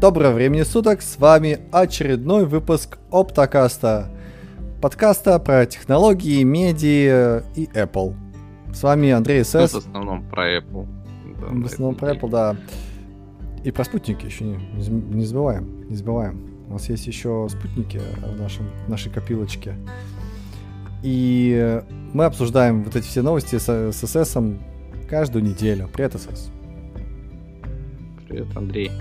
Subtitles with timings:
[0.00, 4.08] Доброго времени суток, с вами очередной выпуск Оптокаста,
[4.80, 8.14] подкаста про технологии, медиа и Apple.
[8.72, 9.54] С вами Андрей СС.
[9.54, 10.86] Ну, в основном про Apple.
[11.40, 12.56] Да, в основном про Apple, да.
[13.64, 16.48] И про спутники еще не, не забываем, не забываем.
[16.68, 19.74] У нас есть еще спутники в нашем, нашей копилочке.
[21.02, 24.46] И мы обсуждаем вот эти все новости с, с
[25.10, 25.90] каждую неделю.
[25.92, 26.52] Привет, СС.
[28.28, 28.92] Привет, Андрей.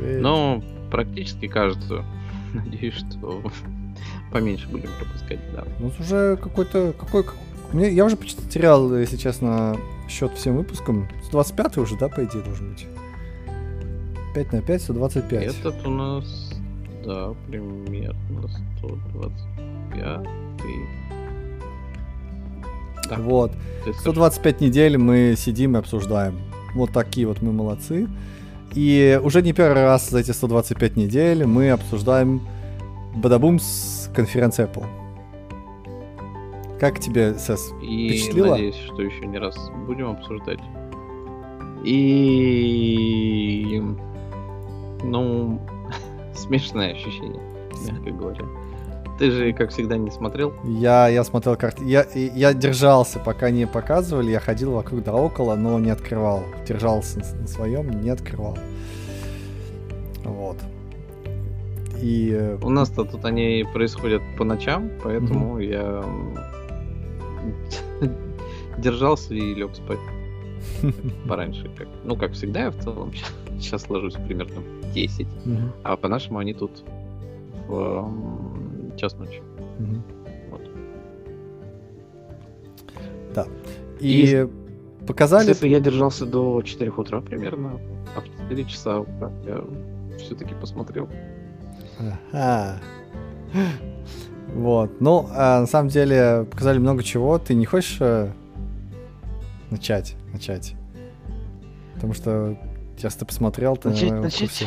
[0.00, 2.04] Ну, практически каждую.
[2.54, 3.42] Надеюсь, что
[4.32, 5.64] поменьше будем пропускать, да.
[5.78, 6.92] Ну, уже какой-то...
[6.98, 7.24] Какой,
[7.72, 9.76] мне, я уже почти терял, если честно,
[10.08, 11.08] счет всем выпускам.
[11.24, 12.86] 125 уже, да, по идее, должен быть?
[14.34, 15.42] 5 на 5, 125.
[15.42, 16.52] Этот у нас,
[17.04, 18.48] да, примерно
[18.78, 19.32] 125.
[19.96, 20.22] Да.
[23.18, 23.52] Вот.
[24.00, 26.38] 125 недель мы сидим и обсуждаем.
[26.74, 28.08] Вот такие вот мы молодцы.
[28.74, 32.40] И уже не первый раз за эти 125 недель мы обсуждаем
[33.14, 34.84] Бадабум с конференции Apple.
[36.78, 38.50] Как тебе, Сэс, И впечатлило?
[38.50, 40.60] надеюсь, что еще не раз будем обсуждать.
[41.84, 43.82] И...
[45.02, 45.60] Ну,
[46.34, 47.40] смешное ощущение,
[47.88, 48.44] мягко говоря.
[49.18, 50.52] Ты же, как всегда, не смотрел?
[50.64, 51.84] Я, я смотрел карты.
[51.84, 54.30] Я, я держался, пока не показывали.
[54.30, 56.44] Я ходил вокруг да около, но не открывал.
[56.68, 58.58] Держался на своем, не открывал.
[60.22, 60.58] Вот.
[62.02, 62.30] И...
[62.30, 65.64] Э, У нас-то тут они происходят по ночам, поэтому mm-hmm.
[65.64, 66.04] я
[68.78, 69.98] держался и лег спать
[71.28, 71.70] пораньше.
[71.76, 73.12] Как, ну, как всегда, я в целом
[73.58, 75.70] сейчас ложусь примерно в 10, mm-hmm.
[75.84, 76.84] а по-нашему они тут
[77.66, 78.45] в
[78.96, 79.42] час ночи.
[79.78, 80.02] Угу.
[80.50, 80.62] Вот.
[83.34, 83.46] Да.
[84.00, 85.48] И, и показали...
[85.48, 87.80] Если я держался до 4 утра примерно,
[88.16, 89.64] а в 4 часа утра я
[90.18, 91.08] все-таки посмотрел.
[92.32, 92.80] Ага.
[94.54, 95.00] Вот.
[95.00, 97.38] Ну, а на самом деле показали много чего.
[97.38, 98.30] Ты не хочешь э,
[99.70, 100.16] начать?
[100.32, 100.74] Начать.
[101.94, 102.56] Потому что
[102.96, 104.66] сейчас ты посмотрел, ты начать, начать.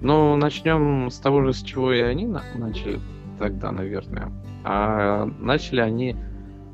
[0.00, 3.00] Ну, начнем с того же, с чего и они начали
[3.38, 4.32] тогда, наверное.
[4.64, 6.16] А начали они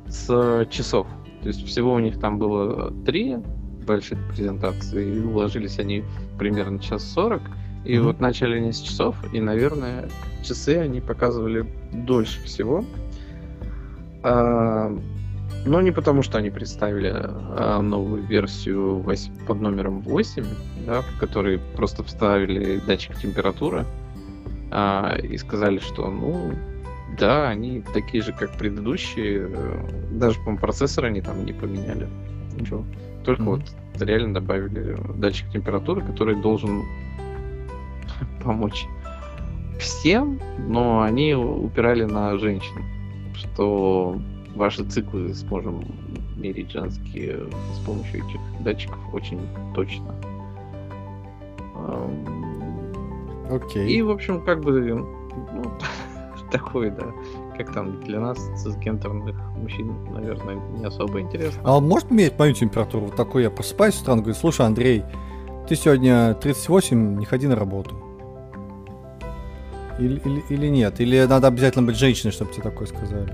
[0.07, 1.07] с часов.
[1.41, 3.37] То есть всего у них там было три
[3.85, 6.03] больших презентации, и уложились они
[6.37, 7.41] примерно час сорок.
[7.85, 8.01] И mm-hmm.
[8.01, 10.09] вот начали они с часов, и, наверное,
[10.43, 12.83] часы они показывали дольше всего.
[14.23, 14.93] А,
[15.65, 20.43] но не потому, что они представили а, новую версию 8, под номером 8,
[20.87, 23.85] да, в которой просто вставили датчик температуры
[24.71, 26.53] а, и сказали, что, ну,
[27.19, 29.49] да, они такие же, как предыдущие.
[30.11, 32.07] Даже, по-моему, процессор они там не поменяли.
[32.57, 32.85] Ничего.
[33.25, 33.45] Только mm-hmm.
[33.45, 36.83] вот реально добавили датчик температуры, который должен
[38.43, 38.85] помочь
[39.79, 42.83] всем, но они упирали на женщин,
[43.35, 44.17] что
[44.55, 45.83] ваши циклы сможем
[46.37, 49.41] мерить женские с помощью этих датчиков очень
[49.75, 50.15] точно.
[53.49, 53.85] Окей.
[53.85, 53.87] Okay.
[53.87, 55.07] И, в общем, как бы, ну,
[56.51, 57.07] такой, да,
[57.57, 61.61] как там для нас, цисгендерных мужчин, наверное, не особо интересно.
[61.63, 63.05] А он может мерить мою температуру?
[63.05, 65.03] Вот такой я просыпаюсь с утра, говорю, слушай, Андрей,
[65.67, 67.95] ты сегодня 38, не ходи на работу.
[69.99, 70.99] Или, или, или нет?
[70.99, 73.33] Или надо обязательно быть женщиной, чтобы тебе такое сказали?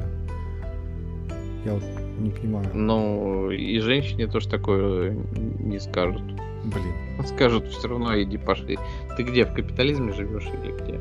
[1.66, 1.84] Я вот
[2.20, 2.70] не понимаю.
[2.74, 5.12] Ну, и женщине тоже такое
[5.60, 6.24] не скажут.
[6.64, 6.94] Блин.
[7.26, 8.78] Скажут все равно, иди пошли.
[9.18, 11.00] Ты где, в капитализме живешь или где?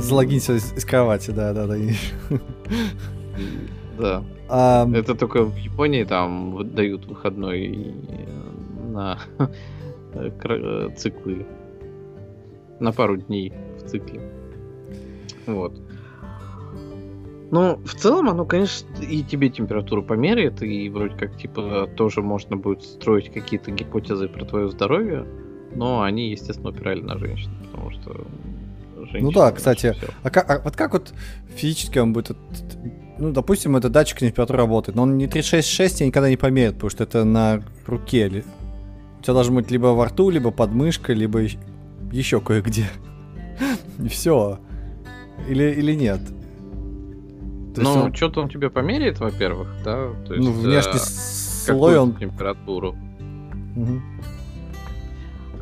[0.00, 1.76] Залогинься из, кровати, да, да, да.
[3.98, 4.24] Да.
[4.48, 4.88] А...
[4.92, 7.94] Это только в Японии там дают выходной
[8.92, 9.18] на
[10.96, 11.46] циклы.
[12.80, 14.20] На пару дней в цикле.
[15.46, 15.74] Вот.
[17.54, 22.56] Ну, в целом, оно, конечно, и тебе температуру померяет, и вроде как, типа, тоже можно
[22.56, 25.24] будет строить какие-то гипотезы про твое здоровье,
[25.72, 28.26] но они, естественно, упирали на женщин, потому что
[28.96, 29.22] женщины...
[29.22, 31.14] Ну да, кстати, а, как, а вот как вот
[31.54, 32.36] физически он будет...
[33.20, 36.90] Ну, допустим, это датчик температуры работает, но он не 366 тебя никогда не померит, потому
[36.90, 38.42] что это на руке.
[39.20, 41.42] У тебя должен быть либо во рту, либо под мышкой, либо
[42.10, 42.86] еще кое-где.
[44.02, 44.58] И все.
[45.48, 46.20] Или, или нет?
[47.74, 48.14] То ну, он...
[48.14, 50.10] что-то он тебе померяет, во-первых, да?
[50.26, 52.14] То есть, ну, внешний э, слой он...
[52.14, 52.94] температуру.
[53.76, 54.00] Угу.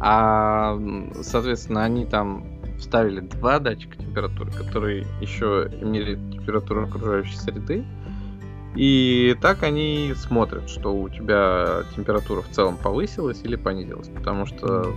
[0.01, 0.79] А,
[1.23, 2.45] соответственно, они там
[2.79, 7.85] вставили два датчика температуры, которые еще имели температуру окружающей среды.
[8.75, 14.09] И так они смотрят, что у тебя температура в целом повысилась или понизилась.
[14.09, 14.93] Потому что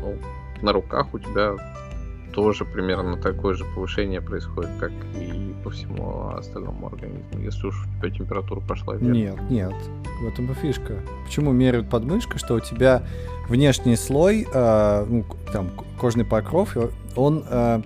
[0.00, 0.16] ну,
[0.62, 1.54] на руках у тебя
[2.38, 8.00] тоже примерно такое же повышение происходит, как и по всему остальному организму, если уж у
[8.00, 9.12] тебя температура пошла вверх.
[9.12, 9.74] Нет, нет,
[10.22, 11.00] в этом и фишка.
[11.26, 13.02] Почему меряют подмышкой, что у тебя
[13.48, 15.70] внешний слой, э, ну, там,
[16.00, 16.76] кожный покров,
[17.16, 17.82] он, э,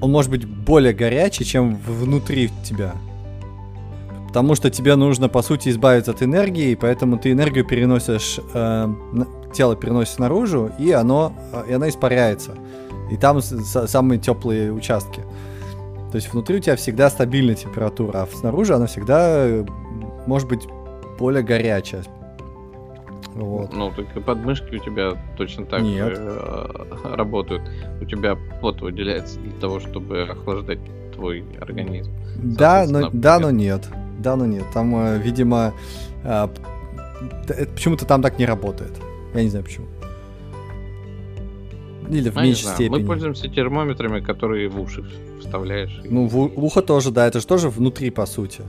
[0.00, 2.92] он может быть более горячий, чем внутри тебя.
[4.26, 8.88] Потому что тебе нужно, по сути, избавиться от энергии, и поэтому ты энергию переносишь, э,
[9.54, 12.56] тело переносишь наружу, и оно, э, и она испаряется.
[13.10, 15.22] И там самые теплые участки.
[16.14, 19.64] То есть внутри у тебя всегда стабильная температура, а снаружи она всегда э,
[20.26, 20.66] может быть
[21.18, 22.04] более горячая.
[23.34, 23.72] Вот.
[23.72, 26.16] Ну, только подмышки у тебя точно так Нет.
[26.16, 27.62] же э, работают.
[28.00, 30.78] У тебя пот выделяется для того, чтобы охлаждать
[31.12, 32.12] твой организм.
[32.36, 33.88] Да, но, да, но нет.
[34.20, 34.64] Да, но нет.
[34.72, 35.74] Там, э, видимо,
[36.22, 38.92] почему-то там так не работает.
[39.34, 39.86] Я не знаю почему.
[42.10, 43.00] Или в ну, меньшей степени.
[43.00, 45.04] Мы пользуемся термометрами, которые в уши
[45.40, 46.00] вставляешь.
[46.04, 48.62] Ну, в, в ухо тоже, да, это же тоже внутри, по сути.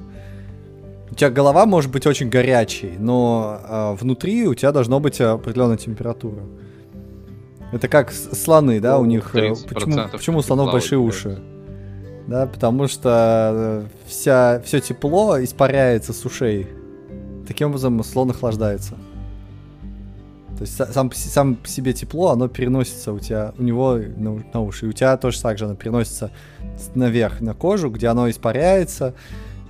[1.11, 5.77] У тебя голова может быть очень горячей, но а, внутри у тебя должна быть определенная
[5.77, 6.43] температура.
[7.71, 9.35] Это как слоны, да, у них.
[9.35, 11.39] Э, почему, почему у слонов большие уши?
[12.27, 16.67] Да, потому что э, вся, все тепло испаряется с ушей.
[17.47, 18.95] Таким образом слон охлаждается.
[20.57, 24.61] То есть сам, сам по себе тепло, оно переносится у тебя, у него на, на
[24.61, 24.85] уши.
[24.85, 26.31] И у тебя тоже так же оно переносится
[26.93, 29.13] наверх, на кожу, где оно испаряется,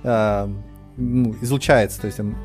[0.04, 0.48] э,
[0.96, 2.36] ну, излучается, то есть он...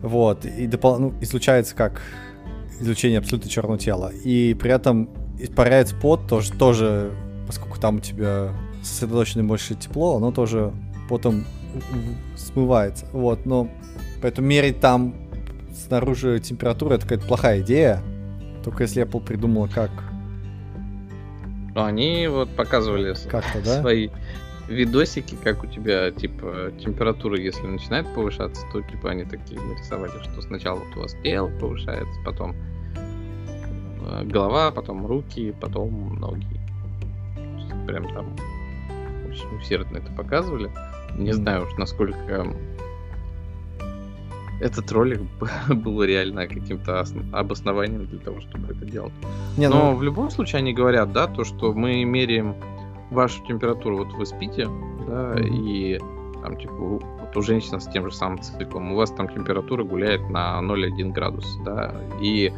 [0.00, 0.98] Вот, и допол...
[0.98, 2.00] ну, излучается как
[2.80, 4.10] излучение абсолютно черного тела.
[4.24, 7.12] И при этом испаряется пот тоже, тоже,
[7.46, 8.50] поскольку там у тебя
[8.82, 10.72] сосредоточено больше тепло, оно тоже
[11.08, 11.44] потом
[12.36, 13.06] смывается.
[13.12, 13.68] Вот, но
[14.22, 15.14] поэтому мерить там
[15.74, 18.02] снаружи температура, это какая-то плохая идея.
[18.62, 19.90] Только если Apple придумала как.
[21.74, 23.80] Ну, они вот показывали как-то, да?
[23.80, 24.08] свои
[24.68, 30.40] видосики, как у тебя, типа, температура, если начинает повышаться, то, типа, они такие нарисовали, что
[30.40, 32.54] сначала вот у вас тело повышается, потом
[34.06, 36.60] э, голова, потом руки, потом ноги.
[37.86, 38.36] Прям там
[39.28, 40.70] очень усердно это показывали.
[41.18, 42.46] Не знаю уж, насколько
[44.60, 45.20] этот ролик
[45.68, 49.12] был реально каким-то обоснованием для того, чтобы это делать.
[49.56, 49.96] Не, Но ну...
[49.96, 52.54] в любом случае они говорят, да, то, что мы меряем
[53.10, 54.68] вашу температуру, вот вы спите,
[55.06, 55.98] да, и
[56.42, 60.28] там, типа, вот у женщин с тем же самым циклом, у вас там температура гуляет
[60.30, 62.52] на 0,1 градус, да, и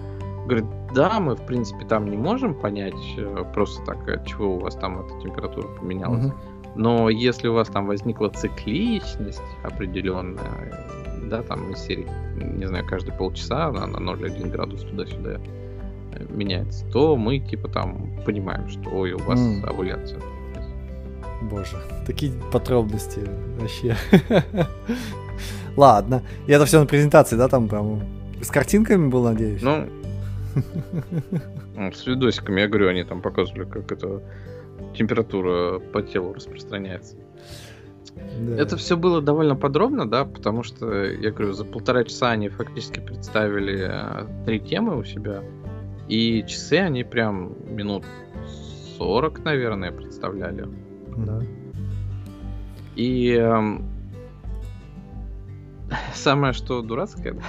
[0.45, 0.65] говорит,
[0.95, 4.77] да, мы, в принципе, там не можем понять э, просто так, от чего у вас
[4.77, 6.27] там эта температура поменялась.
[6.27, 6.57] Mm-hmm.
[6.77, 10.87] Но если у вас там возникла цикличность определенная,
[11.25, 15.41] да, там из серии, не знаю, каждые полчаса она на 0,1 градус туда-сюда
[16.13, 19.67] э, меняется, то мы типа там понимаем, что ой, у вас mm.
[19.67, 20.21] овуляция.
[21.43, 21.77] Боже,
[22.07, 23.21] такие подробности
[23.59, 23.97] вообще.
[25.77, 26.23] Ладно.
[26.47, 28.03] И это все на презентации, да, там прям
[28.41, 29.63] с картинками был, надеюсь?
[29.63, 29.87] Ну,
[31.93, 34.23] с видосиками, я говорю, они там показывали, как это
[34.97, 37.17] температура по телу распространяется.
[38.17, 38.57] Да.
[38.57, 43.01] Это все было довольно подробно, да, потому что, я говорю, за полтора часа они фактически
[43.01, 45.43] представили э, три темы у себя,
[46.09, 48.05] и часы они прям минут
[48.99, 50.69] 40, наверное, представляли.
[51.17, 51.43] Да.
[52.95, 53.79] И э,
[56.15, 57.43] самое что дурацкое, да,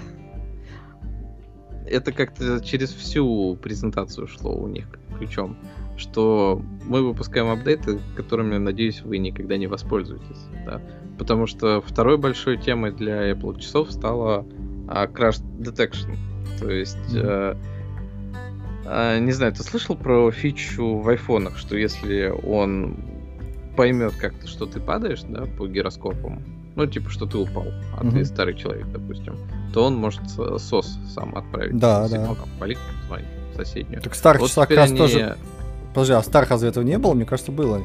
[1.86, 5.58] это как-то через всю презентацию шло у них ключом
[5.98, 10.46] что мы выпускаем апдейты, которыми, надеюсь, вы никогда не воспользуетесь.
[10.66, 10.82] Да?
[11.18, 14.46] Потому что второй большой темой для Apple часов стала
[14.88, 16.16] а, Crash Detection.
[16.60, 17.58] То есть, mm-hmm.
[18.86, 22.98] а, не знаю, ты слышал про фичу в айфонах, что если он
[23.76, 26.42] поймет как-то, что ты падаешь, да, по гироскопам,
[26.76, 28.12] ну, типа, что ты упал, а mm-hmm.
[28.12, 29.36] ты старый человек, допустим,
[29.74, 31.78] то он может сос сам отправить.
[31.78, 32.26] Да, да.
[32.26, 32.86] Там, полицию
[33.58, 34.02] соседнюю.
[34.02, 34.98] Так старых вот часах как раз они...
[34.98, 35.38] тоже
[35.98, 37.16] Подожди, а в старых разве этого не было?
[37.16, 37.82] Мне кажется, было.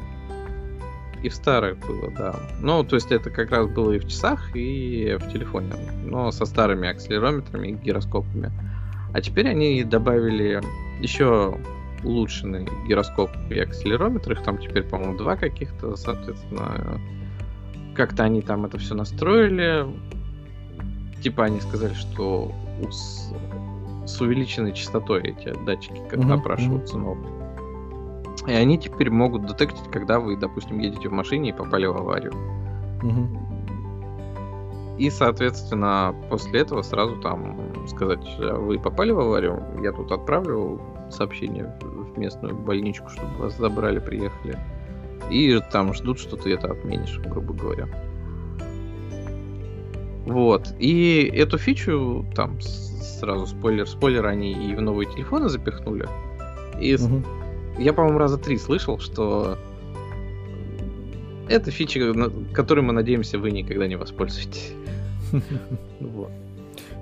[1.23, 2.35] И в старых было, да.
[2.61, 5.73] Ну, то есть это как раз было и в часах, и в телефоне.
[6.05, 8.53] Но со старыми акселерометрами и гироскопами.
[9.15, 10.61] А теперь они добавили
[11.01, 11.57] еще
[12.05, 14.33] улучшенный гироскоп и акселерометр.
[14.33, 17.01] Их там теперь, по-моему, два каких-то, соответственно.
[17.95, 19.87] Как-то они там это все настроили.
[21.23, 22.53] Типа они сказали, что
[22.91, 23.33] с,
[24.05, 26.27] с увеличенной частотой эти датчики как mm-hmm.
[26.27, 27.42] напрашиваются новые.
[28.47, 32.33] И они теперь могут детектить, когда вы, допустим, едете в машине и попали в аварию.
[33.03, 33.43] Угу.
[34.99, 37.59] И, соответственно, после этого сразу там
[37.89, 40.81] сказать, «А вы попали в аварию, я тут отправлю
[41.11, 44.59] сообщение в местную больничку, чтобы вас забрали, приехали.
[45.31, 47.89] И там ждут, что ты это отменишь, грубо говоря.
[50.27, 50.75] Вот.
[50.79, 56.09] И эту фичу, там, сразу спойлер, спойлер, они и в новые телефоны запихнули.
[56.81, 57.23] И угу.
[57.79, 59.59] Я, по-моему, раза три слышал, что
[61.49, 62.15] это фича,
[62.53, 64.73] которой мы надеемся, вы никогда не воспользуетесь.
[66.01, 66.31] Вот.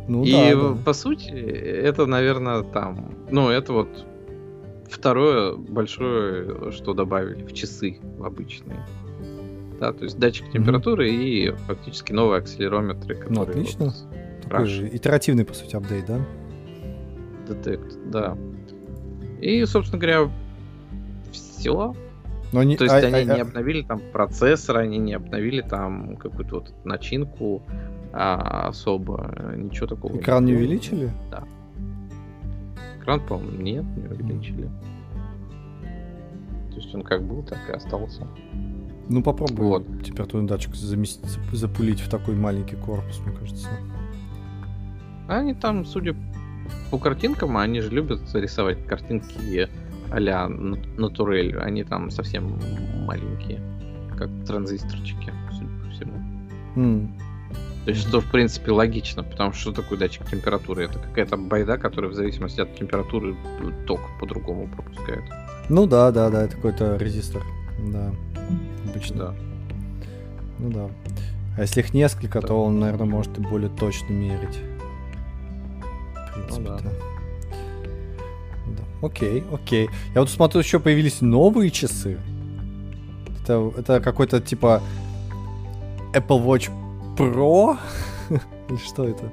[0.09, 0.77] Ну, и да, да.
[0.85, 3.89] по сути, это, наверное, там, ну, это вот
[4.89, 8.85] второе большое, что добавили в часы обычные.
[9.79, 11.23] Да, то есть датчик температуры mm-hmm.
[11.23, 13.37] и фактически новые акселерометры, которые...
[13.37, 13.85] Ну, отлично.
[13.87, 16.21] Вот Такой же итеративный, по сути, апдейт, да?
[17.49, 18.37] Детект, да.
[19.41, 20.31] И, собственно говоря,
[21.61, 21.95] все.
[22.53, 26.17] Но не, То есть а, они а, не обновили там процессор, они не обновили там
[26.17, 27.63] какую-то вот начинку
[28.13, 30.17] а, особо, ничего такого.
[30.17, 31.11] Экран не, не увеличили?
[31.31, 31.45] Да.
[33.01, 34.69] Экран, по-моему, нет, не увеличили.
[36.71, 38.27] То есть он как был, так и остался.
[39.09, 39.87] Ну попробуй вот.
[40.05, 43.69] температурный датчик заместить, запулить в такой маленький корпус, мне кажется.
[45.29, 46.17] Они там, судя
[46.91, 49.69] по картинкам, они же любят рисовать картинки
[50.11, 51.59] а-ля натурель.
[51.59, 52.59] Они там совсем
[53.07, 53.61] маленькие,
[54.17, 56.13] как транзисторчики, судя по всему.
[56.77, 57.09] Mm.
[57.85, 60.85] То есть, что, в принципе, логично, потому что что такое датчик температуры?
[60.85, 63.35] Это какая-то байда, которая в зависимости от температуры
[63.87, 65.25] ток по-другому пропускает.
[65.69, 67.43] Ну да, да, да, это какой-то резистор.
[67.91, 68.13] Да,
[68.89, 69.17] обычно.
[69.17, 69.35] Да.
[70.59, 70.91] Ну да.
[71.57, 72.49] А если их несколько, да.
[72.49, 74.59] то он, наверное, может и более точно мерить.
[76.15, 76.79] В принципе, ну, да.
[76.79, 76.91] да.
[79.03, 79.89] Окей, окей.
[80.15, 82.19] Я вот смотрю, еще появились новые часы.
[83.43, 84.83] Это, это какой-то типа
[86.13, 86.71] Apple Watch
[87.17, 87.79] Pro?
[88.69, 89.31] Или что это?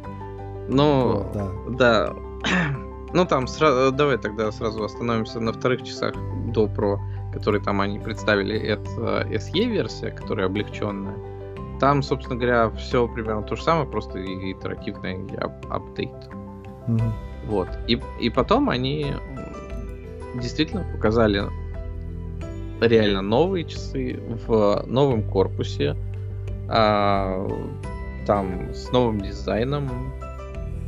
[0.69, 1.47] Ну, да.
[1.77, 2.13] да.
[3.13, 6.13] Ну там, сразу, давай тогда сразу остановимся на вторых часах
[6.53, 6.97] до Pro,
[7.33, 8.59] которые там они представили.
[8.59, 11.15] Это SE-версия, которая облегченная.
[11.79, 15.25] Там, собственно говоря, все примерно то же самое, просто итеративный
[15.69, 16.11] апдейт.
[16.87, 17.11] Mm-hmm.
[17.47, 17.69] Вот.
[17.87, 19.13] И, и потом они
[20.35, 21.43] действительно показали
[22.81, 25.95] реально новые часы в новом корпусе,
[26.69, 27.47] а,
[28.25, 29.89] там с новым дизайном,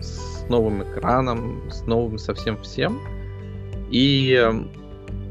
[0.02, 3.00] с новым экраном, с новым совсем всем.
[3.90, 4.70] И эм,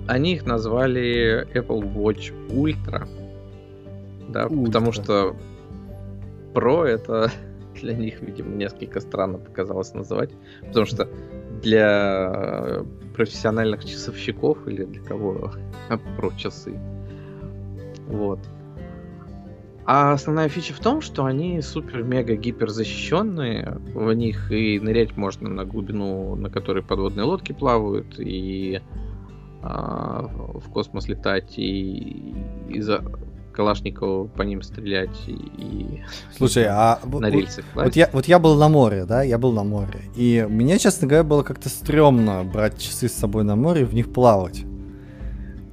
[0.08, 3.06] они их назвали Apple Watch Ultra.
[4.28, 4.64] Да, Ultra.
[4.64, 5.36] потому что
[6.54, 7.30] Pro это
[7.80, 10.30] для них, видимо, несколько странно показалось называть.
[10.66, 11.08] Потому что
[11.62, 15.52] для профессиональных часовщиков или для кого
[16.16, 16.78] про часы.
[18.06, 18.40] Вот.
[19.90, 23.78] А основная фича в том, что они супер-мега-гипер защищенные.
[23.94, 28.82] В них и нырять можно на глубину, на которой подводные лодки плавают, и
[29.62, 32.34] а, в космос летать, и,
[32.68, 33.02] и за
[33.58, 36.04] Калашникова по ним стрелять и,
[36.36, 39.52] Слушай, а на рельсы вот, вот я вот я был на море, да, я был
[39.52, 43.80] на море, и мне, честно говоря, было как-то стрёмно брать часы с собой на море
[43.80, 44.62] и в них плавать.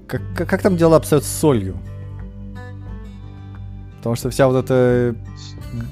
[0.08, 1.77] Как, как, как там дела обстоят с солью?
[3.98, 5.15] Потому что вся вот эта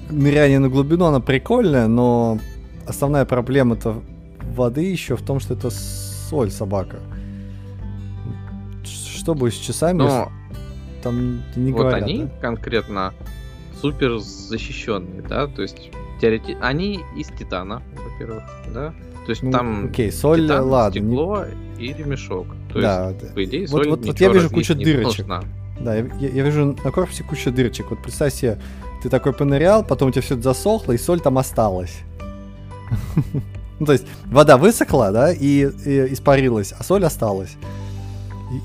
[0.09, 2.39] ныряние на глубину, она прикольная, но
[2.87, 4.01] основная проблема-то
[4.55, 6.97] воды еще в том, что это соль собака.
[8.83, 9.99] Что будет с часами?
[9.99, 10.31] Но
[11.03, 12.01] там не вот говорят.
[12.01, 12.29] Вот они да?
[12.41, 13.13] конкретно
[13.81, 15.91] супер защищенные, да, то есть
[16.21, 16.57] теорети...
[16.61, 18.43] они из титана, во-первых,
[18.73, 18.93] да,
[19.25, 21.45] то есть ну, там окей, соль, титан, ладно, стекло
[21.77, 21.85] не...
[21.85, 22.47] и ремешок.
[22.71, 23.33] То да, есть, да.
[23.33, 25.27] по идее, соль вот, вот, вот я вижу кучу дырочек.
[25.27, 25.43] Нужна.
[25.79, 27.89] Да, я, я вижу на корпусе кучу дырочек.
[27.89, 28.57] Вот представь себе,
[29.01, 31.99] ты такой понырял, потом у тебя все это засохло, и соль там осталась.
[33.79, 37.57] Ну, то есть вода высохла, да, и, и испарилась, а соль осталась.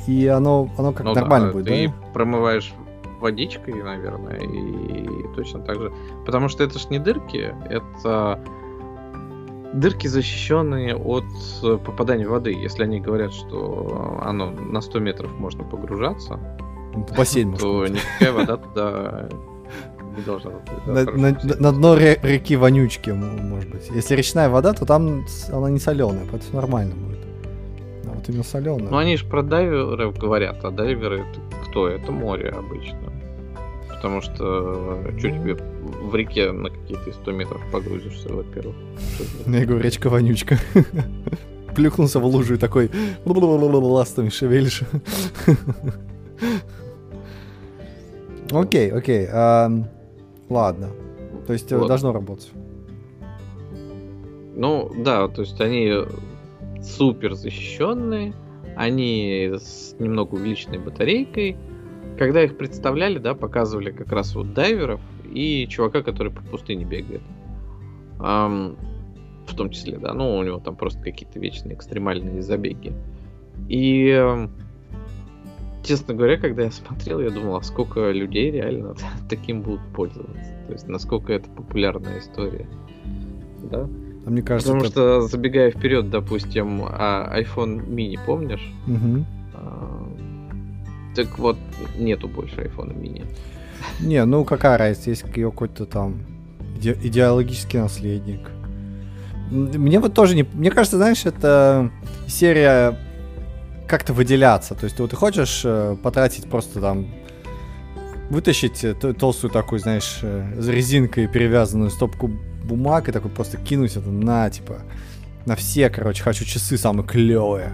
[0.06, 1.94] И, и оно, оно как ну, нормально да, будет, ты да?
[2.12, 2.72] промываешь
[3.20, 5.92] водичкой, наверное, и точно так же.
[6.24, 8.40] Потому что это ж не дырки, это
[9.72, 11.24] дырки, защищенные от
[11.84, 12.52] попадания воды.
[12.52, 16.38] Если они говорят, что оно на 100 метров можно погружаться,
[17.16, 19.28] бассейн то никакая вода туда
[20.16, 20.50] не должна
[20.86, 23.90] на, на, на дно реки вонючки, может быть.
[23.90, 27.17] Если речная вода, то там она не соленая, поэтому нормально будет.
[28.28, 28.90] Вот именно соленая.
[28.90, 31.88] Ну они же про дайверов говорят, а дайверы это кто?
[31.88, 33.12] Это море обычно.
[33.88, 38.76] Потому что что тебе в реке на какие-то 100 метров погрузишься, во-первых.
[39.46, 40.58] Я говорю, речка вонючка.
[41.74, 42.90] Плюхнулся в лужу и такой
[43.24, 44.82] ластами шевелишь.
[48.50, 49.28] Окей, окей.
[50.48, 50.88] Ладно.
[51.46, 51.86] То есть вот.
[51.86, 52.50] должно работать.
[54.56, 56.06] Ну, да, то есть они
[56.82, 58.34] супер защищенные,
[58.76, 61.56] они с немного увеличенной батарейкой.
[62.18, 65.00] Когда их представляли, да, показывали как раз вот дайверов
[65.32, 67.22] и чувака, который по пустыне бегает.
[68.18, 68.76] Um,
[69.46, 72.92] в том числе, да, ну, у него там просто какие-то вечные экстремальные забеги.
[73.68, 74.48] И,
[75.82, 78.94] честно говоря, когда я смотрел, я думал, а сколько людей реально
[79.28, 80.52] таким будут пользоваться.
[80.66, 82.68] То есть, насколько это популярная история.
[83.70, 83.88] Да?
[84.28, 84.92] А мне кажется, Потому это...
[84.92, 88.74] что, забегая вперед, допустим, а, iPhone mini, помнишь?
[88.86, 89.24] Угу.
[89.54, 90.06] А,
[91.16, 91.56] так вот,
[91.96, 93.24] нету больше iPhone mini.
[94.00, 96.26] Не, ну какая разница, есть какой-то там
[96.78, 98.50] иде- идеологический наследник.
[99.50, 100.42] Мне вот тоже не...
[100.42, 101.90] Мне кажется, знаешь, это
[102.26, 102.98] серия
[103.86, 104.74] как-то выделяться.
[104.74, 107.06] То есть вот ты хочешь э, потратить просто там
[108.28, 112.30] вытащить э, толстую такую, знаешь, э, с резинкой перевязанную стопку
[112.68, 114.82] бумаг и такой просто кинуть это на, типа,
[115.46, 117.72] на все, короче, хочу часы самые клевые.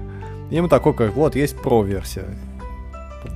[0.51, 2.27] И ему такой, как, вот, есть про-версия.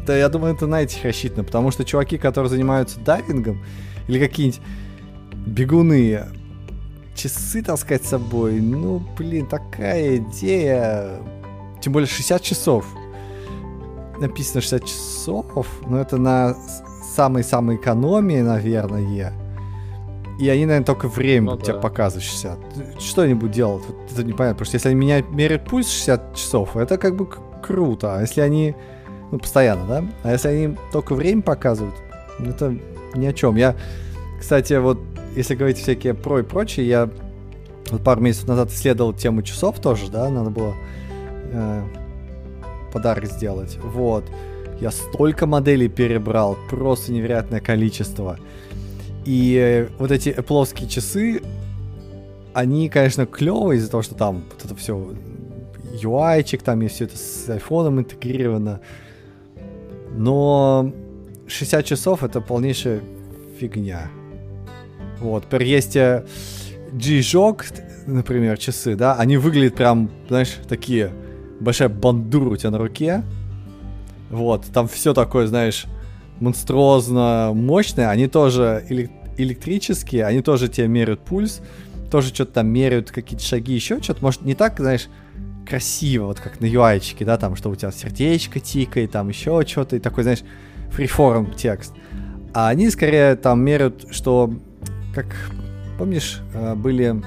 [0.06, 3.62] Да, я думаю, это на этих рассчитано, потому что чуваки, которые занимаются дайвингом,
[4.06, 4.60] или какие-нибудь
[5.46, 6.24] бегуны,
[7.14, 11.20] часы таскать с собой, ну, блин, такая идея.
[11.80, 12.86] Тем более 60 часов.
[14.20, 16.54] Написано 60 часов, но это на
[17.14, 19.32] самой-самой экономии, наверное.
[20.38, 21.80] И они, наверное, только время ну, тебе да.
[21.80, 22.58] показывают 60.
[23.00, 24.54] Что-нибудь делают, вот это непонятно.
[24.54, 27.28] Потому что если они меня меряют пульс 60 часов, это как бы
[27.62, 28.16] круто.
[28.16, 28.76] А если они,
[29.32, 30.04] ну, постоянно, да?
[30.22, 31.94] А если они только время показывают,
[32.38, 32.78] ну, это
[33.14, 33.56] ни о чем.
[33.56, 33.74] Я,
[34.38, 35.00] кстати, вот,
[35.34, 37.10] если говорить всякие про и прочее, я
[37.90, 40.74] вот пару месяцев назад исследовал тему часов тоже, да, надо было
[41.52, 41.82] э,
[42.92, 43.78] подарок сделать.
[43.82, 44.24] Вот.
[44.80, 48.38] Я столько моделей перебрал, просто невероятное количество.
[49.24, 51.42] И э, вот эти плоские часы,
[52.54, 55.14] они, конечно, клевые из-за того, что там вот это все
[56.02, 58.80] UI-чик, там и все это с айфоном интегрировано.
[60.12, 60.92] Но
[61.46, 63.00] 60 часов это полнейшая
[63.58, 64.10] фигня.
[65.20, 66.24] Вот, теперь есть э,
[66.92, 67.64] G-Shock,
[68.06, 71.12] например, часы, да, они выглядят прям, знаешь, такие,
[71.60, 73.24] большая бандура у тебя на руке,
[74.30, 75.86] вот, там все такое, знаешь,
[76.40, 78.84] монструозно мощное, они тоже
[79.36, 81.60] электрические, они тоже тебе меряют пульс,
[82.10, 85.08] тоже что-то там меряют, какие-то шаги, еще что-то, может, не так, знаешь,
[85.68, 89.96] красиво, вот как на ui да, там, что у тебя сердечко тикает, там еще что-то,
[89.96, 90.42] и такой, знаешь,
[90.90, 91.92] фриформ текст.
[92.54, 94.52] А они скорее там меряют, что,
[95.14, 95.26] как,
[95.98, 97.22] помнишь, э, были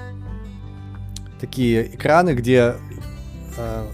[1.39, 2.76] такие экраны, где
[3.58, 3.86] э,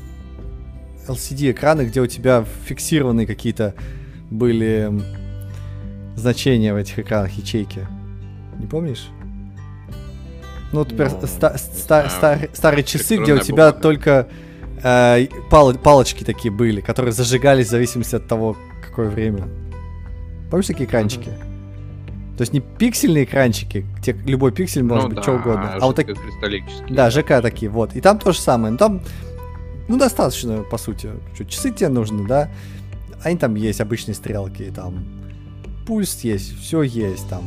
[1.07, 3.73] LCD-экраны, где у тебя фиксированные какие-то
[4.29, 4.91] были
[6.15, 7.87] значения в этих экранах, ячейки.
[8.59, 9.07] Не помнишь?
[10.71, 13.81] Ну, например, ну, ста- ста- ста- старые часы, где у тебя бумага.
[13.81, 14.27] только
[14.83, 19.47] э, пал- палочки такие были, которые зажигались в зависимости от того, какое время.
[20.49, 21.29] Помнишь такие экранчики?
[22.37, 25.77] То есть не пиксельные экранчики, где любой пиксель может ну, быть да, что угодно, а,
[25.81, 26.07] а вот так...
[26.89, 27.95] Да, ЖК такие, вот.
[27.95, 28.71] И там то же самое.
[28.71, 29.01] Но там,
[29.87, 31.09] ну, достаточно, по сути.
[31.33, 32.49] Что, часы тебе нужны, да?
[33.23, 35.05] Они там есть, обычные стрелки, там
[35.87, 37.43] пульс есть, все есть там.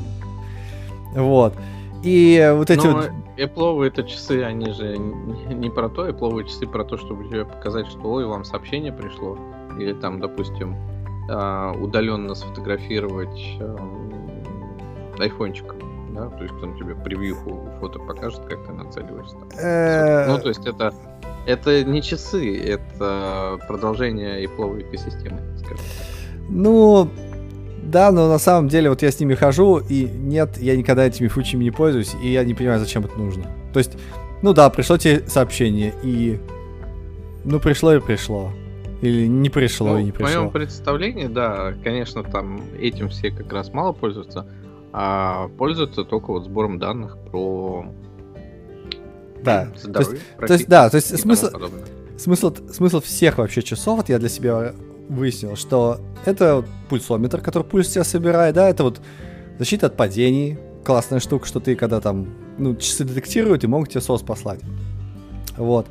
[1.14, 1.54] Вот.
[2.02, 3.10] И вот эти Но вот...
[3.36, 7.86] Apple это часы, они же не про то, Apple часы про то, чтобы тебе показать,
[7.86, 9.38] что ой, вам сообщение пришло.
[9.78, 10.76] Или там, допустим,
[11.30, 13.58] а, удаленно сфотографировать
[15.18, 15.74] айфончик.
[16.14, 16.28] Да?
[16.28, 19.36] То есть он тебе превьюху фото покажет, как ты нацеливаешься.
[19.58, 20.92] Э, ну, то есть это
[21.50, 25.84] это не часы, это продолжение Apple экосистемы, скажем
[26.48, 27.10] Ну,
[27.82, 31.28] да, но на самом деле вот я с ними хожу, и нет, я никогда этими
[31.28, 33.46] фучами не пользуюсь, и я не понимаю, зачем это нужно.
[33.72, 33.96] То есть,
[34.42, 36.38] ну да, пришло тебе сообщение, и...
[37.44, 38.52] Ну, пришло и пришло.
[39.00, 40.28] Или не пришло ну, и не пришло.
[40.28, 44.46] В моем представлении, да, конечно, там этим все как раз мало пользуются,
[44.92, 47.86] а пользуются только вот сбором данных про
[49.44, 49.68] да.
[49.76, 51.48] Здоровье, то, есть, то есть, да, то есть смысл,
[52.18, 54.72] смысл, смысл всех вообще часов, вот я для себя
[55.08, 59.00] выяснил, что это пульсометр, который пульс тебя собирает, да, это вот
[59.58, 64.00] защита от падений, классная штука, что ты когда там, ну, часы детектируют и могут тебе
[64.00, 64.60] сос послать.
[65.56, 65.88] Вот.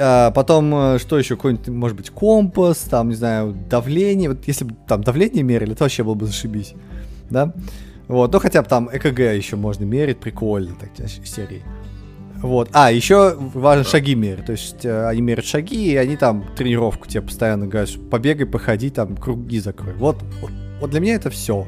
[0.00, 4.28] А потом, э, что еще, какой-нибудь, может быть, компас, там, не знаю, давление.
[4.30, 6.74] Вот если бы там давление мерили, то вообще было бы зашибись,
[7.30, 7.52] да?
[8.06, 10.90] Вот, ну хотя бы там ЭКГ еще можно мерить, прикольно, так,
[11.24, 11.62] серии.
[12.42, 12.70] Вот.
[12.72, 14.46] А, еще важно шаги мерить.
[14.46, 18.90] То есть э, они меряют шаги, и они там тренировку тебе постоянно говорят, побегай, походи,
[18.90, 19.94] там круги закрой.
[19.94, 21.66] Вот, вот, вот для меня это все.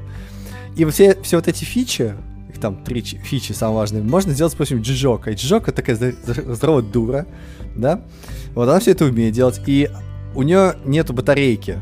[0.77, 2.15] И все, все вот эти фичи,
[2.49, 5.33] их там три фичи самые важные, можно сделать с помощью Джижока.
[5.33, 7.27] И Джижока такая здоровая дура,
[7.75, 8.03] да?
[8.55, 9.91] Вот она все это умеет делать, и
[10.37, 11.79] у нее нету батарейки.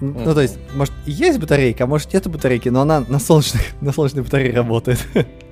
[0.00, 3.92] Ну, то есть, может, есть батарейка, а может, нету батарейки, но она на солнечной, на
[3.92, 5.04] солнечной батарее работает.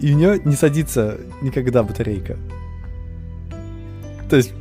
[0.00, 2.36] И у нее не садится никогда батарейка.
[4.30, 4.52] То есть,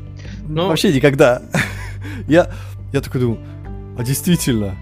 [0.48, 0.68] ну...
[0.68, 1.42] вообще никогда.
[2.28, 2.52] я,
[2.94, 3.40] я такой думаю,
[3.98, 4.76] а действительно,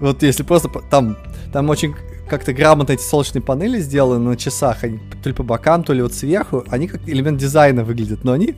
[0.00, 1.16] вот если просто там,
[1.52, 1.94] там очень
[2.28, 6.02] как-то грамотно эти солнечные панели сделаны на часах, они то ли по бокам, то ли
[6.02, 8.56] вот сверху, они как элемент дизайна выглядят, но они,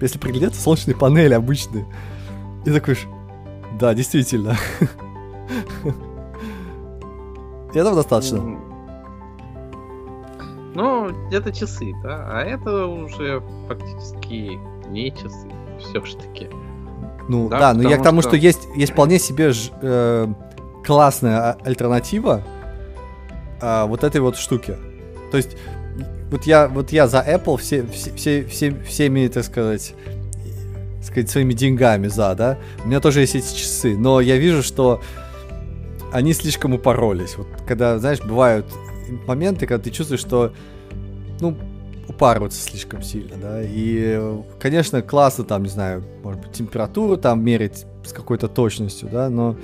[0.00, 1.86] если приглядеться, солнечные панели обычные.
[2.66, 2.98] И такой,
[3.78, 4.56] да, действительно.
[7.74, 8.58] Этого достаточно.
[10.74, 14.58] Ну, это часы, да, а это уже фактически
[14.88, 16.48] не часы, все-таки.
[17.28, 20.26] Ну да, да но я к тому, что, что есть, есть вполне себе ж, э,
[20.84, 22.42] классная а, альтернатива
[23.60, 24.76] э, вот этой вот штуки.
[25.30, 25.56] То есть,
[26.30, 29.94] вот я, вот я за Apple все, все, все, все, всеми, так сказать,
[31.02, 32.58] сказать, своими деньгами за, да.
[32.84, 35.00] У меня тоже есть эти часы, но я вижу, что
[36.12, 37.36] они слишком упоролись.
[37.36, 38.66] Вот когда, знаешь, бывают
[39.26, 40.52] моменты, когда ты чувствуешь, что,
[41.40, 41.56] ну,
[42.08, 44.20] упарываться слишком сильно, да, и,
[44.60, 49.56] конечно, классно там, не знаю, может быть, температуру там мерить с какой-то точностью, да, но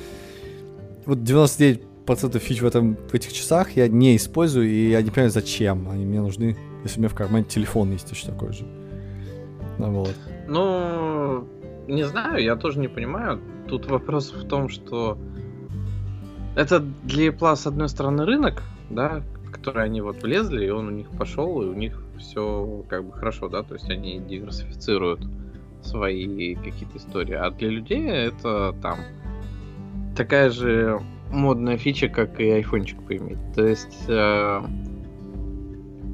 [1.04, 5.30] вот 99% фич в, этом, в этих часах я не использую, и я не понимаю,
[5.30, 8.64] зачем они мне нужны, если у меня в кармане телефон есть точно такой же.
[9.78, 10.14] Ну, вот.
[10.48, 11.48] Ну,
[11.88, 13.40] не знаю, я тоже не понимаю.
[13.68, 15.18] Тут вопрос в том, что
[16.56, 20.88] это для Apple, с одной стороны, рынок, да, в который они вот влезли, и он
[20.88, 25.26] у них пошел, и у них все как бы хорошо, да, то есть они диверсифицируют
[25.82, 27.34] свои какие-то истории.
[27.34, 28.98] А для людей это там
[30.16, 31.00] такая же
[31.30, 33.38] модная фича, как и айфончик поиметь.
[33.54, 34.60] То есть э,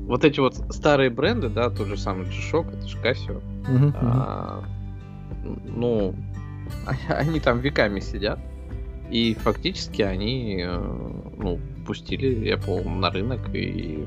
[0.07, 4.65] вот эти вот старые бренды, да, тот же самый G-Shock, это же Casio, uh-huh, а,
[5.65, 6.15] ну,
[7.09, 8.39] они там веками сидят,
[9.11, 10.79] и фактически они, э,
[11.37, 14.07] ну, пустили Apple на рынок, и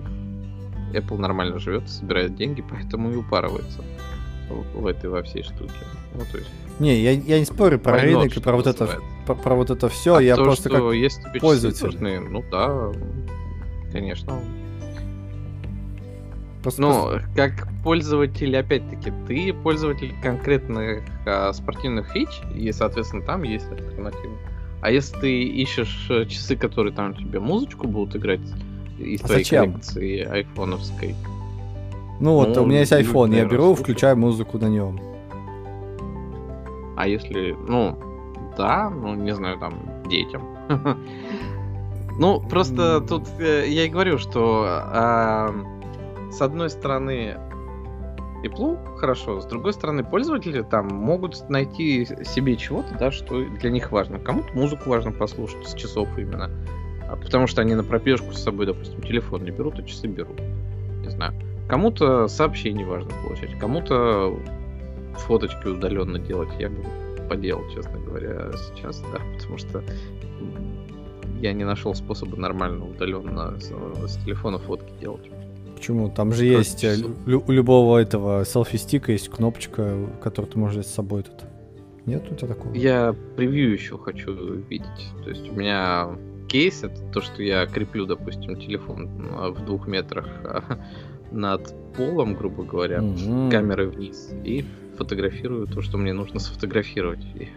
[0.93, 3.83] Apple нормально живет, собирает деньги, поэтому и упарывается
[4.73, 5.73] в, этой во всей штуке.
[6.13, 6.49] Ну, то есть...
[6.79, 9.69] Не, я, я не спорю про Войнот, рынок и про вот, это, про, про вот
[9.69, 11.85] это все, а я то, просто как есть пользователь.
[11.85, 12.91] Нужны, ну да,
[13.91, 14.39] конечно.
[16.61, 17.29] Просто, ну, просто...
[17.35, 24.37] как пользователь, опять-таки, ты пользователь конкретных а, спортивных фич, и, соответственно, там есть альтернатива.
[24.81, 28.39] А если ты ищешь э, часы, которые там тебе музычку будут играть
[28.97, 29.71] из а твоей зачем?
[29.73, 31.15] коллекции айфоновской.
[32.19, 33.83] Ну вот, ну, у меня есть iPhone, я беру, слушать.
[33.83, 34.99] включаю музыку на нем.
[36.97, 37.97] А если, ну,
[38.57, 39.73] да, ну, не знаю, там,
[40.09, 40.43] детям.
[42.19, 45.55] Ну, просто тут э, я и говорю, что а,
[46.33, 47.37] с одной стороны
[48.43, 53.91] Apple хорошо, с другой стороны пользователи там могут найти себе чего-то, да, что для них
[53.91, 54.19] важно.
[54.19, 56.49] Кому-то музыку важно послушать с часов именно.
[57.09, 60.39] А потому что они на пробежку с собой, допустим, телефон не берут, а часы берут.
[61.01, 61.33] Не знаю.
[61.67, 64.37] Кому-то сообщение важно получать, кому-то
[65.13, 66.49] фоточки удаленно делать.
[66.59, 66.83] Я бы
[67.29, 69.83] поделал, честно говоря, сейчас, да, потому что
[71.39, 73.71] я не нашел способа нормально удаленно с,
[74.07, 75.29] с телефона фотки делать.
[75.79, 76.09] Почему?
[76.09, 80.87] Там же есть э, лю- у любого этого селфи-стика есть кнопочка, которую ты можешь взять
[80.87, 81.45] с собой тут.
[82.05, 82.73] Нет у тебя такого?
[82.73, 85.13] Я превью еще хочу видеть.
[85.23, 86.09] То есть у меня
[86.49, 89.07] кейс это то, что я креплю, допустим, телефон
[89.53, 90.27] в двух метрах
[91.31, 93.49] над полом, грубо говоря, mm-hmm.
[93.49, 94.65] камерой вниз и
[94.97, 97.23] фотографирую то, что мне нужно сфотографировать.
[97.35, 97.47] И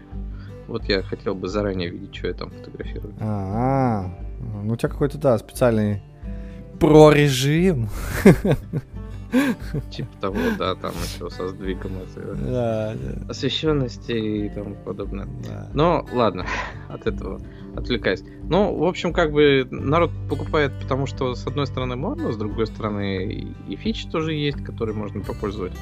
[0.67, 3.15] вот я хотел бы заранее видеть, что я там фотографирую.
[3.19, 4.17] А,
[4.63, 6.01] ну у тебя какой-то да специальный
[6.79, 7.89] про режим.
[9.89, 11.93] Типа того, да, там еще со сдвигом
[12.45, 13.31] да, да.
[13.31, 15.27] освещенности и тому подобное.
[15.47, 15.69] Да.
[15.73, 16.45] Но ладно,
[16.89, 17.41] от этого
[17.75, 18.23] отвлекаясь.
[18.43, 22.67] Ну, в общем, как бы народ покупает, потому что с одной стороны модно, с другой
[22.67, 25.73] стороны и фичи тоже есть, которые можно попользовать.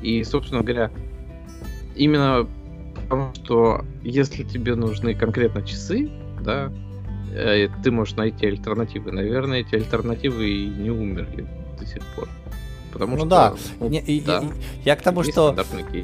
[0.00, 0.90] И, собственно говоря,
[1.94, 2.48] именно
[3.04, 6.10] потому что если тебе нужны конкретно часы,
[6.42, 6.72] да,
[7.82, 9.12] ты можешь найти альтернативы.
[9.12, 11.46] Наверное, эти альтернативы и не умерли
[11.78, 12.28] до сих пор.
[12.94, 14.48] Потому ну что, да, ну, не, да я,
[14.84, 15.56] я к тому, что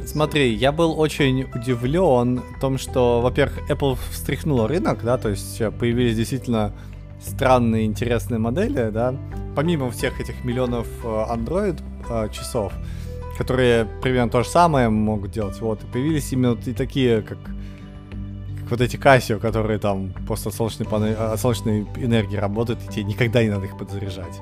[0.07, 5.61] смотри, я был очень удивлен в том, что, во-первых, Apple встряхнула рынок, да, то есть
[5.61, 6.73] э, появились действительно
[7.25, 9.15] странные интересные модели, да,
[9.55, 11.81] помимо всех этих миллионов э, Android
[12.33, 12.73] часов,
[13.39, 17.39] которые примерно то же самое могут делать, вот, и появились именно и такие, как
[18.71, 23.05] вот эти Casio, которые там просто от солнечной, панели, от солнечной энергии работают, и тебе
[23.05, 24.41] никогда не надо их подзаряжать.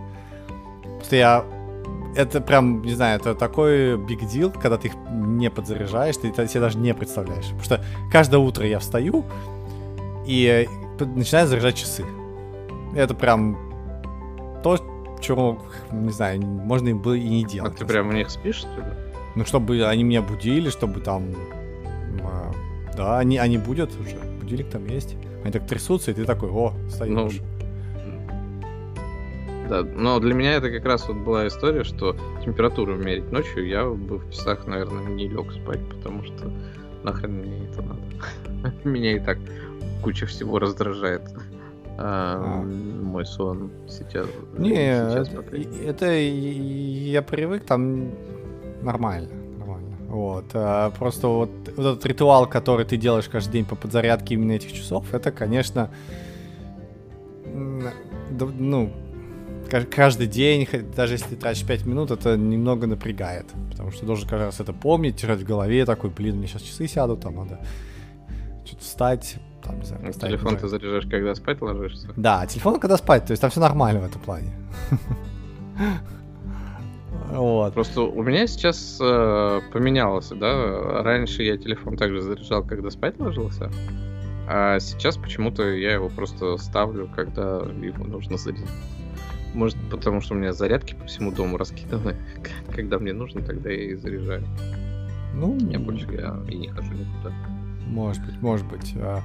[0.96, 1.44] Просто я...
[2.16, 6.48] Это прям, не знаю, это такой big deal, когда ты их не подзаряжаешь, ты это
[6.48, 7.46] себе даже не представляешь.
[7.46, 9.24] Потому что каждое утро я встаю
[10.26, 12.04] и начинаю заряжать часы.
[12.96, 13.56] Это прям
[14.64, 14.78] то,
[15.20, 15.62] чего,
[15.92, 17.74] не знаю, можно было и не делать.
[17.74, 18.86] А ты прям у них спишь, что ли?
[19.36, 21.34] Ну, чтобы они меня будили, чтобы там...
[22.98, 24.16] Да, они, они будут уже.
[24.40, 25.16] Будильник там есть.
[25.44, 27.14] Они так трясутся, и ты такой, о, стоишь.
[27.14, 27.30] Ну,
[29.68, 33.84] Да, но для меня это как раз вот была история, что температуру мерить ночью я
[33.84, 36.50] бы в часах, наверное, не лег спать, потому что
[37.04, 38.00] нахрен мне это надо.
[38.84, 39.38] Меня и так
[40.02, 41.22] куча всего раздражает.
[41.98, 42.62] А, А.
[42.62, 44.26] Мой сон сейчас.
[44.56, 45.68] Не, сейчас, это, мере.
[45.86, 48.10] это и- я привык, там
[48.82, 49.28] нормально.
[50.08, 50.46] Вот.
[50.54, 54.72] а, просто вот, вот этот ритуал, который ты делаешь каждый день по подзарядке именно этих
[54.72, 55.90] часов, это, конечно,
[57.50, 58.92] ну,
[59.70, 60.66] ка- каждый день,
[60.96, 63.46] даже если ты тратишь 5 минут, это немного напрягает.
[63.70, 66.88] Потому что должен каждый раз это помнить, держать в голове, такой, блин, мне сейчас часы
[66.88, 67.60] сядут, там надо
[68.64, 72.08] что-то встать, там, не знаю, Ну, Телефон ты заряжаешь, когда спать ложишься.
[72.16, 74.52] Да, телефон когда спать, то есть там все нормально в этом плане.
[77.30, 77.74] Вот.
[77.74, 81.02] Просто у меня сейчас э, поменялось, да.
[81.02, 83.70] Раньше я телефон также заряжал, когда спать ложился.
[84.48, 88.66] А сейчас почему-то я его просто ставлю, когда его нужно зарядить.
[89.54, 92.16] Может, потому что у меня зарядки по всему дому раскиданы.
[92.74, 94.44] Когда мне нужно, тогда я и заряжаю.
[95.34, 97.32] Ну, Я больше я и не хожу никуда.
[97.86, 98.94] Может быть, может быть.
[98.96, 99.20] А,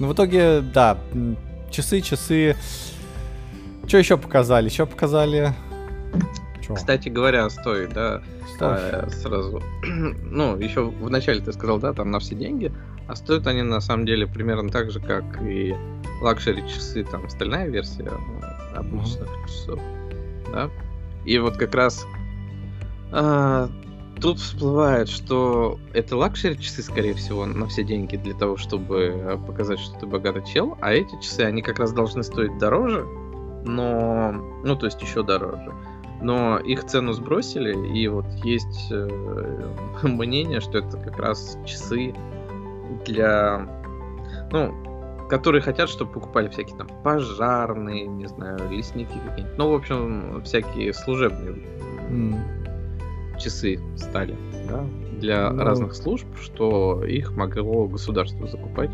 [0.00, 0.98] Ну, в итоге, да,
[1.70, 2.56] часы, часы.
[3.86, 4.68] Что еще показали?
[4.68, 5.54] Еще показали...
[6.68, 6.74] Чё?
[6.74, 8.22] Кстати говоря, стоит, да,
[8.54, 8.74] Что?
[8.74, 9.62] а, сразу.
[9.82, 12.72] ну, еще вначале ты сказал, да, там на все деньги,
[13.06, 15.74] а стоят они на самом деле примерно так же, как и
[16.20, 19.80] luxury часы, там, стальная версия э, обычных часов,
[20.52, 20.68] да.
[21.24, 22.06] И вот как раз
[23.12, 23.70] а,
[24.20, 29.38] тут всплывает, что это luxury часы, скорее всего, на все деньги для того, чтобы э,
[29.38, 33.06] показать, что ты богатый чел, а эти часы, они как раз должны стоить дороже,
[33.64, 34.32] но,
[34.64, 35.72] ну, то есть еще дороже.
[36.20, 39.68] Но их цену сбросили, и вот есть э,
[40.02, 42.12] мнение, что это как раз часы
[43.06, 43.68] для,
[44.50, 44.74] ну,
[45.28, 49.58] которые хотят, чтобы покупали всякие там пожарные, не знаю, лесники какие-нибудь.
[49.58, 51.56] Ну, в общем, всякие служебные
[52.08, 52.36] М,
[53.38, 54.34] часы стали,
[54.68, 54.84] да,
[55.20, 55.62] для Ну.
[55.64, 58.90] разных служб, что их могло государство закупать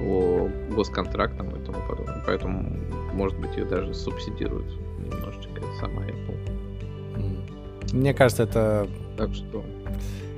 [0.00, 2.22] по госконтрактам и тому подобное.
[2.26, 2.76] Поэтому,
[3.12, 4.66] может быть, их даже субсидируют
[4.98, 6.33] немножечко сама Apple.
[7.94, 9.64] Мне кажется, это Так что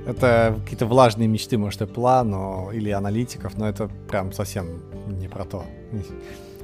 [0.05, 2.71] Это какие-то влажные мечты, может, Apple, но...
[2.71, 5.65] или аналитиков, но это прям совсем не про то.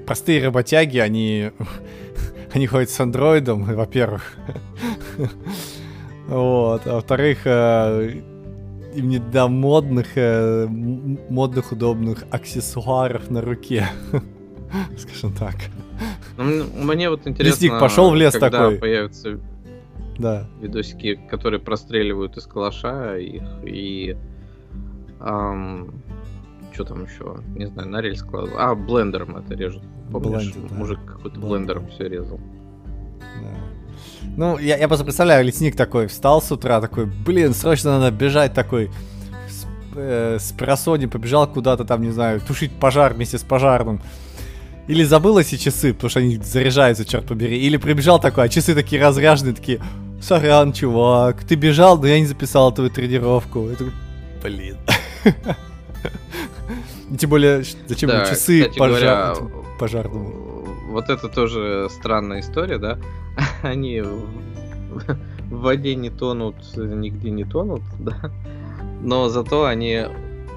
[0.06, 1.52] Простые работяги, они,
[2.54, 4.34] они ходят с андроидом, во-первых.
[6.26, 6.88] Вот.
[6.88, 8.22] А во-вторых, э,
[8.96, 13.90] им не до модных, э, модных, удобных аксессуаров на руке.
[14.98, 15.56] Скажем так.
[16.38, 18.78] Ну, мне вот интересно, Лесник пошел в лес когда такой.
[18.78, 19.38] появятся
[20.17, 20.47] Да.
[20.62, 24.15] видосики, которые простреливают из калаша их и
[26.73, 28.52] что там еще, не знаю, на рельс кладут.
[28.58, 29.84] А, блендером это режут.
[30.12, 30.76] Помнишь, Блендер, да.
[30.76, 31.80] мужик какой-то Блендер.
[31.80, 32.39] блендером все резал.
[33.41, 33.58] Да.
[34.36, 38.54] Ну, я, я просто представляю, лесник такой встал с утра, такой, блин, срочно надо бежать,
[38.54, 38.89] такой
[39.49, 44.02] с, э, с просони побежал куда-то там, не знаю, тушить пожар вместе с пожарным.
[44.88, 47.58] Или забыл эти часы, потому что они заряжаются, черт побери.
[47.60, 49.80] Или прибежал такой, а часы такие разряженные, такие,
[50.24, 53.70] сорян, чувак, ты бежал, но я не записал твою тренировку.
[53.70, 53.94] Я такой,
[54.42, 54.78] блин.
[57.18, 59.34] Тем более, зачем Да, часы кстати пожар- говоря,
[59.80, 60.66] пожарному?
[60.90, 62.98] Вот это тоже странная история, да?
[63.62, 64.26] Они в
[65.50, 68.32] воде не тонут, нигде не тонут, да?
[69.02, 70.06] Но зато они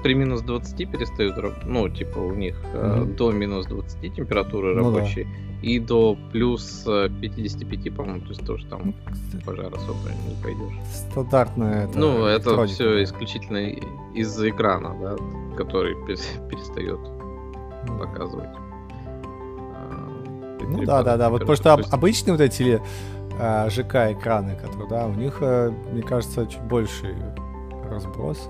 [0.07, 3.15] при минус 20 перестают, ну, типа у них э, Мгм.
[3.17, 5.05] до минус 20 температуры Ну да.
[5.61, 8.93] и до плюс э, 55, по-моему, то есть тоже там
[9.33, 10.79] в пожар особо не пойдешь.
[11.11, 13.03] Стандартная это ну, это все да.
[13.03, 13.67] исключительно
[14.15, 15.15] из-за экрана, да,
[15.57, 16.99] который перес- перестает
[17.89, 17.97] Ну.
[17.99, 18.49] показывать.
[19.75, 20.09] а,
[20.69, 21.29] Ну да, да, да.
[21.29, 21.97] Вот потому что температуре.
[21.97, 22.81] обычные вот эти
[23.39, 27.13] а, ЖК экраны, которые, да, у них, э, мне кажется, чуть больший
[27.91, 28.49] разброс.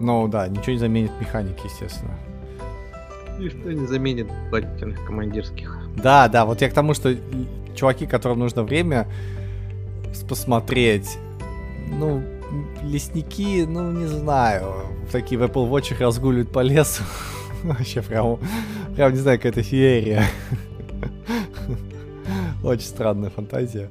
[0.00, 2.14] Но да, ничего не заменит механики, естественно.
[3.38, 5.76] Ничто не заменит батькиных командирских.
[5.96, 7.14] Да, да, вот я к тому, что
[7.74, 9.06] чуваки, которым нужно время
[10.28, 11.18] посмотреть,
[11.90, 12.22] ну,
[12.82, 14.74] лесники, ну, не знаю,
[15.12, 17.02] такие в Apple Watch разгуливают по лесу.
[17.62, 18.38] Вообще прям,
[18.94, 20.24] прям не знаю, какая-то феерия.
[22.62, 23.88] Очень странная фантазия.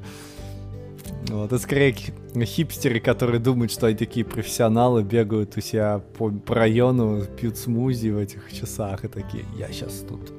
[1.29, 6.55] Вот, это скорее хипстеры, которые думают, что они такие профессионалы, бегают у себя по, по
[6.55, 10.31] району, пьют смузи в этих часах и такие, я сейчас тут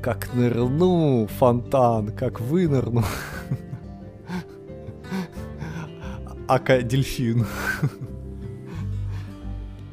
[0.00, 3.04] как нырну фонтан, как вынырну.
[6.48, 7.46] Ака дельфин.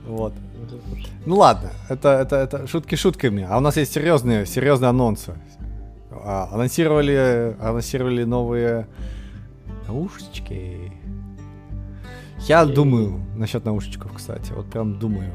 [0.07, 0.33] Вот.
[1.25, 3.43] Ну ладно, это, это, это шутки шутками.
[3.49, 5.33] А у нас есть серьезные, серьезные анонсы.
[6.11, 8.85] А, анонсировали, анонсировали новые
[9.87, 10.91] наушечки.
[12.47, 12.73] Я и...
[12.73, 14.51] думаю насчет наушечков, кстати.
[14.53, 15.31] Вот прям думаю.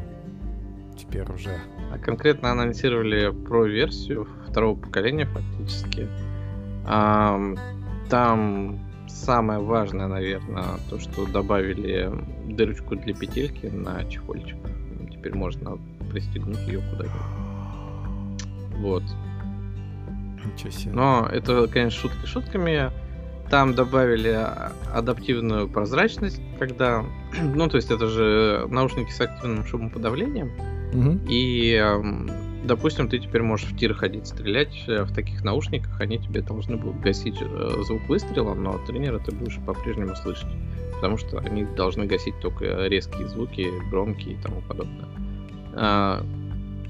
[0.99, 1.59] Теперь уже.
[1.93, 6.09] А конкретно анонсировали про версию второго поколения фактически.
[6.85, 12.11] Там самое важное, наверное, то, что добавили
[12.47, 14.59] дырочку для петельки на чехольчик.
[15.11, 15.79] Теперь можно
[16.11, 17.21] пристегнуть ее куда-нибудь.
[18.79, 19.03] Вот.
[20.45, 20.93] Ничего себе.
[20.93, 22.91] Но это, конечно, шутки шутками.
[23.51, 24.47] Там добавили
[24.93, 27.05] адаптивную прозрачность, когда...
[27.43, 30.53] Ну, то есть это же наушники с активным шумоподавлением.
[30.93, 31.21] Угу.
[31.29, 31.81] И
[32.65, 36.77] допустим, ты теперь можешь в тир ходить, стрелять э, в таких наушниках, они тебе должны
[36.77, 40.51] будут гасить э, звук выстрела, но тренера ты будешь по-прежнему слышать,
[40.95, 45.09] потому что они должны гасить только резкие звуки, громкие и тому подобное.
[45.75, 46.25] А,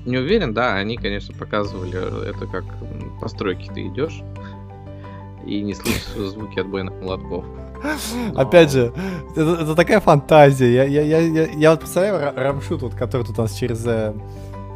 [0.05, 2.65] не уверен, да, они, конечно, показывали это как
[3.21, 4.23] по стройке ты идешь
[5.47, 7.45] и не слышишь звуки отбойных молотков.
[8.33, 8.41] Но...
[8.41, 8.93] Опять же,
[9.33, 10.71] это, это такая фантазия.
[10.71, 14.13] Я, я, я, я, я вот представляю Рамшут, вот, который тут у нас через э,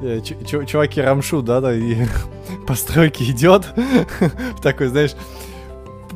[0.03, 1.96] Э, чуваки Рамшу, да, да, и
[2.66, 3.66] по стройке идет,
[4.62, 5.14] такой, знаешь,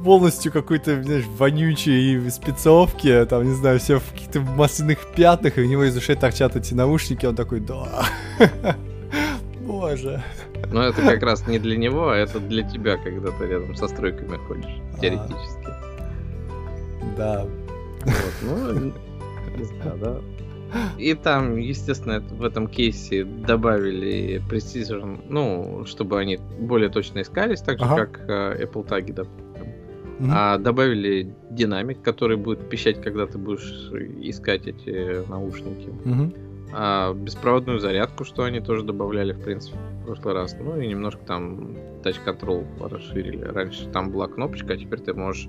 [0.04, 5.62] полностью какой-то, знаешь, вонючий в спецовке, там, не знаю, все в каких-то масляных пятнах, и
[5.62, 8.04] у него из ушей торчат эти наушники, он такой, да,
[9.60, 10.22] боже.
[10.70, 13.88] Ну, это как раз не для него, а это для тебя, когда ты рядом со
[13.88, 15.00] стройками ходишь, а.
[15.00, 15.68] теоретически.
[17.16, 17.46] Да.
[18.04, 18.92] Вот, ну,
[19.56, 20.20] не знаю, да.
[20.98, 27.78] И там, естественно, в этом кейсе добавили Precision, ну, чтобы они более точно искались, так
[27.78, 28.06] же, ага.
[28.06, 29.48] как э, Apple Tag, допустим.
[30.18, 30.30] Mm-hmm.
[30.32, 33.90] А добавили динамик, который будет пищать, когда ты будешь
[34.20, 35.88] искать эти наушники.
[36.04, 36.70] Mm-hmm.
[36.72, 40.56] А беспроводную зарядку, что они тоже добавляли, в принципе, прошлый раз.
[40.58, 43.44] Ну и немножко там Touch Control расширили.
[43.44, 45.48] Раньше там была кнопочка, а теперь ты можешь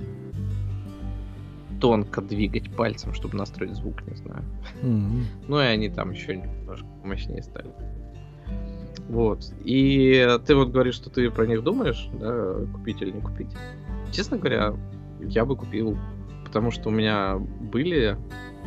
[1.80, 4.44] тонко двигать пальцем, чтобы настроить звук, не знаю.
[4.82, 5.24] Mm-hmm.
[5.48, 7.72] Ну и они там еще немножко мощнее стали.
[9.08, 9.54] Вот.
[9.64, 13.50] И ты вот говоришь, что ты про них думаешь, да, купить или не купить.
[14.12, 14.76] Честно говоря,
[15.22, 15.98] я бы купил,
[16.46, 18.18] потому что у меня были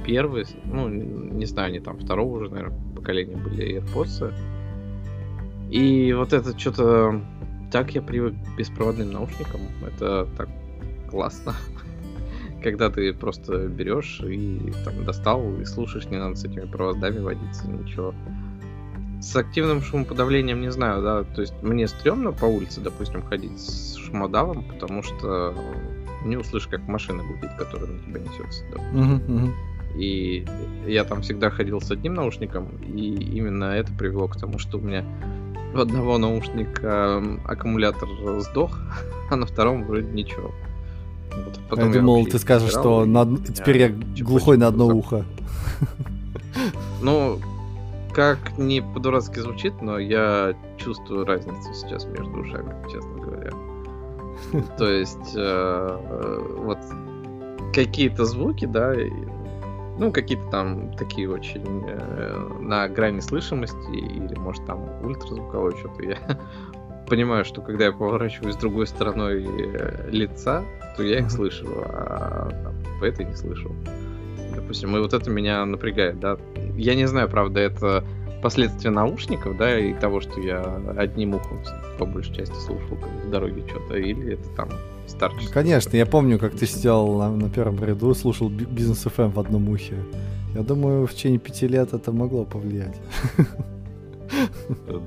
[0.06, 4.32] первые, ну, не знаю, они там второго уже, наверное, поколения были AirPods.
[5.72, 7.20] И вот это что-то...
[7.70, 9.62] Так я привык к беспроводным наушникам.
[9.86, 10.48] Это так
[11.10, 11.54] классно
[12.62, 17.68] когда ты просто берешь и там достал и слушаешь, не надо с этими проводами водиться,
[17.68, 18.14] ничего.
[19.20, 23.94] С активным шумоподавлением не знаю, да, то есть мне стрёмно по улице, допустим, ходить с
[23.96, 25.54] шумодавом, потому что
[26.24, 28.64] не услышишь, как машина гудит, которая на тебя несется.
[28.72, 28.82] Да.
[29.96, 30.46] И
[30.86, 34.80] я там всегда ходил с одним наушником, и именно это привело к тому, что у
[34.80, 35.04] меня
[35.72, 38.08] в одного наушника аккумулятор
[38.40, 38.78] сдох,
[39.30, 40.52] а на втором вроде ничего.
[41.34, 43.24] Вот, потом я думал, ты скажешь, что на...
[43.38, 45.24] теперь я, я глухой на одно ухо.
[47.00, 47.40] Ну,
[48.14, 53.50] как не по-дурацки звучит, но я чувствую разницу сейчас между ушами, честно говоря.
[54.78, 56.78] То есть, э, вот
[57.74, 58.94] какие-то звуки, да,
[59.98, 66.02] ну, какие-то там такие очень э, на грани слышимости, или, может, там ультразвуковое что-то.
[66.02, 66.18] Я
[67.08, 70.64] понимаю, что когда я поворачиваюсь другой стороной э, лица,
[70.96, 73.74] то я их слышу, а там, по этой не слышу.
[74.54, 76.36] Допустим, и вот это меня напрягает, да.
[76.76, 78.04] Я не знаю, правда, это
[78.42, 81.60] последствия наушников, да, и того, что я одним ухом
[81.98, 84.68] по большей части слушал как в дороге что-то, или это там
[85.06, 85.52] старчество.
[85.52, 89.68] Конечно, я помню, как ты сидел на, на первом ряду, слушал бизнес FM в одном
[89.68, 89.96] ухе.
[90.54, 93.00] Я думаю, в течение пяти лет это могло повлиять.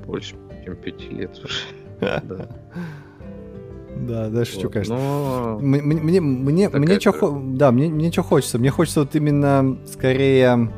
[0.06, 0.34] Больше,
[0.64, 1.58] чем пяти лет уже.
[2.28, 2.48] Да.
[3.96, 4.94] Да, да, шучу, конечно.
[4.96, 5.58] Но...
[5.58, 8.58] Мне, мне, мне, мне что, да, мне, мне что хочется?
[8.58, 10.70] Мне хочется вот именно скорее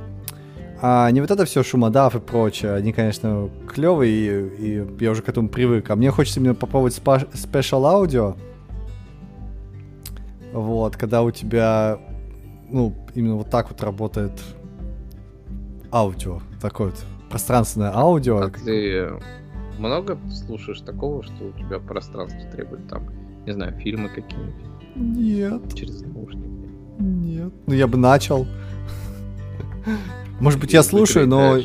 [0.81, 2.75] а, не вот это все шумодав и прочее.
[2.75, 5.91] Они, конечно, клевые, и, и я уже к этому привык.
[5.91, 8.37] А мне хочется именно попробовать спешл аудио.
[10.53, 12.01] Вот, когда у тебя
[12.71, 14.33] ну, именно вот так вот работает
[15.93, 18.39] аудио, такое вот пространственное аудио.
[18.39, 19.11] А ты
[19.79, 23.09] много слушаешь такого, что у тебя пространство требует там,
[23.47, 24.55] не знаю, фильмы какие-нибудь?
[24.97, 25.75] Нет.
[25.75, 26.49] Через наушники?
[26.99, 27.53] Нет.
[27.67, 28.47] Ну, я бы начал.
[30.41, 31.59] Может быть, я слушаю, но...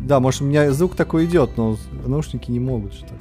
[0.00, 3.18] Да, может, у меня звук такой идет, но наушники не могут что так.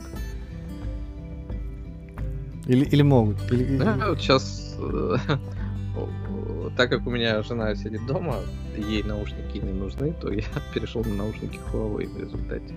[2.66, 3.38] Или, или могут.
[3.52, 3.78] Или...
[3.78, 4.71] Да, вот сейчас,
[6.78, 8.38] так как у меня жена сидит дома,
[8.78, 12.74] ей наушники не нужны, то я перешел на наушники Huawei в результате.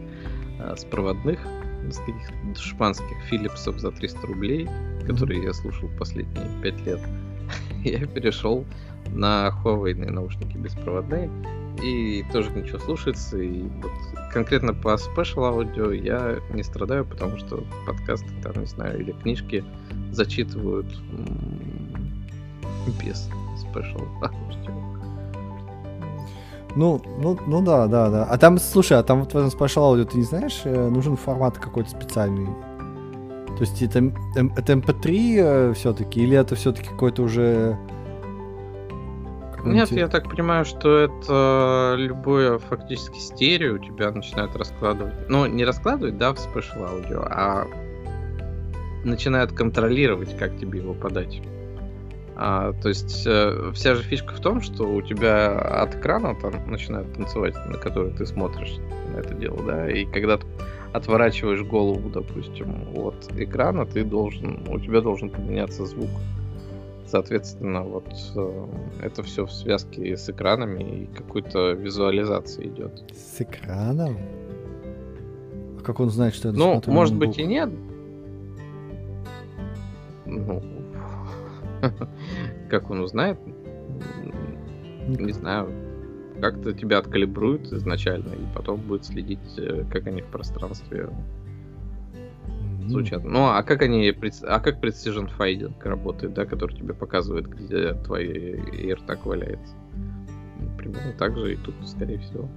[0.60, 1.40] А, с проводных,
[1.90, 4.68] с каких-то шпанских Филипсов за 300 рублей,
[5.06, 7.00] которые я слушал последние 5 лет.
[7.84, 8.64] я перешел
[9.08, 11.30] на Huawei наушники беспроводные,
[11.82, 13.38] и тоже ничего слушается.
[13.38, 13.92] И вот
[14.32, 19.64] конкретно по Special аудио я не страдаю, потому что подкасты, там, не знаю, или книжки
[20.10, 20.86] зачитывают
[22.92, 23.28] без
[23.74, 24.06] аудио.
[26.76, 28.24] Ну, ну, ну да, да, да.
[28.24, 31.16] А там, слушай, а там вот в этом Special аудио, ты не знаешь, э, нужен
[31.16, 32.48] формат какой-то специальный?
[33.56, 37.78] То есть это, это MP3 э, все-таки, или это все-таки какой-то уже
[39.64, 45.14] нет, я так понимаю, что это любое фактически стерео у тебя начинает раскладывать.
[45.28, 47.66] Ну, не раскладывать, да, в Special Audio, а
[49.04, 51.40] начинает контролировать, как тебе его подать.
[52.36, 56.68] А, то есть э, вся же фишка в том, что у тебя от экрана там
[56.68, 58.76] начинает танцевать, на который ты смотришь
[59.12, 60.46] на это дело, да, и когда ты
[60.92, 66.10] отворачиваешь голову, допустим, от экрана, ты должен, у тебя должен поменяться звук.
[67.06, 68.66] Соответственно, вот э,
[69.02, 73.04] это все в связке с экранами и какой-то визуализацией идет.
[73.12, 74.18] С экраном?
[75.78, 77.70] А как он знает, что это Ну, может быть и нет.
[80.26, 80.62] Ну,
[82.68, 83.38] как он узнает?
[85.06, 85.70] Не знаю.
[86.40, 91.10] Как-то тебя откалибруют изначально, и потом будет следить, э, как они в пространстве
[92.88, 93.24] звучат.
[93.24, 94.12] Ну, а как они,
[94.42, 99.74] а как Precision Finding работает, да, который тебе показывает, где твой AirTag валяется?
[100.76, 102.48] Примерно так же и тут, скорее всего.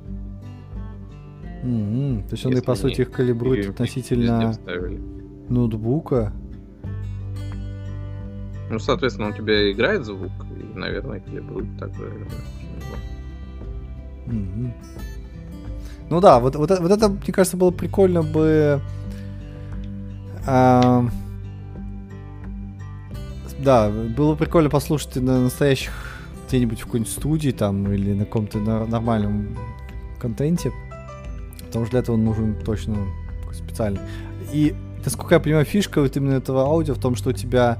[1.64, 2.28] Mm-hmm.
[2.28, 4.54] То есть он и по сути их калибрует относительно
[5.50, 6.34] ноутбука.
[8.70, 12.28] Ну, соответственно, у тебя играет звук, и, наверное, калибрует так же.
[14.28, 14.72] Mm-hmm.
[16.10, 18.82] Ну да, вот, вот, вот это, мне кажется, было прикольно бы
[20.46, 21.06] а,
[23.60, 25.92] да, было прикольно послушать на настоящих
[26.48, 29.58] где-нибудь в какой-нибудь студии там или на каком-то нормальном
[30.20, 30.72] контенте.
[31.66, 32.96] Потому что для этого нужен точно
[33.52, 34.00] специальный.
[34.54, 37.80] И, насколько я понимаю, фишка вот именно этого аудио в том, что у тебя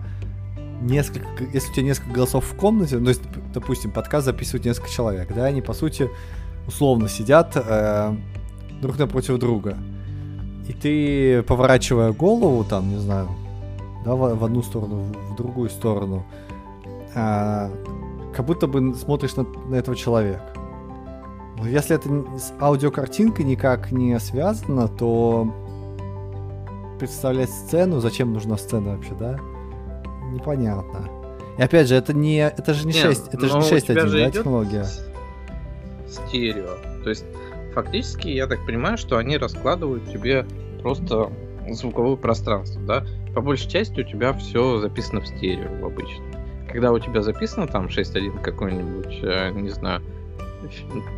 [0.82, 3.12] несколько, если у тебя несколько голосов в комнате, ну,
[3.54, 6.10] допустим, подкаст записывают несколько человек, да, они, по сути,
[6.68, 8.16] условно сидят э,
[8.82, 9.78] друг напротив друга.
[10.68, 13.30] И ты, поворачивая голову, там, не знаю,
[14.04, 16.26] да, в, в одну сторону, в другую сторону,
[17.16, 17.72] а,
[18.36, 20.44] как будто бы смотришь на, на этого человека.
[21.58, 25.52] Но если это с аудиокартинкой никак не связано, то
[27.00, 29.40] представлять сцену, зачем нужна сцена вообще, да?
[30.32, 31.10] Непонятно.
[31.58, 34.32] И опять же, это не, это же не Нет, 6, это же не 6.1, да,
[34.32, 34.86] технология?
[36.08, 36.78] Стерео.
[37.04, 37.26] То есть
[37.74, 40.46] фактически, я так понимаю, что они раскладывают тебе
[40.82, 41.32] просто
[41.70, 43.06] звуковое пространство, да?
[43.34, 46.24] По большей части у тебя все записано в стерео обычно.
[46.72, 50.02] Когда у тебя записано там 6.1 какой-нибудь, э, не знаю,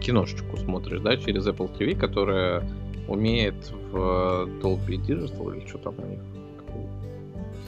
[0.01, 2.63] киношечку смотришь, да, через Apple TV, которая
[3.07, 6.19] умеет в Dolby Digital или что там у них.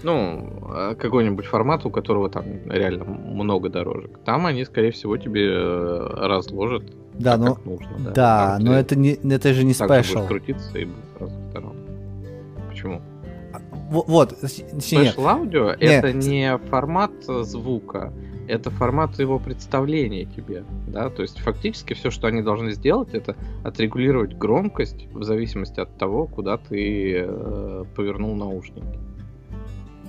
[0.03, 4.19] Ну, э, какой-нибудь формат, у которого там реально много дорожек.
[4.25, 6.83] Там они, скорее всего, тебе э, разложат
[7.13, 7.57] да, но...
[7.65, 7.97] нужно.
[7.99, 10.25] Да, да но это, не, это же не спешл.
[10.27, 11.75] крутиться и будет сразу втором.
[12.69, 13.01] Почему?
[13.89, 18.13] Вот, Special аудио это не формат звука,
[18.47, 23.35] это формат его представления тебе, да, то есть фактически все, что они должны сделать, это
[23.65, 28.97] отрегулировать громкость в зависимости от того, куда ты э, повернул наушники.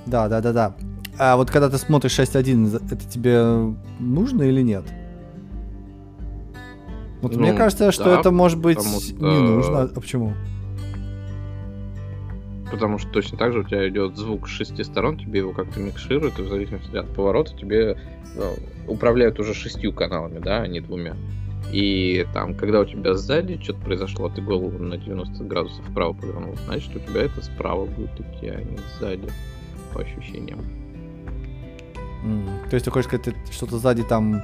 [0.07, 0.75] Да, да, да, да.
[1.19, 4.85] А вот когда ты смотришь 6.1, это тебе нужно или нет?
[7.21, 9.15] Вот ну, мне кажется, что да, это может быть что...
[9.15, 9.83] не нужно.
[9.83, 10.33] А почему?
[12.71, 15.79] Потому что точно так же у тебя идет звук с шести сторон, тебе его как-то
[15.79, 17.99] микшируют, и в зависимости от поворота тебе
[18.35, 18.55] ну,
[18.89, 21.15] управляют уже шестью каналами, да, а не двумя.
[21.71, 26.57] И там, когда у тебя сзади что-то произошло, ты голову на 90 градусов вправо повернул,
[26.67, 29.29] значит, у тебя это справа будет идти, а не сзади,
[29.93, 30.61] по ощущениям.
[32.25, 32.69] Mm.
[32.69, 34.43] То есть ты хочешь сказать, что-то сзади там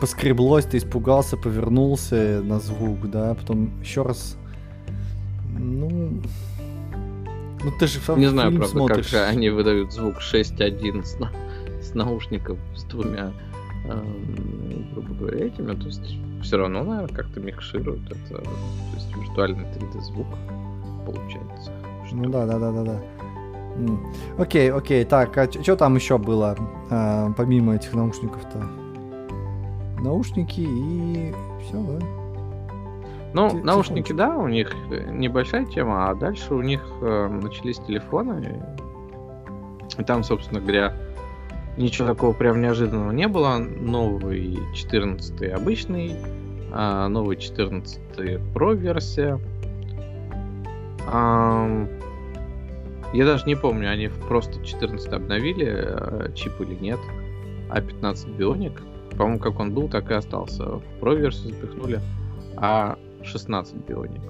[0.00, 4.36] поскреблось, ты испугался, повернулся на звук, да, потом еще раз.
[5.58, 6.20] Ну.
[7.64, 9.10] Ну ты же Не знаю, правда, смотришь.
[9.10, 11.16] как они выдают звук 6.1 с,
[11.80, 13.32] с наушников с двумя,
[13.84, 15.74] эм, грубо говоря, этими.
[15.74, 18.38] То есть все равно, наверное, как-то микшируют это.
[18.38, 20.26] То есть виртуальный 3D звук
[21.06, 21.72] получается.
[22.10, 23.02] Ну да, да, да, да, да.
[24.38, 26.56] Окей, окей, так, а что там еще было,
[26.90, 28.66] а, помимо этих наушников-то?
[30.00, 32.06] Наушники и все, да?
[33.34, 34.14] Ну, Т- наушники, тихонечко.
[34.14, 34.74] да, у них
[35.10, 38.62] небольшая тема, а дальше у них э, начались телефоны.
[39.96, 40.94] И там, собственно говоря,
[41.78, 43.56] ничего такого прям неожиданного не было.
[43.58, 46.16] Новый 14 обычный,
[46.72, 47.98] а новый 14
[48.54, 49.38] Pro версия.
[51.06, 51.86] А,
[53.12, 56.98] я даже не помню, они просто 14 обновили э, чип или нет.
[57.68, 58.80] А 15 Bionic,
[59.16, 60.64] по-моему, как он был, так и остался.
[60.64, 62.00] В Pro версию запихнули,
[62.56, 64.20] а 16 Bionic.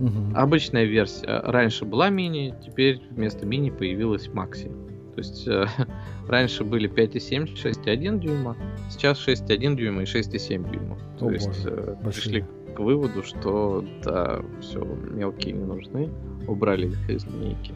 [0.00, 0.34] Угу.
[0.34, 4.70] Обычная версия раньше была мини, теперь вместо мини появилась макси.
[5.14, 5.66] То есть э,
[6.28, 8.56] раньше были 5,7, 6,1 дюйма,
[8.90, 10.98] сейчас 6,1 дюйма и 6,7 дюйма.
[11.18, 16.10] То О, есть э, пришли к выводу, что да, все, мелкие не нужны,
[16.46, 17.74] убрали их из линейки.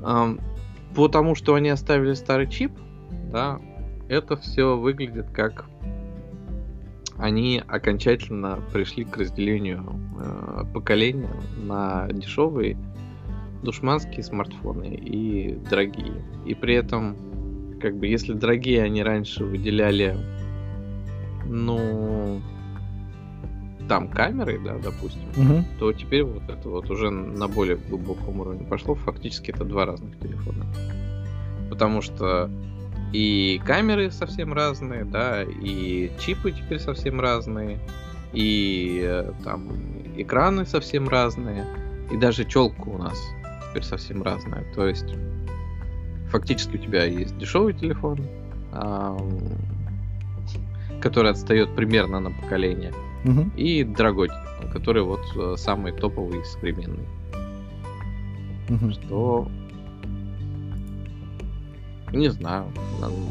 [0.00, 0.40] Um,
[0.94, 2.72] потому что они оставили старый чип,
[3.32, 3.60] да,
[4.08, 5.66] это все выглядит как
[7.18, 12.76] они окончательно пришли к разделению э, поколения на дешевые
[13.62, 16.22] душманские смартфоны и дорогие.
[16.44, 17.16] И при этом,
[17.80, 20.16] как бы, если дорогие они раньше выделяли,
[21.46, 22.40] ну,
[23.88, 25.64] там камерой, да, допустим, угу.
[25.78, 28.94] то теперь вот это вот уже на более глубоком уровне пошло.
[28.94, 30.66] Фактически это два разных телефона.
[31.70, 32.50] Потому что
[33.12, 37.78] и камеры совсем разные, да, и чипы теперь совсем разные,
[38.32, 39.68] и э, там
[40.16, 41.64] экраны совсем разные,
[42.10, 43.18] и даже челка у нас
[43.68, 44.64] теперь совсем разная.
[44.74, 45.14] То есть
[46.30, 48.20] фактически у тебя есть дешевый телефон,
[51.00, 52.92] который отстает примерно на поколение,
[53.26, 53.50] угу.
[53.56, 54.30] и телефон,
[54.72, 57.06] который вот э, самый топовый и современный.
[58.68, 58.90] Угу.
[58.92, 59.48] Что
[62.12, 62.66] не знаю,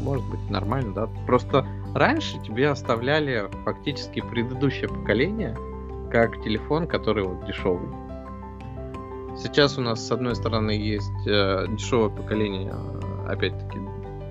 [0.02, 1.06] может быть нормально, да.
[1.26, 5.56] Просто раньше тебе оставляли фактически предыдущее поколение
[6.10, 7.88] как телефон, который вот дешевый.
[9.36, 13.78] Сейчас у нас с одной стороны есть э, дешевое поколение, э, опять-таки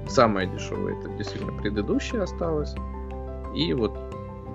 [0.07, 2.73] самое дешевое, это действительно предыдущее осталось.
[3.53, 4.04] И вот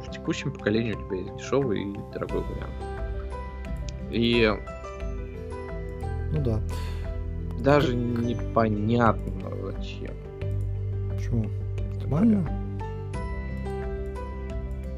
[0.07, 2.74] в текущем поколении у тебя есть дешевый и дорогой вариант.
[4.11, 4.53] И...
[6.32, 6.61] Ну да.
[7.61, 10.14] Даже непонятно зачем.
[11.14, 11.46] Почему?
[12.01, 12.48] Нормально?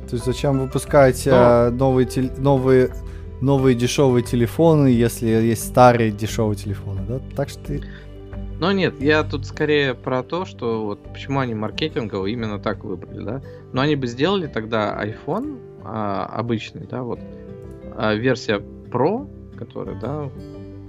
[0.09, 1.33] То есть зачем выпускать Но...
[1.33, 2.91] э, новые, тел- новые,
[3.41, 7.21] новые дешевые телефоны, если есть старые дешевые телефоны, да?
[7.35, 7.83] Так что ты...
[8.59, 13.25] Но нет, я тут скорее про то, что вот почему они маркетингово именно так выбрали,
[13.25, 13.43] да.
[13.73, 17.21] Но они бы сделали тогда iPhone а, обычный, да, вот
[17.97, 20.31] а, версия Pro, которая, да,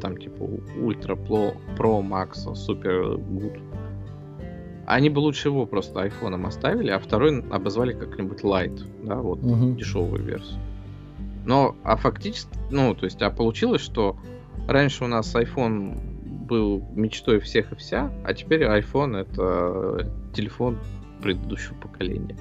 [0.01, 3.61] там типа Ultra Pro, Pro Max, Super Good.
[4.86, 9.72] Они бы лучше его просто айфоном оставили, а второй обозвали как-нибудь Light, да, вот угу.
[9.76, 10.59] дешевую версию.
[11.45, 14.18] Но, а фактически, ну, то есть, а получилось, что
[14.68, 16.12] раньше у нас iPhone
[16.54, 20.78] был мечтой всех и вся, а теперь iPhone это телефон
[21.20, 22.38] предыдущего поколения.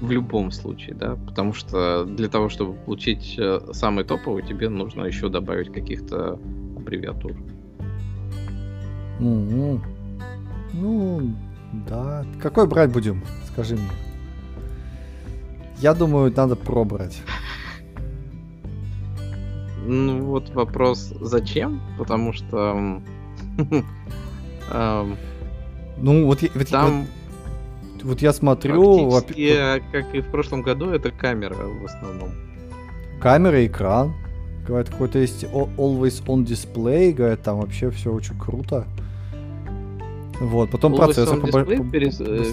[0.00, 5.04] В любом случае, да, потому что для того, чтобы получить э, самый топовый, тебе нужно
[5.04, 6.40] еще добавить каких-то
[6.76, 7.34] аббревиатур.
[9.20, 9.80] Mm-hmm.
[10.72, 11.36] Ну,
[11.88, 12.26] да.
[12.40, 13.22] Какой брать будем?
[13.52, 13.90] Скажи мне.
[15.78, 17.22] Я думаю, надо пробрать.
[19.84, 21.80] Ну, вот вопрос, зачем?
[21.98, 23.00] Потому что...
[25.98, 27.06] Ну, вот, вот там
[28.02, 29.10] вот я смотрю...
[29.10, 32.30] как и в прошлом году, это камера в основном.
[33.20, 34.14] Камера, экран.
[34.66, 38.86] Говорят, какой-то есть always on display, говорят, там вообще все очень круто.
[40.40, 41.40] Вот, потом always процессор
[41.90, 42.20] перес...
[42.20, 42.44] Э,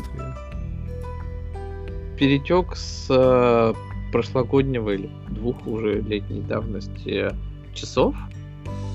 [2.18, 3.74] перетек с э,
[4.12, 7.36] прошлогоднего или двух уже летней давности
[7.74, 8.16] часов.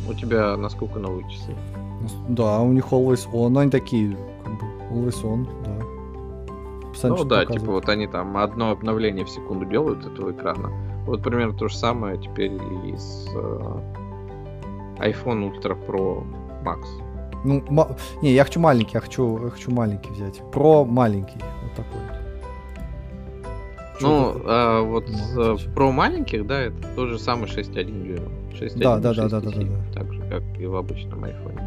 [0.08, 1.54] У тебя насколько новые часы?
[2.28, 5.84] Да, у них always on, они такие, как бы, always on, да
[7.02, 10.70] ну да, типа вот они там одно обновление в секунду делают этого экрана.
[11.06, 13.80] Вот примерно то же самое теперь и с э,
[14.98, 16.24] iPhone Ultra Pro
[16.64, 16.84] Max.
[17.44, 17.62] Ну,
[18.22, 20.40] не, я хочу маленький, я хочу, я хочу маленький взять.
[20.50, 22.00] Про маленький, вот такой.
[24.00, 28.30] Ну, а, вот ну, про маленьких, да, это тот же самый 6.1 дюйма.
[28.52, 29.66] 6.1, да, да, да, да, да, да.
[29.94, 31.60] Так же, как и в обычном iPhone.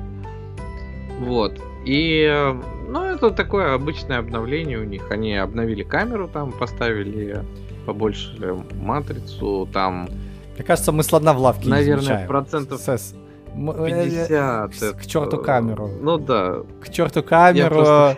[1.19, 1.59] Вот.
[1.85, 2.53] И,
[2.87, 5.09] ну, это такое обычное обновление у них.
[5.09, 7.43] Они обновили камеру там, поставили
[7.85, 10.09] побольше матрицу, там...
[10.55, 12.81] Мне кажется, мы слона в лавке Наверное, процентов...
[12.81, 13.15] С
[13.57, 14.95] 50.
[14.95, 15.89] К черту камеру.
[16.01, 16.57] Ну да.
[16.81, 18.15] К черту камеру.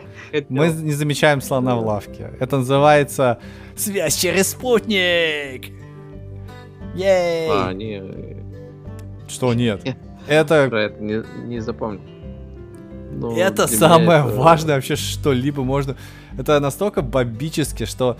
[0.49, 2.31] Мы не замечаем слона в лавке.
[2.39, 3.39] Это называется
[3.75, 5.71] связь через спутник.
[6.95, 7.49] Ей!
[7.51, 8.03] А, не.
[9.27, 9.83] Что нет?
[10.27, 10.67] Это...
[10.69, 12.01] Про это не, не запомнил.
[13.11, 14.27] Ну, это самое это...
[14.27, 15.95] важное вообще что-либо можно...
[16.37, 18.17] Это настолько бомбически, что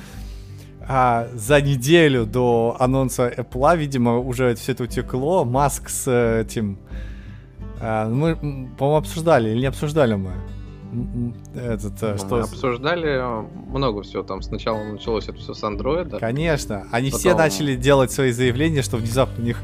[0.92, 5.46] а, за неделю до анонса Apple, видимо, уже все это утекло.
[5.46, 6.80] Маск с этим
[7.80, 10.32] а, мы, по-моему, обсуждали или не обсуждали мы?
[11.54, 12.36] Этот, э, ну, что...
[12.38, 13.22] Мы обсуждали
[13.70, 14.24] много всего.
[14.24, 16.18] Там сначала началось это все с андроида.
[16.18, 16.88] Конечно.
[16.92, 17.20] Они Потом...
[17.20, 19.62] все начали делать свои заявления, что внезапно у них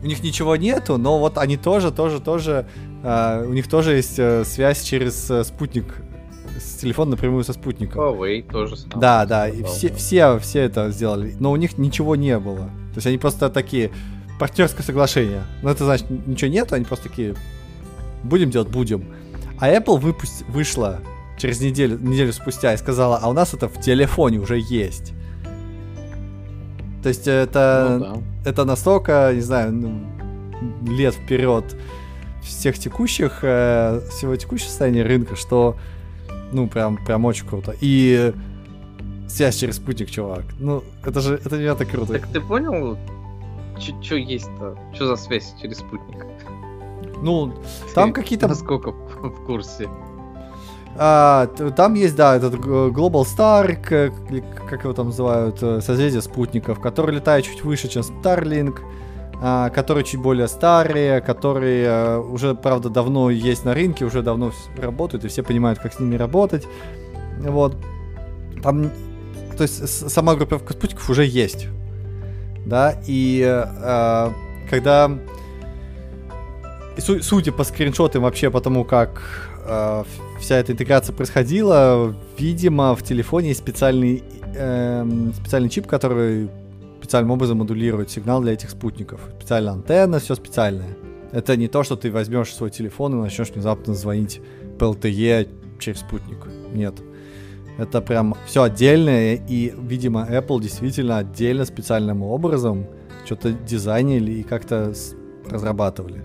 [0.00, 2.66] у них ничего нету, но вот они тоже, тоже, тоже,
[3.02, 5.86] э, у них тоже есть э, связь через э, спутник,
[6.58, 8.00] с телефона напрямую со спутником.
[8.00, 8.76] Huawei тоже.
[8.94, 12.66] Да, да, и все, все, все это сделали, но у них ничего не было.
[12.92, 13.90] То есть они просто такие
[14.38, 15.42] партнерское соглашение.
[15.62, 17.34] Но это значит ничего нет, они просто такие
[18.22, 19.04] будем делать, будем.
[19.60, 21.00] А Apple выпусть, вышла
[21.36, 25.12] через неделю, неделю спустя и сказала, а у нас это в телефоне уже есть.
[27.02, 28.50] То есть это, ну, да.
[28.50, 30.04] это настолько, не знаю, ну,
[30.86, 31.76] лет вперед
[32.42, 35.76] всех текущих, э, всего текущего состояния рынка, что,
[36.52, 37.74] ну, прям, прям очень круто.
[37.80, 38.32] И
[39.28, 40.44] связь через спутник, чувак.
[40.58, 42.12] Ну, это же, это не так круто.
[42.12, 42.96] Так ты понял,
[44.02, 44.76] что есть-то?
[44.94, 46.26] Что за связь через спутник?
[47.22, 47.54] Ну,
[47.94, 48.48] там какие-то...
[48.48, 49.88] Насколько в курсе?
[50.96, 51.46] А,
[51.76, 54.12] там есть, да, этот Global Star, как,
[54.68, 58.80] как его там называют, э, созвездие спутников, который летает чуть выше, чем Starlink,
[59.40, 65.24] которые чуть более старые, которые а, уже, правда, давно есть на рынке, уже давно работают,
[65.24, 66.66] и все понимают, как с ними работать.
[67.38, 67.76] Вот.
[68.62, 68.90] Там,
[69.56, 71.68] то есть, сама группировка спутников уже есть.
[72.66, 74.32] Да, и а,
[74.68, 75.10] когда
[76.98, 79.22] и су- судя по скриншотам вообще по тому, как
[79.64, 80.04] э,
[80.40, 84.24] вся эта интеграция происходила, видимо, в телефоне есть специальный,
[84.54, 86.50] э, специальный чип, который
[87.08, 89.22] специальным образом модулирует сигнал для этих спутников.
[89.38, 90.94] Специальная антенна, все специальное.
[91.32, 94.42] Это не то, что ты возьмешь свой телефон и начнешь внезапно звонить
[94.78, 96.46] по LTE через спутник.
[96.74, 96.96] Нет.
[97.78, 102.86] Это прям все отдельное, и, видимо, Apple действительно отдельно специальным образом
[103.24, 104.92] что-то дизайнили и как-то
[105.48, 106.22] разрабатывали.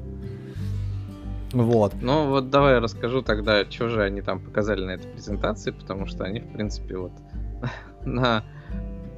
[1.54, 1.94] Вот.
[2.02, 6.08] Ну вот давай я расскажу тогда, что же они там показали на этой презентации, потому
[6.08, 7.14] что они, в принципе, вот
[8.06, 8.44] на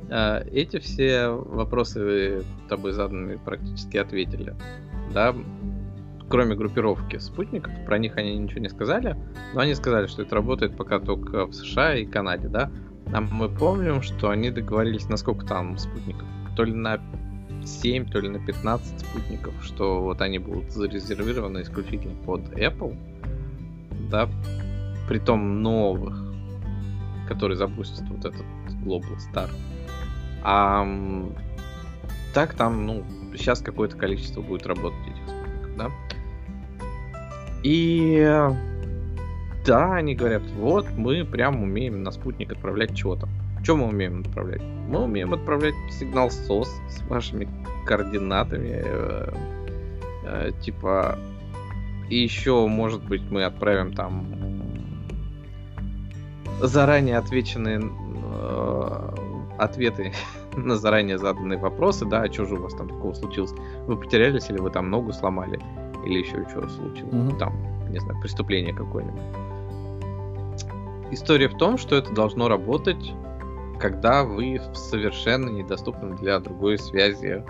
[0.09, 4.55] эти все вопросы тобой заданные практически ответили.
[5.13, 5.35] Да,
[6.29, 9.15] кроме группировки спутников, про них они ничего не сказали,
[9.53, 12.71] но они сказали, что это работает пока только в США и Канаде, да.
[13.13, 16.27] А мы помним, что они договорились на сколько там спутников?
[16.55, 16.99] То ли на
[17.63, 22.97] 7, то ли на 15 спутников, что вот они будут зарезервированы исключительно под Apple,
[24.09, 24.29] да,
[25.07, 26.19] при том новых,
[27.27, 28.45] которые запустят вот этот
[28.83, 29.49] Global Star.
[30.47, 30.87] А
[32.35, 35.91] так там, ну, сейчас какое-то количество будет работать этих спутников, да.
[37.63, 38.51] И
[39.65, 43.27] да, они говорят, вот мы прям умеем на спутник отправлять чего-то.
[43.63, 44.61] Что мы умеем отправлять?
[44.61, 47.47] Мы умеем отправлять сигнал SOS с вашими
[47.87, 48.83] координатами.
[48.85, 49.33] Э,
[50.25, 51.17] э, типа.
[52.07, 54.27] И еще, может быть, мы отправим там
[56.61, 58.94] заранее отвеченные э,
[59.57, 60.13] ответы
[60.55, 63.53] на заранее заданные вопросы, да, а что же у вас там такого случилось?
[63.87, 65.59] Вы потерялись или вы там ногу сломали?
[66.05, 67.13] Или еще что случилось?
[67.13, 67.37] Mm-hmm.
[67.37, 69.21] Там, не знаю, преступление какое-нибудь.
[71.11, 73.13] История в том, что это должно работать
[73.79, 77.43] когда вы в совершенно недоступном для другой связи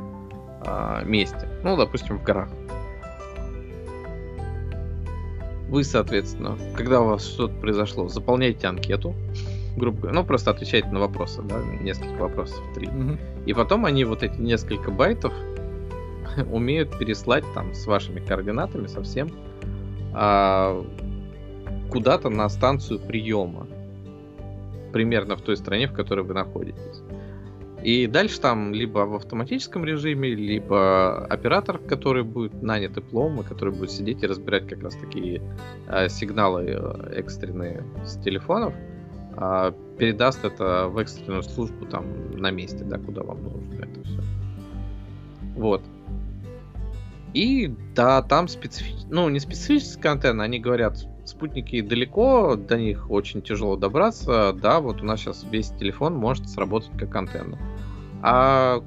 [0.66, 1.48] а, месте.
[1.64, 2.50] Ну, допустим, в горах.
[5.70, 9.16] Вы, соответственно, когда у вас что-то произошло, заполняете анкету,
[9.76, 12.88] грубо говоря, ну, просто отвечаете на вопросы, да, несколько вопросов, три.
[12.88, 13.18] Угу.
[13.46, 15.34] И потом они вот эти несколько байтов
[16.52, 19.30] умеют переслать там с вашими координатами совсем
[20.14, 20.86] а,
[21.92, 23.68] куда-то на станцию приема
[24.94, 27.02] примерно в той стране, в которой вы находитесь.
[27.84, 33.74] И дальше там либо в автоматическом режиме, либо оператор, который будет нанят диплом, и который
[33.74, 35.42] будет сидеть и разбирать как раз такие
[35.88, 36.64] э, сигналы
[37.14, 38.95] экстренные с телефонов, э,
[39.98, 44.22] передаст это в экстренную службу там на месте, да, куда вам нужно это все.
[45.56, 45.82] Вот.
[47.34, 53.42] И да, там специфический, ну не специфический контент, они говорят, спутники далеко, до них очень
[53.42, 54.54] тяжело добраться.
[54.54, 57.58] Да, вот у нас сейчас весь телефон может сработать как антенна.
[58.22, 58.82] А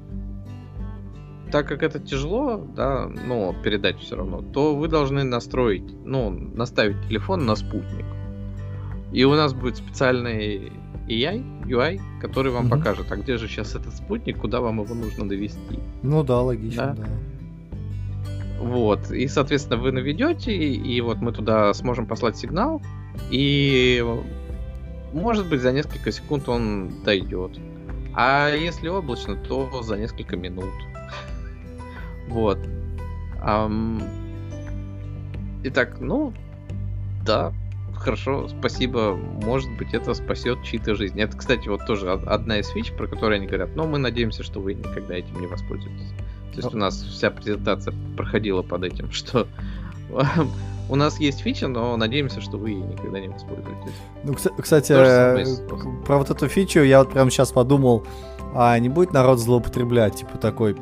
[1.51, 7.07] так как это тяжело, да, но передать все равно, то вы должны настроить, ну, наставить
[7.07, 8.05] телефон на спутник.
[9.11, 10.71] И у нас будет специальный
[11.07, 12.69] AI, UI, который вам mm-hmm.
[12.69, 15.79] покажет, а где же сейчас этот спутник, куда вам его нужно довести.
[16.03, 17.03] Ну да, логично, да.
[17.03, 17.09] да.
[18.59, 19.11] Вот.
[19.11, 22.81] И, соответственно, вы наведете, и вот мы туда сможем послать сигнал,
[23.31, 24.05] и
[25.13, 27.57] может быть за несколько секунд он дойдет.
[28.13, 30.73] А если облачно, то за несколько минут.
[32.27, 32.59] Вот.
[35.63, 36.31] Итак, ну,
[37.25, 37.53] да,
[37.99, 39.15] хорошо, спасибо.
[39.15, 41.23] Может быть, это спасет чьи-то жизни.
[41.23, 43.75] Это, кстати, вот тоже одна из фич, про которую они говорят.
[43.75, 46.09] Но мы надеемся, что вы никогда этим не воспользуетесь.
[46.53, 49.47] То есть у нас вся презентация проходила под этим, что
[50.89, 53.93] у нас есть фича, но надеемся, что вы ей никогда не воспользуетесь.
[54.23, 58.05] Ну, кстати, э, про вот эту фичу я вот прямо сейчас подумал,
[58.55, 60.75] а не будет народ злоупотреблять, типа такой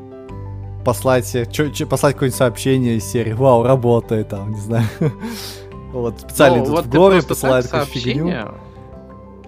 [0.86, 4.88] послать, чё, чё, послать какое-нибудь сообщение из серии «Вау, работает», там, не знаю.
[6.02, 8.34] вот специально ну, идут вот в горы, посылают какую-то фигню.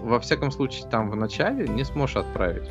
[0.02, 2.68] Во всяком случае, там в начале не сможешь отправить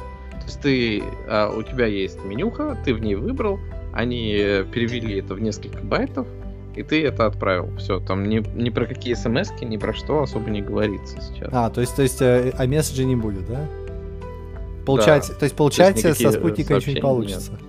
[0.49, 3.59] есть ты, а, у тебя есть менюха, ты в ней выбрал,
[3.93, 4.34] они
[4.71, 6.27] перевели это в несколько байтов,
[6.75, 7.75] и ты это отправил.
[7.77, 11.49] Все, там ни, ни про какие смс ни про что особо не говорится сейчас.
[11.51, 13.65] А, то есть, то есть, э, а месседжи не будет, да?
[14.86, 15.34] Получать, да.
[15.36, 17.51] то есть получать то есть со спутника ничего не получится.
[17.51, 17.61] Нет.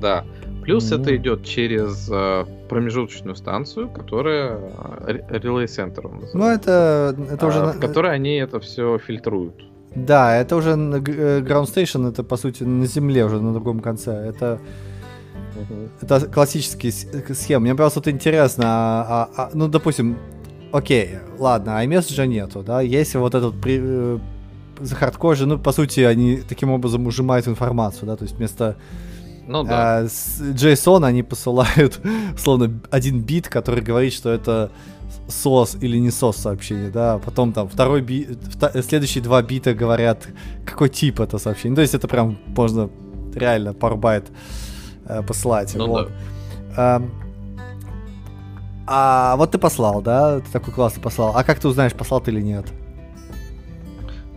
[0.00, 0.24] Да.
[0.62, 1.00] Плюс mm-hmm.
[1.00, 4.58] это идет через э, промежуточную станцию, которая
[5.30, 6.30] Relay Center.
[6.34, 7.58] Ну, это, это уже...
[7.58, 9.54] А, в которой они это все фильтруют.
[9.94, 14.12] Да, это уже э, Ground Station, это по сути на земле уже на другом конце.
[14.12, 14.60] Это
[15.56, 17.60] uh это классические схемы.
[17.60, 20.16] Мне просто вот интересно, а, а, а, ну допустим,
[20.72, 24.18] окей, ладно, а месседжа нету, да, если вот этот при, э,
[24.80, 28.76] захардкожи, ну по сути они таким образом ужимают информацию, да, то есть вместо
[29.46, 29.98] ну, да.
[29.98, 32.00] а, с JSON они посылают
[32.38, 34.70] словно один бит, который говорит, что это
[35.28, 38.28] SOS или не SOS сообщение, да, потом там второй би...
[38.82, 40.28] следующие два бита говорят,
[40.64, 41.70] какой тип это сообщение.
[41.70, 42.90] Ну, то есть это прям можно
[43.34, 44.30] реально пару байт
[45.06, 45.74] э, послать.
[45.74, 46.08] Ну, вот.
[46.08, 46.14] да.
[46.76, 47.02] А,
[48.86, 50.40] а вот ты послал, да?
[50.40, 51.36] Ты такой классный послал.
[51.36, 52.66] А как ты узнаешь, послал ты или нет?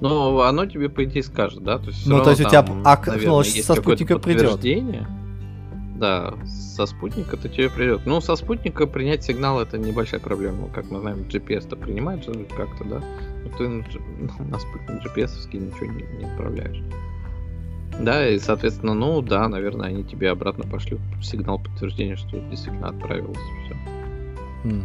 [0.02, 1.78] Ну, оно тебе, по идее, скажет, да?
[1.78, 2.66] То есть, ну, то есть у тебя...
[2.84, 4.60] А, наверное, ну, со спутника придет.
[5.98, 8.02] Да, со спутника то тебе придет.
[8.06, 10.68] Ну, со спутника принять сигнал это небольшая проблема.
[10.68, 13.02] Как мы знаем, GPS-то принимает как-то, да?
[13.44, 16.84] Но ты на спутник GPS ничего не, не отправляешь.
[17.98, 23.38] Да, и, соответственно, ну да, наверное, они тебе обратно пошлют сигнал подтверждения, что действительно отправилось
[23.38, 23.76] все.
[24.66, 24.84] Хм.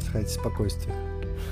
[0.00, 0.94] Сходите спокойствие.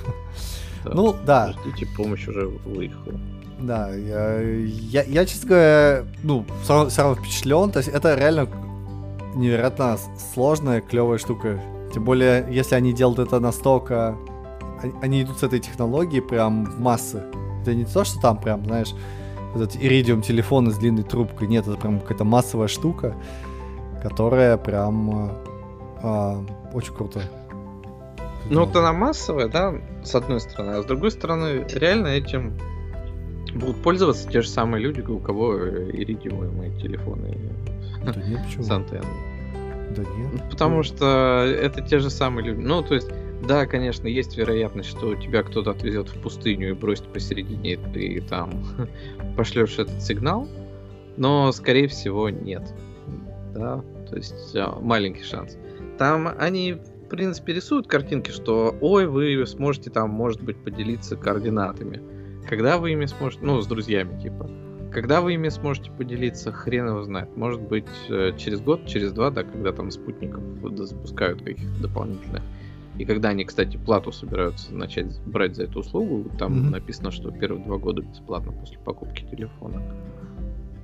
[0.84, 1.52] Да, ну, да.
[1.52, 3.14] Ждите, помощь уже выехала.
[3.60, 7.70] Да, я, я, я честно говоря, ну, все равно впечатлен.
[7.70, 8.48] То есть это реально
[9.34, 9.98] невероятно
[10.34, 11.60] сложная, клевая штука.
[11.92, 14.16] Тем более, если они делают это настолько...
[15.00, 17.22] Они идут с этой технологией прям в массы.
[17.62, 18.94] Это не то, что там прям, знаешь,
[19.54, 21.48] этот иридиум телефон с длинной трубкой.
[21.48, 23.14] Нет, это прям какая-то массовая штука,
[24.02, 25.30] которая прям
[26.02, 27.22] э, очень круто.
[28.50, 32.58] Ну, вот она массовая, да, с одной стороны, а с другой стороны, реально этим
[33.54, 37.38] будут пользоваться те же самые люди, у кого иридиумные телефоны
[38.04, 38.62] да нет, почему?
[38.64, 39.06] с антенной.
[39.96, 40.50] Да нет.
[40.50, 42.60] Потому что это те же самые люди.
[42.60, 43.10] Ну, то есть,
[43.46, 48.20] да, конечно, есть вероятность, что тебя кто-то отвезет в пустыню и бросит посередине, и ты
[48.28, 48.64] там
[49.36, 50.48] пошлешь этот сигнал,
[51.16, 52.74] но, скорее всего, нет.
[53.54, 55.56] Да, то есть маленький шанс.
[55.96, 62.02] Там они, в принципе, рисуют картинки, что, ой, вы сможете там, может быть, поделиться координатами.
[62.48, 64.50] Когда вы ими сможете, ну, с друзьями, типа.
[64.92, 67.36] Когда вы ими сможете поделиться, хрен его знает.
[67.36, 70.42] Может быть, э, через год, через два, да, когда там спутников
[70.76, 72.42] запускают каких-то дополнительных.
[72.96, 76.70] И когда они, кстати, плату собираются начать брать за эту услугу, там mm-hmm.
[76.70, 79.82] написано, что первые два года бесплатно после покупки телефона.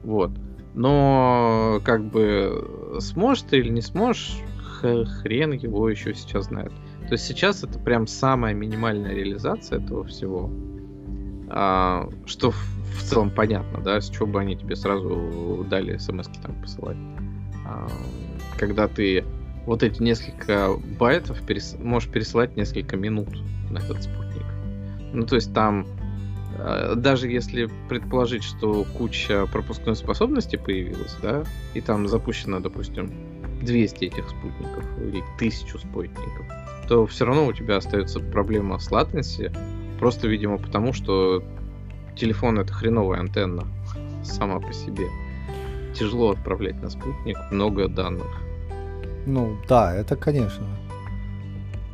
[0.02, 0.32] Вот.
[0.74, 4.38] Но как бы сможешь ты или не сможешь,
[4.80, 6.72] хрен его еще сейчас знает.
[7.08, 10.50] То есть сейчас это прям самая минимальная реализация этого всего.
[11.48, 16.60] А, что в целом понятно, да, с чего бы они тебе сразу дали смс там
[16.60, 16.96] посылать.
[17.66, 17.88] А,
[18.56, 19.24] когда ты
[19.66, 21.76] вот эти несколько байтов перес...
[21.78, 23.28] можешь пересылать несколько минут
[23.70, 24.46] на этот спутник.
[25.12, 25.86] Ну, то есть там
[26.58, 33.10] а, даже если предположить, что куча пропускной способности появилась, да, и там запущено, допустим,
[33.60, 36.46] 200 этих спутников или 1000 спутников,
[36.88, 39.52] то все равно у тебя остается проблема с латенси,
[39.98, 41.42] просто, видимо, потому что
[42.16, 43.66] телефон это хреновая антенна
[44.24, 45.06] сама по себе.
[45.94, 48.26] Тяжело отправлять на спутник много данных.
[49.26, 50.66] Ну, да, это конечно.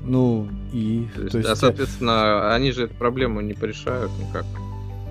[0.03, 1.09] Ну, и...
[1.15, 4.45] То есть, то есть, а, соответственно, они же эту проблему не порешают никак.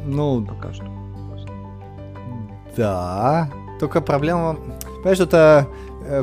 [0.05, 0.45] Ну...
[0.45, 0.85] Пока что.
[2.77, 3.49] Да,
[3.79, 4.57] только проблема...
[4.97, 5.67] Понимаешь, это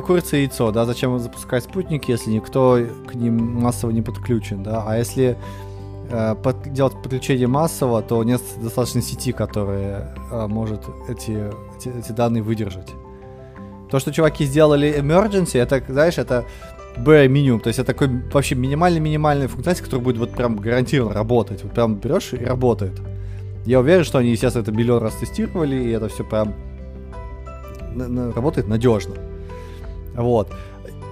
[0.05, 4.83] курица и яйцо, да, зачем запускать спутники, если никто к ним массово не подключен, да,
[4.85, 5.37] а если
[6.09, 12.11] э, под, делать подключение массово, то нет достаточно сети, которая э, может эти, эти, эти
[12.11, 12.91] данные выдержать.
[13.89, 16.45] То, что чуваки сделали emergency, это, знаешь, это
[16.97, 21.63] bare минимум, то есть это такой вообще минимальный-минимальный функциональность, который будет вот прям гарантированно работать.
[21.63, 22.99] Вот прям берешь и работает.
[23.65, 26.53] Я уверен, что они, естественно, это миллион раз тестировали, и это все прям
[28.35, 29.15] работает надежно.
[30.15, 30.51] Вот.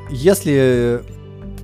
[0.10, 1.02] Если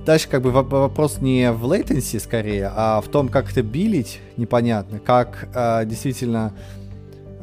[0.06, 5.00] дальше как бы вопрос не в latency скорее, а в том, как это билить, непонятно,
[5.00, 6.54] как э, действительно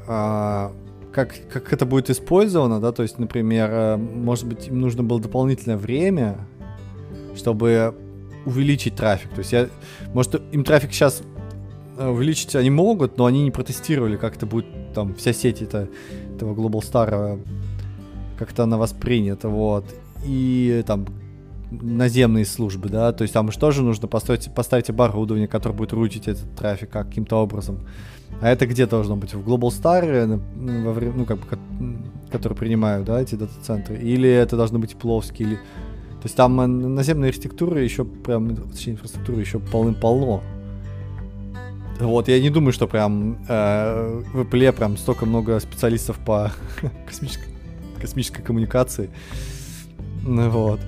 [0.07, 0.69] э,
[1.15, 5.21] как, как это будет использовано, да, то есть, например, э, может быть, им нужно было
[5.21, 6.37] дополнительное время,
[7.37, 7.95] чтобы
[8.45, 9.29] увеличить трафик.
[9.29, 9.69] То есть, я,
[10.13, 11.21] может, им трафик сейчас
[11.97, 15.87] э, увеличить они могут, но они не протестировали, как это будет там вся сеть это,
[16.35, 17.39] этого Global Star,
[18.37, 19.85] как-то она воспринята, вот.
[20.25, 21.05] И там
[21.71, 26.55] наземные службы, да, то есть там же нужно построить, поставить оборудование, которое будет рутить этот
[26.55, 27.79] трафик каким-то образом.
[28.41, 29.33] А это где должно быть?
[29.33, 30.25] В Global Star,
[30.55, 31.45] ну, во время, ну, как бы,
[32.31, 33.97] которые принимают, да, эти дата-центры?
[33.97, 35.45] Или это должно быть Пловский?
[35.45, 35.55] Или...
[35.55, 36.55] То есть там
[36.95, 40.41] наземной архитектуры еще прям, точнее, инфраструктуры еще полным-полно.
[41.99, 46.51] Вот, я не думаю, что прям э, в Apple прям столько много специалистов по
[47.07, 47.54] космической,
[47.99, 49.09] космической коммуникации.
[50.23, 50.79] Вот.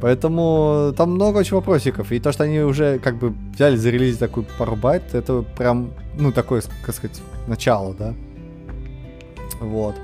[0.00, 2.12] Поэтому там много очень вопросиков.
[2.12, 6.30] И то, что они уже как бы взяли, зарелизить такую пару байт, это прям, ну,
[6.30, 8.14] такое, как сказать, начало, да.
[9.60, 9.96] Вот.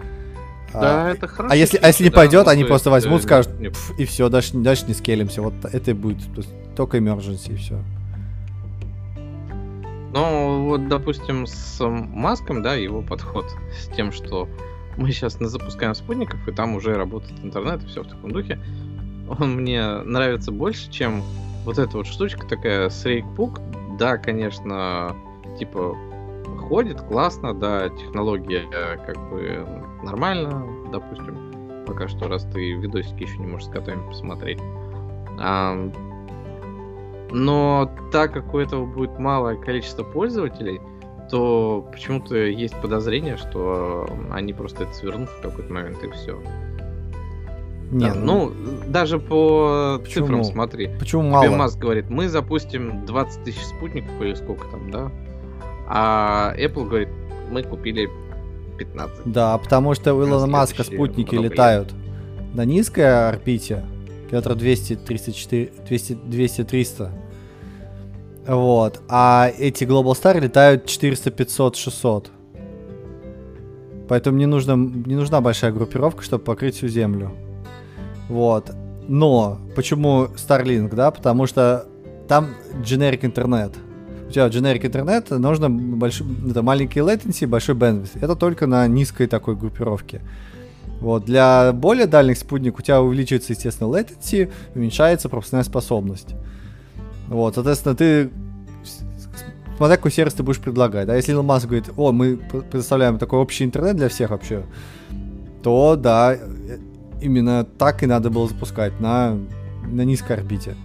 [0.72, 1.52] Да, а, это хорошо.
[1.52, 3.70] А если, а если не да, пойдет, они просто возьмут, это, скажут, не...
[3.96, 5.40] и все, дальше, дальше не скелимся.
[5.40, 6.24] Вот это и будет.
[6.34, 7.78] То есть, только emergency и все.
[10.12, 14.48] Ну, вот, допустим, с Маском, да, его подход с тем, что
[14.96, 18.58] мы сейчас запускаем спутников, и там уже работает интернет, и все в таком духе
[19.38, 21.22] он мне нравится больше, чем
[21.64, 23.60] вот эта вот штучка такая с рейкпук.
[23.98, 25.16] Да, конечно,
[25.58, 25.96] типа
[26.68, 28.66] ходит классно, да, технология
[29.06, 29.66] как бы
[30.02, 34.58] нормально, допустим, пока что, раз ты видосики еще не можешь с котами посмотреть.
[35.38, 35.90] А,
[37.30, 40.80] но так как у этого будет малое количество пользователей,
[41.30, 46.38] то почему-то есть подозрение, что они просто это свернут в какой-то момент и все.
[47.90, 50.26] Не, да, ну, ну, даже по почему?
[50.26, 50.90] цифрам смотри.
[50.98, 51.46] Почему мало?
[51.46, 55.10] Тебе Маск говорит, мы запустим 20 тысяч спутников или сколько там, да?
[55.86, 57.08] А Apple говорит,
[57.50, 58.08] мы купили
[58.78, 59.26] 15.
[59.26, 62.54] Да, потому что у Илона Маска спутники летают лет.
[62.54, 63.84] на низкой орбите,
[64.28, 67.12] километра 200, 304, 200, 200, 300.
[68.46, 69.00] Вот.
[69.08, 72.30] А эти Global Star летают 400, 500, 600.
[74.08, 77.32] Поэтому не, нужно, не нужна большая группировка, чтобы покрыть всю Землю.
[78.28, 78.70] Вот.
[79.08, 81.10] Но почему Starlink, да?
[81.10, 81.86] Потому что
[82.28, 82.50] там
[82.82, 83.72] generic интернет.
[84.28, 88.18] У тебя generic интернет, нужно большой, это маленький latency, большой bandwidth.
[88.20, 90.22] Это только на низкой такой группировке.
[91.00, 91.24] Вот.
[91.24, 96.34] Для более дальних спутников у тебя увеличивается, естественно, latency, уменьшается пропускная способность.
[97.28, 98.30] Вот, соответственно, ты
[99.76, 101.06] смотря какой сервис ты будешь предлагать.
[101.06, 104.64] Да, если Elon Musk говорит, о, мы предоставляем такой общий интернет для всех вообще,
[105.62, 106.36] то да,
[107.20, 109.38] именно так и надо было запускать на,
[109.86, 110.76] на низкой орбите.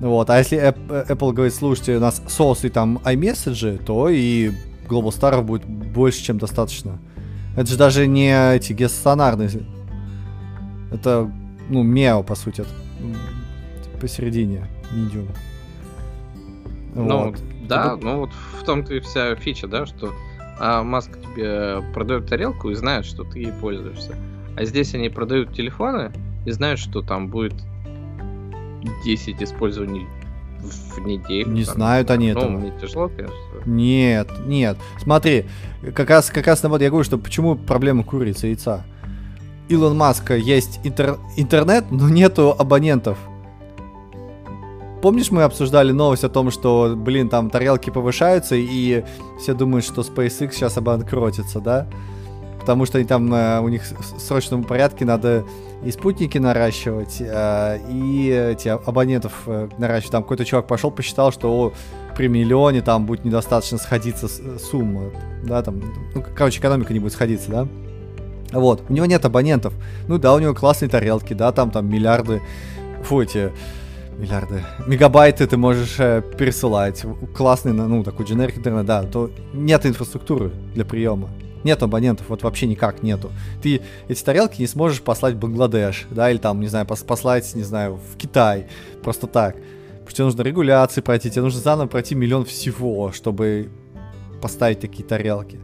[0.00, 4.50] Вот, а если Apple говорит, слушайте, у нас SOS и там iMessage, то и
[4.88, 6.98] Global Star будет больше, чем достаточно.
[7.56, 9.50] Это же даже не эти геостационарные.
[10.92, 11.30] Это,
[11.70, 12.60] ну, мео, по сути.
[12.60, 12.70] Это,
[13.98, 15.28] посередине, медиум.
[17.04, 17.36] Ну, вот.
[17.68, 18.04] да, это...
[18.04, 18.30] ну вот
[18.60, 20.12] в том-то и вся фича, да, что
[20.58, 24.16] а, Маск тебе продает тарелку и знает, что ты ей пользуешься.
[24.56, 26.10] А здесь они продают телефоны
[26.46, 27.54] и знают, что там будет
[29.04, 30.06] 10 использований
[30.60, 31.50] в неделю.
[31.50, 32.50] Не там, знают они ну, этого.
[32.50, 33.34] мне тяжело, конечно.
[33.66, 34.78] Нет, нет.
[35.00, 35.44] Смотри,
[35.94, 38.84] как раз, как раз вот я говорю, что почему проблема курицы и яйца.
[39.68, 43.18] Илон Маска есть интер- интернет, но нету абонентов.
[45.06, 49.04] Помнишь, мы обсуждали новость о том, что, блин, там тарелки повышаются, и
[49.40, 51.86] все думают, что SpaceX сейчас обанкротится, да?
[52.58, 55.44] Потому что они там, э, у них в срочном порядке надо
[55.84, 60.10] и спутники наращивать, э, и эти абонентов э, наращивать.
[60.10, 61.72] Там какой-то чувак пошел, посчитал, что о,
[62.16, 64.26] при миллионе там будет недостаточно сходиться
[64.58, 65.12] сумма,
[65.44, 65.82] да, там,
[66.16, 67.68] ну, короче, экономика не будет сходиться, да?
[68.50, 69.72] Вот, у него нет абонентов.
[70.08, 72.42] Ну да, у него классные тарелки, да, там, там миллиарды,
[73.04, 73.52] фу, эти
[74.18, 77.04] миллиарды, мегабайты ты можешь э, пересылать.
[77.34, 81.28] Классный, ну, такой generic интернет, да, то нет инфраструктуры для приема.
[81.64, 83.30] Нет абонентов, вот вообще никак нету.
[83.62, 87.54] Ты эти тарелки не сможешь послать в Бангладеш, да, или там, не знаю, пос- послать,
[87.54, 88.66] не знаю, в Китай,
[89.02, 89.56] просто так.
[89.56, 93.70] Потому что тебе нужно регуляции пройти, тебе нужно заново пройти миллион всего, чтобы
[94.40, 95.58] поставить такие тарелки.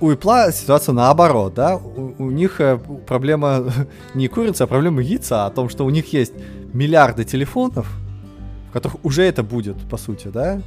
[0.00, 3.64] У Apple ситуация наоборот, да, у, у них э, проблема
[4.14, 6.32] не курица, а проблема яйца, о том, что у них есть
[6.72, 7.88] миллиарды телефонов,
[8.68, 10.60] в которых уже это будет, по сути, да,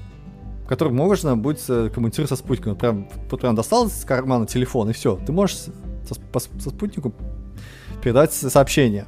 [0.65, 2.75] в которых можно будет э, коммуницировать со спутником.
[2.75, 7.13] Прям, прям достал из кармана телефон, и все, ты можешь со, по- со спутнику
[8.01, 9.05] передать сообщение.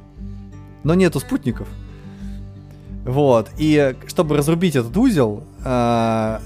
[0.84, 1.68] Но нету спутников.
[3.04, 6.38] Вот, и чтобы разрубить этот узел, э,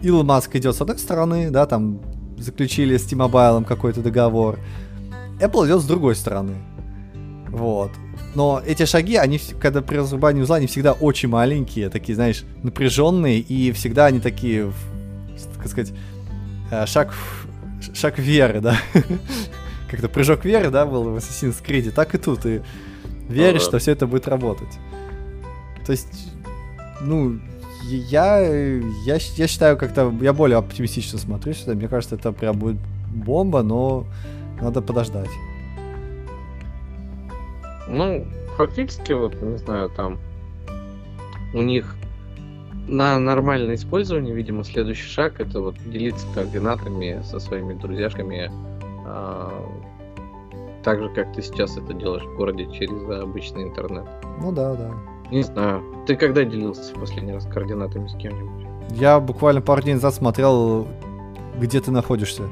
[0.00, 2.00] Илон Маск идет с одной стороны, да, там
[2.38, 4.58] заключили с T-Mobile какой-то договор.
[5.40, 6.56] Apple идет с другой стороны.
[7.48, 7.90] Вот.
[8.34, 13.40] Но эти шаги, они, когда при разрубании узла, они всегда очень маленькие, такие, знаешь, напряженные,
[13.40, 14.72] и всегда они такие,
[15.56, 15.92] так сказать,
[16.70, 17.14] э, шаг,
[17.94, 18.78] шаг веры, да.
[19.90, 22.60] Как-то прыжок веры, да, был в Assassin's Creed, так и тут, и
[23.28, 24.78] веришь, что все это будет работать.
[25.86, 26.28] То есть,
[27.00, 27.38] ну,
[27.84, 31.74] я, я, я считаю, как-то я более оптимистично смотрю сюда.
[31.74, 32.76] Мне кажется, это прям будет
[33.10, 34.06] бомба, но
[34.60, 35.30] надо подождать.
[37.88, 38.26] Ну,
[38.56, 40.18] фактически, вот, не знаю, там
[41.54, 41.96] у них
[42.86, 48.50] на нормальное использование, видимо, следующий шаг это вот делиться координатами со своими друзьяшками,
[49.06, 49.64] а,
[50.82, 54.06] так же, как ты сейчас это делаешь в городе через обычный интернет.
[54.40, 54.90] Ну да, да.
[55.30, 58.66] Не знаю, ты когда делился в последний раз координатами с кем-нибудь?
[58.92, 60.88] Я буквально пару дней назад смотрел,
[61.58, 62.44] где ты находишься.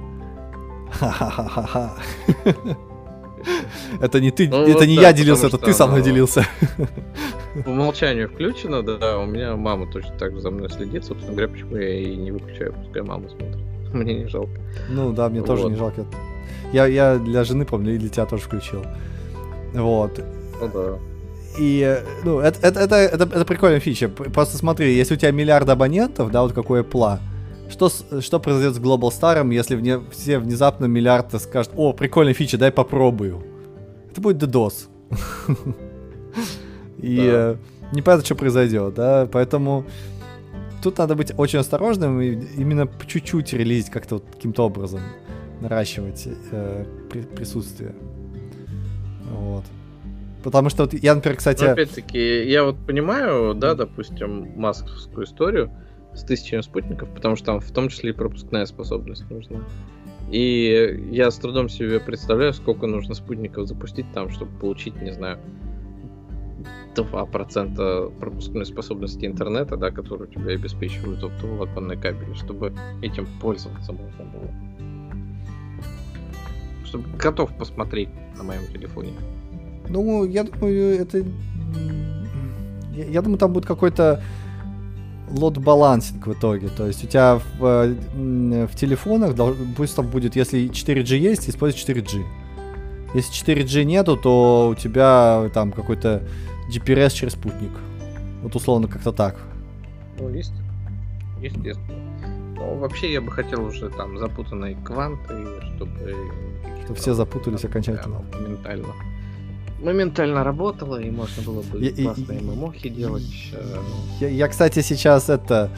[0.93, 1.95] Ха-ха-ха-ха.
[4.01, 6.44] Это не ты, Ну это вот не да, я делился, это ты со мной делился.
[7.64, 11.49] По умолчанию включено, да, у меня мама точно так же за мной следит, собственно говоря,
[11.49, 13.57] почему я и не выключаю, пускай мама смотрит.
[13.92, 14.53] Мне не жалко.
[14.88, 15.70] Ну да, мне тоже Вот.
[15.70, 16.05] не жалко.
[16.72, 18.84] Я, я для жены, помню, и для тебя тоже включил.
[19.72, 20.20] Вот.
[20.61, 20.99] Ну да.
[21.59, 24.09] И, ну, это, это, это, это, это прикольная фича.
[24.09, 27.20] Просто смотри, если у тебя миллиард абонентов, да, вот какое пла,
[27.69, 27.91] что,
[28.21, 32.71] что произойдет с Global Star, если вне, все внезапно миллиард скажут, о, прикольная фича, дай
[32.71, 33.43] попробую.
[34.11, 34.89] Это будет DDoS.
[36.99, 37.57] И э,
[37.93, 39.85] непонятно, что произойдет, да, поэтому
[40.83, 45.01] тут надо быть очень осторожным и именно по чуть-чуть релизить как-то вот каким-то образом,
[45.61, 47.95] наращивать э, при- присутствие.
[49.31, 49.64] Вот.
[50.43, 51.64] Потому что вот я, например, кстати...
[51.64, 55.71] Но опять-таки, я вот понимаю, да, допустим, масковскую историю
[56.17, 59.61] с тысячами спутников, потому что там в том числе и пропускная способность нужна.
[60.31, 65.39] И я с трудом себе представляю, сколько нужно спутников запустить там, чтобы получить, не знаю,
[66.97, 74.25] 2% пропускной способности интернета, да, который у тебя обеспечивают оптоволоконные кабели, чтобы этим пользоваться можно
[74.25, 74.51] было.
[76.85, 79.12] Чтобы готов посмотреть на моем телефоне.
[79.89, 81.25] Ну, я думаю, это...
[82.95, 84.23] я думаю, там будет какой-то
[85.31, 86.68] лот-балансинг в итоге.
[86.68, 89.35] То есть у тебя в, э, в телефонах
[89.77, 92.24] пусть там будет, если 4G есть, используй 4G.
[93.14, 96.22] Если 4G нету, то у тебя там какой-то
[96.70, 97.70] GPRS через спутник.
[98.43, 99.37] Вот условно как-то так.
[100.18, 100.53] Ну, есть.
[101.41, 102.07] Естественно.
[102.57, 105.35] Ну, вообще, я бы хотел уже там запутанные кванты,
[105.77, 106.14] чтобы...
[106.85, 108.20] Чтобы все запутались окончательно.
[108.31, 108.95] Прямо Моментально.
[109.83, 113.24] Моментально работало, и можно было бы и- классные и- мемохи делать.
[114.20, 115.70] Я, я, кстати, сейчас это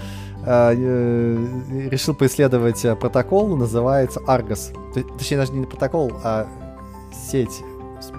[0.46, 4.72] э, э, решил поисследовать э, протокол, называется Argos.
[4.94, 6.46] То- Точнее, даже не протокол, а
[7.30, 7.60] сеть.
[8.00, 8.12] С-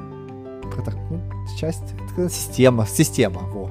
[0.69, 1.21] прото- ну,
[1.57, 1.83] часть,
[2.29, 3.69] система, система, во.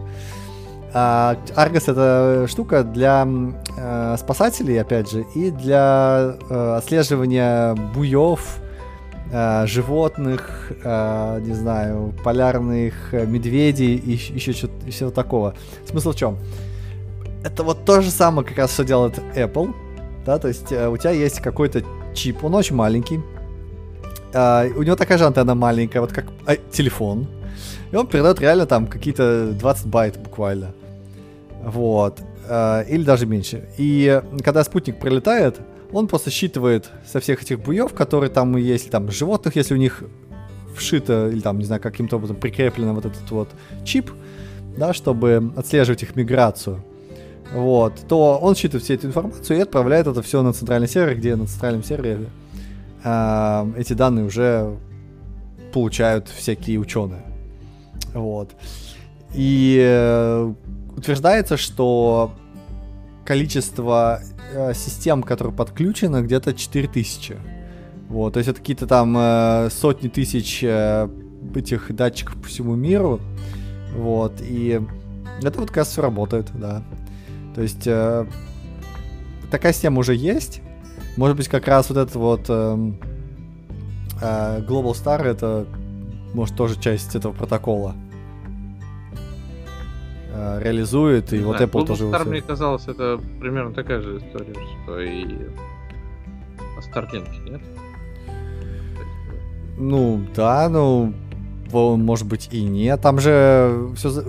[0.94, 3.28] А, Argos это штука для
[3.76, 8.60] э, спасателей, опять же, и для э, отслеживания буев
[9.32, 15.54] э, животных, э, не знаю, полярных э, медведей и еще что-то всего такого.
[15.88, 16.38] Смысл в чем?
[17.44, 19.74] Это вот то же самое, как раз что делает Apple,
[20.26, 21.82] да, то есть у тебя есть какой-то
[22.14, 23.20] чип, он очень маленький,
[24.34, 27.28] у него такая же антенна маленькая, вот как э, телефон,
[27.92, 30.74] и он передает реально там какие-то 20 байт буквально,
[31.64, 32.20] вот,
[32.88, 33.68] или даже меньше.
[33.78, 35.60] И когда спутник пролетает,
[35.92, 40.02] он просто считывает со всех этих буев, которые там есть, там, животных, если у них
[40.74, 43.48] вшито, или там, не знаю, каким-то образом прикреплено вот этот вот
[43.84, 44.10] чип,
[44.76, 46.84] да, чтобы отслеживать их миграцию,
[47.52, 51.34] вот, то он считывает всю эту информацию и отправляет это все на центральный сервер, где
[51.34, 52.26] на центральном сервере
[53.02, 54.76] э, эти данные уже
[55.72, 57.22] получают всякие ученые.
[58.12, 58.50] Вот.
[59.34, 60.52] И э,
[60.96, 62.32] утверждается, что
[63.28, 64.22] количество
[64.54, 67.36] э, систем, которые подключены, где-то 4000.
[68.08, 71.10] Вот, то есть это какие-то там э, сотни тысяч э,
[71.54, 73.20] этих датчиков по всему миру.
[73.94, 74.80] Вот, и
[75.42, 76.82] это вот как раз все работает, да.
[77.54, 78.24] То есть э,
[79.50, 80.62] такая система уже есть.
[81.18, 82.92] Может быть, как раз вот этот вот э,
[84.22, 85.66] э, Global Star это
[86.32, 87.94] может тоже часть этого протокола
[90.60, 92.04] реализует, и Не вот знаю, Apple тоже...
[92.04, 95.24] Star, мне казалось, это примерно такая же история, что и
[96.76, 97.60] на Starlink, нет?
[99.76, 101.12] Ну, да, ну,
[101.72, 103.00] может быть и нет.
[103.00, 104.24] Там же все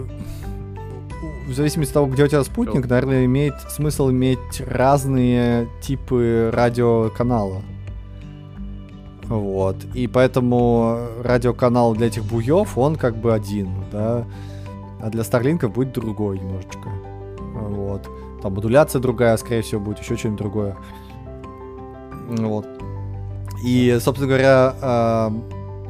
[1.48, 7.64] в зависимости от того, где у тебя спутник, наверное, имеет смысл иметь разные типы радиоканала.
[9.24, 9.76] Вот.
[9.96, 14.26] И поэтому радиоканал для этих буев, он как бы один, да.
[15.02, 16.90] А для Старлинков будет другой немножечко.
[17.54, 18.10] Вот.
[18.42, 20.78] Там модуляция другая, скорее всего, будет еще что-нибудь другое.
[22.30, 22.68] Вот.
[23.66, 25.30] И, собственно говоря, э,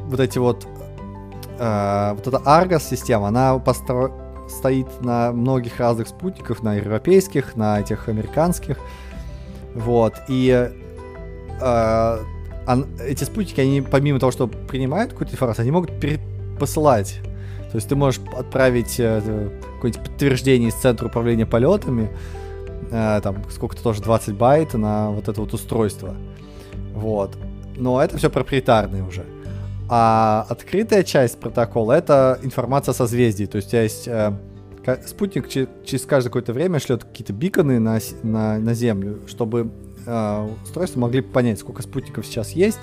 [0.06, 0.66] вот эти вот
[1.58, 4.12] э, вот эта Argos система, она постро-
[4.48, 8.78] стоит на многих разных спутниках, на европейских, на этих американских,
[9.74, 10.14] вот.
[10.28, 10.70] И
[11.60, 12.18] э,
[12.66, 17.20] ан- эти спутники, они помимо того, что принимают какую-то информацию, они могут перепосылать.
[17.70, 22.10] То есть ты можешь отправить э, какое-нибудь подтверждение из центра управления полетами,
[22.90, 26.16] э, там сколько-то тоже 20 байт на вот это вот устройство.
[26.94, 27.36] Вот.
[27.76, 29.24] Но это все проприетарное уже.
[29.88, 33.46] А открытая часть протокола это информация о созвездии.
[33.46, 34.32] То есть у тебя есть э,
[35.06, 39.70] спутник че- через каждое какое-то время шлет какие-то биконы на, на, на Землю, чтобы
[40.06, 42.80] э, устройства могли понять, сколько спутников сейчас есть,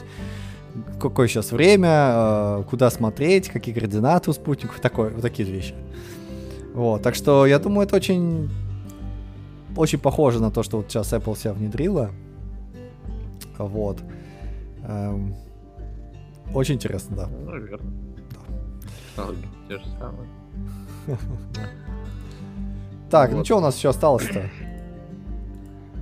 [0.99, 5.75] какое сейчас время, э, куда смотреть, какие координаты у спутников, такое, вот такие вещи.
[6.73, 8.49] Вот, так что я думаю, это очень,
[9.75, 12.11] очень похоже на то, что вот сейчас Apple себя внедрила.
[13.57, 13.99] Вот.
[14.83, 15.35] Эм,
[16.53, 17.27] очень интересно, да.
[17.27, 17.93] Ну, наверное.
[19.09, 20.29] Технологии те же самые.
[23.09, 24.49] Так, ну что у нас еще осталось-то?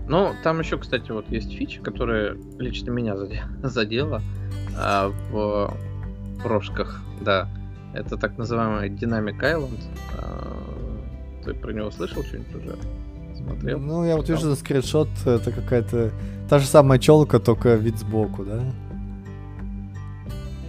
[0.08, 4.22] Ну, там еще, кстати, вот есть фича, которая лично меня заде- задела
[4.78, 5.74] а, в
[6.44, 7.50] прошках, да.
[7.94, 9.82] Это так называемый Dynamic Island.
[10.18, 12.78] А, ты про него слышал что-нибудь уже?
[13.36, 13.80] Смотрел?
[13.80, 16.12] Ну, я вот вижу скриншот, это какая-то
[16.50, 18.62] та же самая челка, только вид сбоку, да?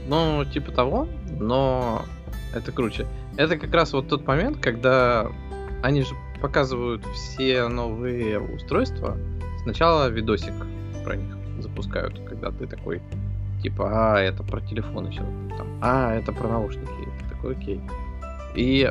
[0.08, 1.08] Ну, типа того,
[1.38, 2.02] но
[2.54, 3.06] это круче.
[3.36, 5.26] Это как раз вот тот момент, когда
[5.82, 9.16] они же показывают все новые устройства.
[9.62, 10.54] Сначала видосик
[11.04, 13.00] про них запускают, когда ты такой,
[13.62, 15.22] типа, а, это про телефон еще,
[15.56, 17.80] там, а, это про наушники, и такой, окей.
[18.54, 18.90] И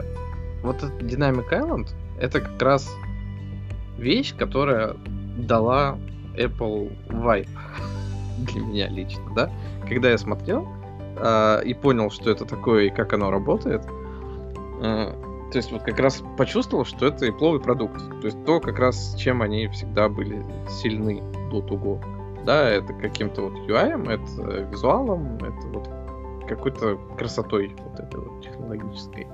[0.64, 1.90] вот этот Dynamic Island,
[2.20, 2.90] это как раз
[3.98, 4.96] вещь, которая
[5.38, 5.98] дала
[6.36, 7.50] Apple vibe
[8.52, 9.52] для меня лично, да?
[9.88, 10.68] Когда я смотрел,
[11.18, 13.84] а, и понял, что это такое и как оно работает,
[14.82, 15.25] а,
[15.56, 17.98] то есть вот как раз почувствовал, что это ипловый продукт.
[18.20, 22.02] То есть то, как раз чем они всегда были сильны до того.
[22.46, 25.90] Да, это каким-то вот UI, это визуалом, это вот
[26.46, 29.28] какой-то красотой вот этой вот технологической.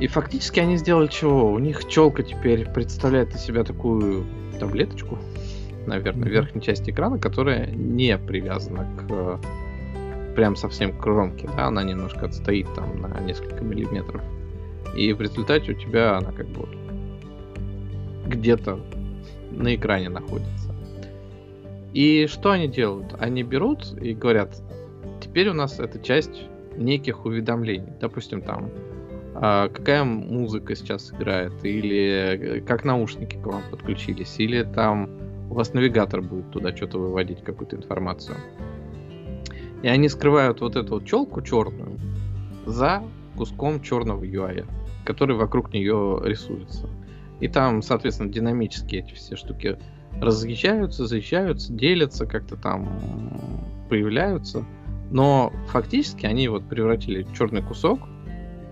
[0.00, 1.52] И фактически они сделали чего?
[1.52, 4.26] У них челка теперь представляет из себя такую
[4.58, 5.16] таблеточку,
[5.86, 9.40] наверное, в верхней части экрана, которая не привязана к
[10.34, 14.22] прям совсем к кромке, да, она немножко отстоит там на несколько миллиметров.
[14.96, 16.66] И в результате у тебя она как бы
[18.26, 18.80] где-то
[19.50, 20.74] на экране находится.
[21.92, 23.14] И что они делают?
[23.18, 24.62] Они берут и говорят,
[25.20, 26.42] теперь у нас это часть
[26.76, 27.92] неких уведомлений.
[28.00, 28.70] Допустим, там,
[29.34, 35.10] а, какая музыка сейчас играет, или э, как наушники к вам подключились, или там
[35.50, 38.36] у вас навигатор будет туда что-то выводить, какую-то информацию.
[39.82, 41.98] И они скрывают вот эту вот челку черную
[42.64, 43.02] за
[43.36, 44.66] куском черного UI,
[45.06, 46.88] который вокруг нее рисуется.
[47.40, 49.78] И там, соответственно, динамически эти все штуки
[50.20, 52.88] разъезжаются, заезжаются, делятся, как-то там
[53.88, 54.64] появляются.
[55.10, 58.00] Но фактически они вот превратили черный кусок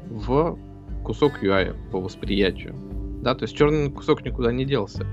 [0.09, 0.59] в
[1.05, 2.74] кусок UI по восприятию.
[3.23, 5.06] Да, то есть черный кусок никуда не делся.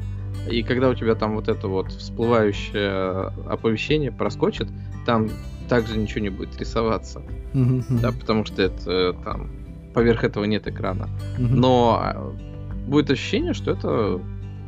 [0.49, 4.67] И когда у тебя там вот это вот всплывающее оповещение проскочит,
[5.05, 5.29] там
[5.67, 7.21] также ничего не будет рисоваться.
[7.53, 9.51] Да, потому что это там
[9.93, 11.09] поверх этого нет экрана.
[11.37, 12.35] Но а,
[12.87, 14.21] будет ощущение, что это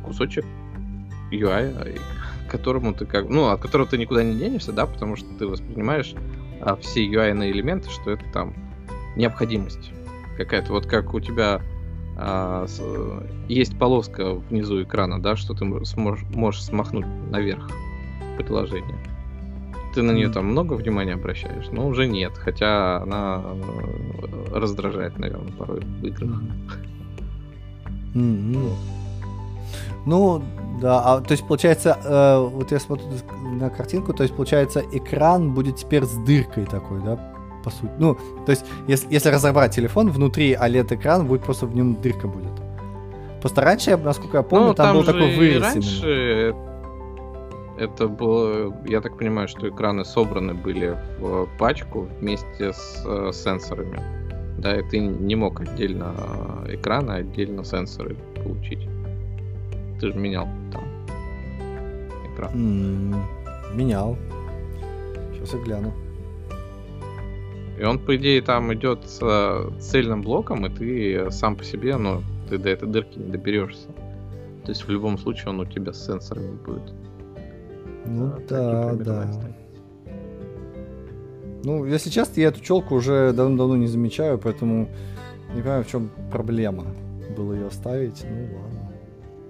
[0.04, 0.44] кусочек
[1.30, 2.00] UI,
[2.46, 5.46] к которому ты как, ну, от которого ты никуда не денешься, да, потому что ты
[5.46, 6.14] воспринимаешь
[6.60, 8.54] а, все UI элементы, что это там
[9.16, 9.92] необходимость
[10.36, 10.72] какая-то.
[10.72, 11.60] Вот как у тебя
[12.16, 12.80] а, с,
[13.48, 17.68] есть полоска внизу экрана, да, что ты сможешь, можешь смахнуть наверх
[18.36, 18.98] приложение.
[19.94, 25.52] Ты на нее там много внимания обращаешь, но уже нет, хотя она э, раздражает, наверное,
[25.52, 26.40] порой в играх.
[28.14, 28.72] Mm-hmm.
[30.06, 30.42] Ну,
[30.80, 33.06] да, а то есть получается, э, вот я смотрю
[33.42, 37.16] на картинку, то есть получается экран будет теперь с дыркой такой, да,
[37.62, 37.92] по сути.
[37.98, 42.52] Ну, то есть если, если разобрать телефон, внутри OLED-экран будет просто в нем дырка будет.
[43.40, 45.62] Просто раньше, насколько я помню, ну, там, там был такой вырез.
[45.62, 46.54] Раньше
[47.78, 54.00] это было, я так понимаю, что экраны собраны были в пачку вместе с э, сенсорами.
[54.58, 56.14] Да, и ты не мог отдельно
[56.68, 58.88] экраны, отдельно сенсоры получить.
[60.00, 60.84] Ты же менял там
[62.32, 62.52] экран.
[62.54, 64.16] Mm, менял.
[65.32, 65.92] Сейчас я гляну.
[67.78, 71.96] И он, по идее, там идет с э, цельным блоком, и ты сам по себе,
[71.96, 73.88] ну, ты до этой дырки не доберешься.
[74.64, 77.03] То есть в любом случае он у тебя с сенсорами будет.
[78.04, 79.28] Ну да, да.
[81.64, 84.88] Ну, если честно, я эту челку уже давно-давно не замечаю, поэтому
[85.54, 86.86] не понимаю, в чем проблема.
[87.36, 88.92] Было ее оставить, ну ладно.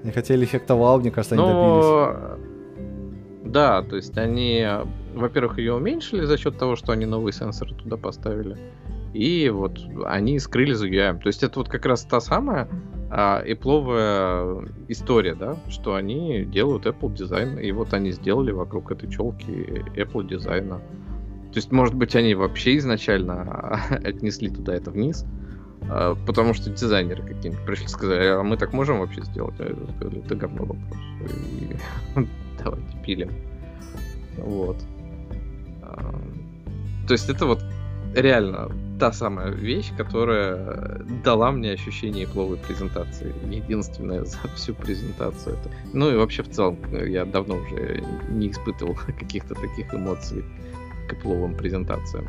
[0.03, 2.13] Они хотели эффекта вау, мне кажется, они Но...
[2.13, 2.45] добились.
[3.53, 4.67] Да, то есть они,
[5.15, 8.57] во-первых, ее уменьшили за счет того, что они новые сенсоры туда поставили.
[9.13, 11.21] И вот они скрыли за UI.
[11.21, 12.69] То есть это вот как раз та самая
[13.11, 19.11] а, Apple история, да, что они делают Apple дизайн, и вот они сделали вокруг этой
[19.11, 20.81] челки Apple дизайна.
[21.53, 25.25] То есть, может быть, они вообще изначально отнесли туда это вниз,
[25.89, 29.55] а, потому что дизайнеры какие-нибудь пришли и сказали, а мы так можем вообще сделать?
[29.61, 30.99] А я сказали, это говно вопрос.
[32.65, 33.31] Давайте пилим.
[34.39, 34.77] Вот.
[35.83, 36.15] А,
[37.07, 37.63] то есть это вот
[38.15, 43.35] реально та самая вещь, которая дала мне ощущение пловой презентации.
[43.51, 45.57] Единственное за всю презентацию.
[45.57, 45.71] Это...
[45.93, 50.45] Ну и вообще в целом я давно уже не испытывал каких-то таких эмоций
[51.09, 52.27] к пловым презентациям.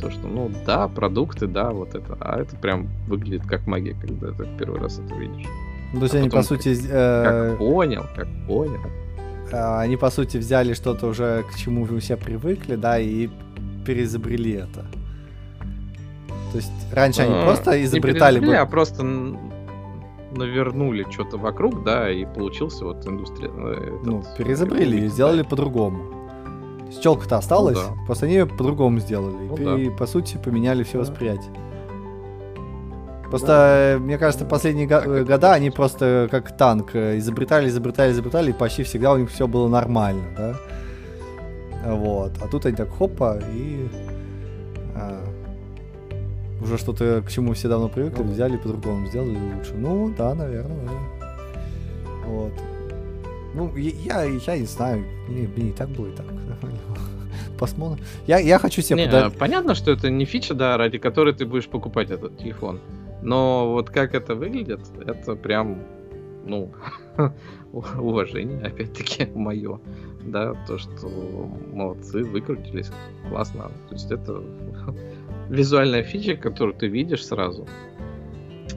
[0.00, 2.16] То, что, ну да, продукты, да, вот это.
[2.20, 5.46] А это прям выглядит как магия, когда ты первый раз это видишь.
[5.92, 6.76] Ну, то есть а они, по сути...
[6.90, 7.50] Э...
[7.50, 8.80] Как понял, как понял.
[9.52, 13.28] А, они, по сути, взяли что-то уже, к чему вы все привыкли, да, и
[13.84, 14.86] переизобрели это.
[16.52, 18.54] То есть раньше они а, просто изобретали бы...
[18.54, 19.02] а просто
[20.36, 23.50] навернули что-то вокруг, да, и получился вот индустрия.
[23.50, 26.20] Э, ну, переизобрели и сделали по-другому.
[27.02, 28.04] Челка-то осталась, ну, да.
[28.04, 29.48] просто они ее по-другому сделали.
[29.48, 29.96] Ну, и, да.
[29.96, 30.98] по сути, поменяли все да.
[31.00, 31.52] восприятие.
[33.30, 33.94] Просто, да.
[33.94, 38.54] Э, мне кажется, последние го- э, года они просто как танк изобретали, изобретали, изобретали, и
[38.54, 40.56] почти всегда у них все было нормально, да.
[41.86, 42.32] Вот.
[42.42, 43.88] А тут они так хопа и
[44.94, 45.31] а,
[46.62, 49.74] уже что-то, к чему все давно привыкли, ну, взяли по-другому, сделали лучше.
[49.74, 50.88] Ну, да, наверное.
[52.26, 52.52] Вот.
[53.54, 56.26] Ну, я, я не знаю, мне, мне и так будет так.
[57.58, 58.04] Посмотрим.
[58.26, 59.36] Я, я хочу себе не, подать...
[59.36, 62.80] Понятно, что это не фича, да, ради которой ты будешь покупать этот телефон.
[63.22, 65.78] Но вот как это выглядит, это прям,
[66.44, 66.72] ну,
[67.72, 69.80] уважение, опять-таки, мое.
[70.24, 71.08] Да, то, что
[71.72, 72.90] молодцы, выкрутились,
[73.28, 73.70] классно.
[73.88, 74.42] То есть это
[75.48, 77.66] визуальная фича, которую ты видишь сразу,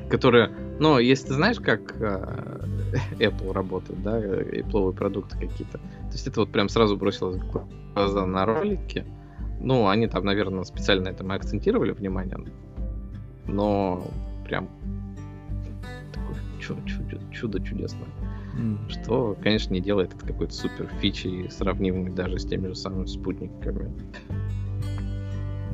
[0.09, 2.65] которая, ну, если ты знаешь, как э,
[3.19, 8.25] Apple работает, да, Apple продукты какие-то, то есть это вот прям сразу бросилось в глаза
[8.25, 9.05] на ролике.
[9.61, 12.37] Ну, они там, наверное, специально этому акцентировали внимание,
[13.47, 14.05] но
[14.45, 14.69] прям
[16.13, 18.09] такое чудо, чудо, чудо чудесное.
[18.57, 18.89] Mm.
[18.89, 23.91] Что, конечно, не делает это какой-то супер фичей, сравнимый даже с теми же самыми спутниками.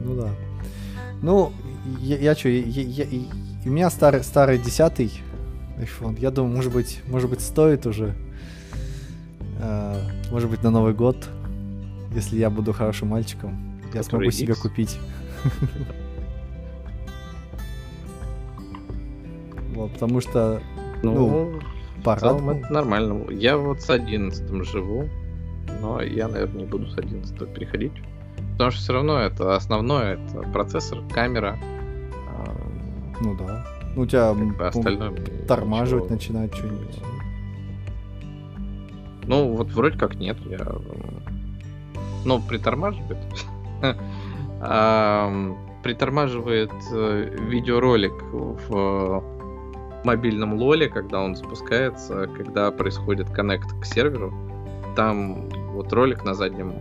[0.03, 0.29] Ну да.
[1.21, 1.51] Ну,
[1.99, 3.21] я, я что, я, я, я,
[3.65, 5.11] у меня старый, старый десятый
[5.77, 6.19] iPhone.
[6.19, 8.15] Я думаю, может быть, может быть, стоит уже.
[9.59, 9.99] Э,
[10.31, 11.29] может быть, на Новый год,
[12.13, 14.35] если я буду хорошим мальчиком, я смогу X.
[14.35, 14.97] себе купить.
[19.73, 20.61] Вот, потому что,
[21.01, 21.59] ну, ну
[22.03, 22.35] пора.
[22.35, 23.31] Это нормально.
[23.31, 25.09] Я вот с 11 живу,
[25.81, 27.93] но я, наверное, не буду с 11 переходить.
[28.53, 31.57] Потому что все равно это основное, это процессор, камера.
[33.21, 33.65] Ну да.
[33.95, 35.11] Ну, у тебя как остальное
[35.47, 36.15] тормаживать ничего.
[36.15, 36.99] начинает что-нибудь.
[39.27, 40.37] Ну, вот вроде как нет.
[40.45, 40.65] Я...
[42.25, 43.17] Ну, притормаживает.
[45.83, 49.23] Притормаживает э, видеоролик в
[50.03, 54.31] мобильном лоле, когда он запускается, когда происходит коннект к серверу.
[54.95, 56.73] Там вот ролик на заднем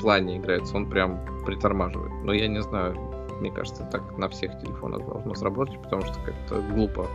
[0.00, 2.12] плане играется, он прям притормаживает.
[2.24, 2.96] Но я не знаю,
[3.40, 7.06] мне кажется, так на всех телефонах должно сработать, потому что как-то глупо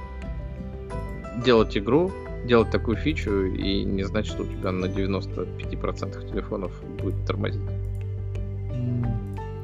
[1.43, 2.11] делать игру,
[2.45, 7.61] делать такую фичу и не знать, что у тебя на 95% телефонов будет тормозить.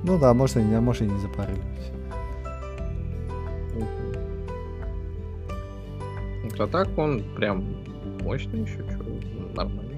[0.04, 1.92] Ну да, может, они, а может, и не запарились.
[6.58, 7.64] А так он прям
[8.22, 9.06] мощный еще, что
[9.56, 9.94] нормально.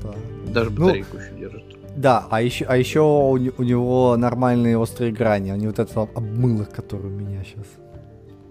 [0.00, 0.14] Да.
[0.46, 1.73] Даже ну, батарейку ну, еще держит.
[1.96, 6.02] Да, а еще, а еще у, у него нормальные острые грани, а не вот это
[6.02, 7.66] обмылок, который у меня сейчас.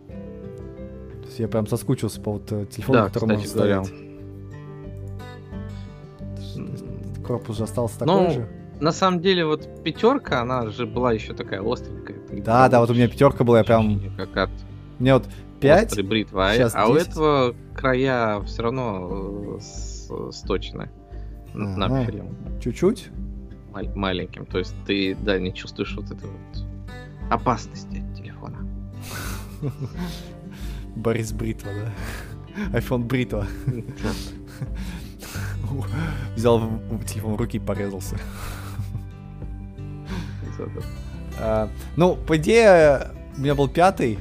[0.08, 3.94] То есть я прям соскучился по вот э, телефону, да, который можно ставить.
[7.26, 8.50] Корпус же остался такой ну, же.
[8.80, 12.18] На самом деле, вот пятерка, она же была еще такая остренькая.
[12.44, 14.02] Да, да, вот у меня пятерка была, я прям.
[14.18, 14.50] Как от...
[15.00, 15.26] Мне вот
[15.60, 16.06] 5.
[16.06, 20.90] бритва, а, а у этого края все равно э, сточены.
[21.54, 21.88] Ага.
[21.88, 23.10] На Чуть-чуть?
[23.74, 24.46] Маленьким.
[24.46, 26.66] То есть ты, да, не чувствуешь вот этой вот
[27.30, 28.60] опасности от телефона.
[30.96, 31.92] Борис Бритва, да?
[32.74, 33.48] Айфон Бритва.
[36.36, 36.60] Взял
[37.08, 38.18] телефон в руки и порезался.
[41.40, 44.20] А, ну, по идее, у меня был пятый,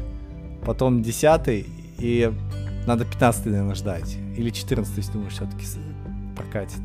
[0.64, 1.66] потом десятый,
[1.98, 2.32] и
[2.86, 4.16] надо пятнадцатый, наверное, ждать.
[4.36, 5.66] Или четырнадцатый, если думаешь, все-таки
[6.34, 6.80] прокатит.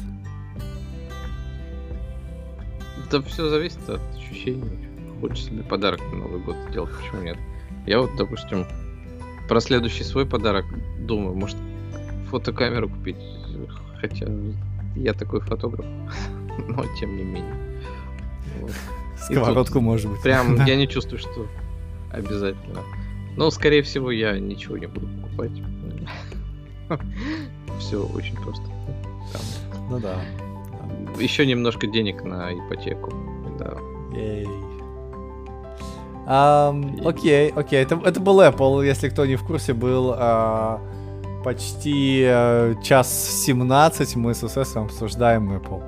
[3.07, 4.85] Это все зависит от ощущений.
[5.21, 7.37] Хочешь себе подарок на Новый год сделать, почему нет?
[7.85, 8.65] Я вот, допустим,
[9.47, 10.65] про следующий свой подарок
[10.99, 11.55] думаю, может,
[12.29, 13.15] фотокамеру купить.
[14.01, 14.27] Хотя
[14.95, 15.85] я такой фотограф,
[16.67, 17.55] но тем не менее.
[18.59, 18.71] Вот.
[19.17, 20.21] Сковородку, может быть.
[20.21, 21.47] Прям я не чувствую, что
[22.11, 22.81] обязательно.
[23.37, 25.51] Но, скорее всего, я ничего не буду покупать.
[27.79, 28.65] Все очень просто.
[29.89, 30.21] Ну да
[31.19, 33.11] еще немножко денег на ипотеку.
[33.57, 33.77] Да.
[34.13, 34.47] Ей.
[36.27, 37.83] Um, окей, окей.
[37.83, 40.79] Это, это был Apple, если кто не в курсе, был uh,
[41.43, 45.81] почти uh, час 17 мы с СС обсуждаем Apple.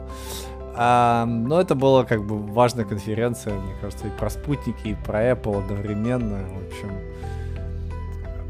[0.78, 5.32] Uh, но это была как бы важная конференция, мне кажется, и про спутники, и про
[5.32, 6.38] Apple одновременно.
[6.38, 6.92] В общем,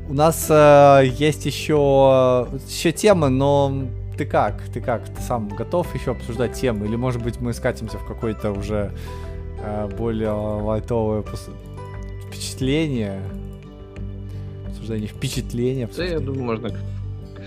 [0.10, 3.74] у нас uh, есть еще, еще темы, но
[4.20, 4.62] ты как?
[4.74, 5.08] Ты как?
[5.08, 6.86] Ты сам готов еще обсуждать темы?
[6.88, 8.92] Или, может быть, мы скатимся в какое-то уже
[9.64, 11.50] э, более лайтовое пос...
[12.28, 13.22] впечатление?
[14.68, 15.90] Обсуждение впечатления.
[15.96, 16.76] Да, я думаю, можно к,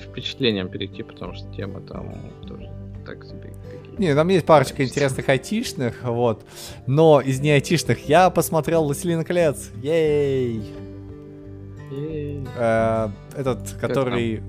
[0.02, 2.14] впечатлениям перейти, потому что тема там
[2.48, 2.70] тоже
[3.04, 3.52] так себе.
[3.98, 6.46] Не, там есть парочка интересных айтишных, вот.
[6.86, 9.68] Но из не айтишных я посмотрел «Властелин колец».
[9.82, 10.62] Ей!
[11.90, 12.46] Ей.
[12.56, 14.42] Э, этот, который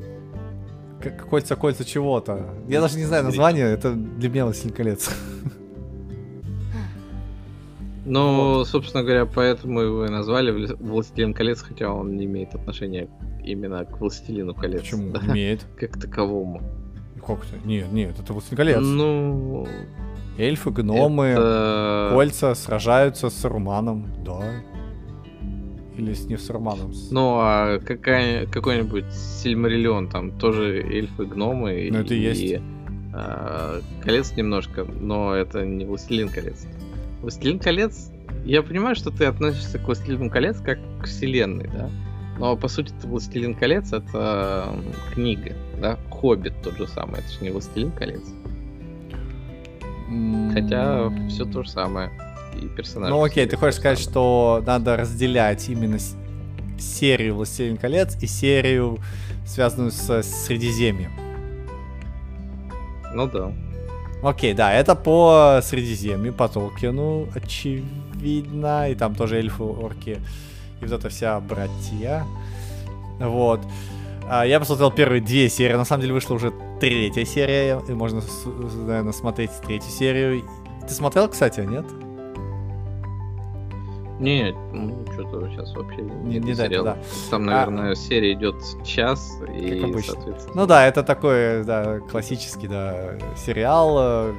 [1.11, 2.55] кольца кольца чего-то.
[2.67, 5.09] Я даже не знаю название, это для меня «Властелин колец».
[8.05, 8.67] Ну, вот.
[8.67, 13.07] собственно говоря, поэтому его и назвали «Властелин колец», хотя он не имеет отношения
[13.43, 14.81] именно к «Властелину колец».
[14.81, 15.11] Почему?
[15.11, 15.21] Да?
[15.31, 15.65] Имеет.
[15.77, 16.61] Как таковому.
[17.25, 18.79] Как то Нет, нет, это «Властелин колец».
[18.81, 19.67] Ну...
[20.37, 22.09] Эльфы, гномы, это...
[22.11, 24.41] кольца сражаются с Руманом, да.
[25.97, 26.49] Или с не с?
[27.11, 31.89] Ну, а какая, какой-нибудь Сильмариллион, там тоже эльфы, гномы.
[31.91, 32.41] Ну, это и, есть.
[32.41, 32.61] И,
[33.13, 36.65] а, колец немножко, но это не Властелин колец.
[37.21, 38.11] Властелин колец,
[38.43, 41.89] я понимаю, что ты относишься к Властелину колец как к вселенной, да?
[42.39, 44.75] Но по сути это Властелин колец это
[45.13, 45.99] книга, да?
[46.09, 48.23] Хоббит тот же самый, это же не Властелин колец.
[50.53, 52.11] Хотя все то же самое
[52.63, 53.13] и персонажи.
[53.13, 55.97] Ну окей, ты хочешь сказать, что надо разделять именно
[56.79, 58.99] серию «Властелин колец» и серию,
[59.45, 61.11] связанную с Средиземьем.
[63.13, 63.51] Ну да.
[64.23, 68.89] Окей, да, это по Средиземью, по Толкину, очевидно.
[68.89, 70.19] И там тоже эльфы, орки
[70.83, 72.25] и вот эта вся братья.
[73.19, 73.61] Вот.
[74.29, 75.73] А, я посмотрел первые две серии.
[75.73, 77.81] На самом деле вышла уже третья серия.
[77.87, 78.21] И можно,
[78.85, 80.43] наверное, смотреть третью серию.
[80.87, 81.85] Ты смотрел, кстати, нет?
[84.19, 86.83] Не, ну что-то сейчас вообще не, не сериал.
[86.83, 86.97] Да.
[87.29, 87.95] Там, наверное, а...
[87.95, 90.53] серия идет час и, соответственно.
[90.55, 93.95] Ну да, это такой, да, классический, да, сериал.
[93.99, 94.33] Э,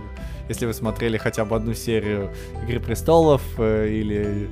[0.48, 2.30] если вы смотрели хотя бы одну серию
[2.62, 4.50] Игры престолов э, или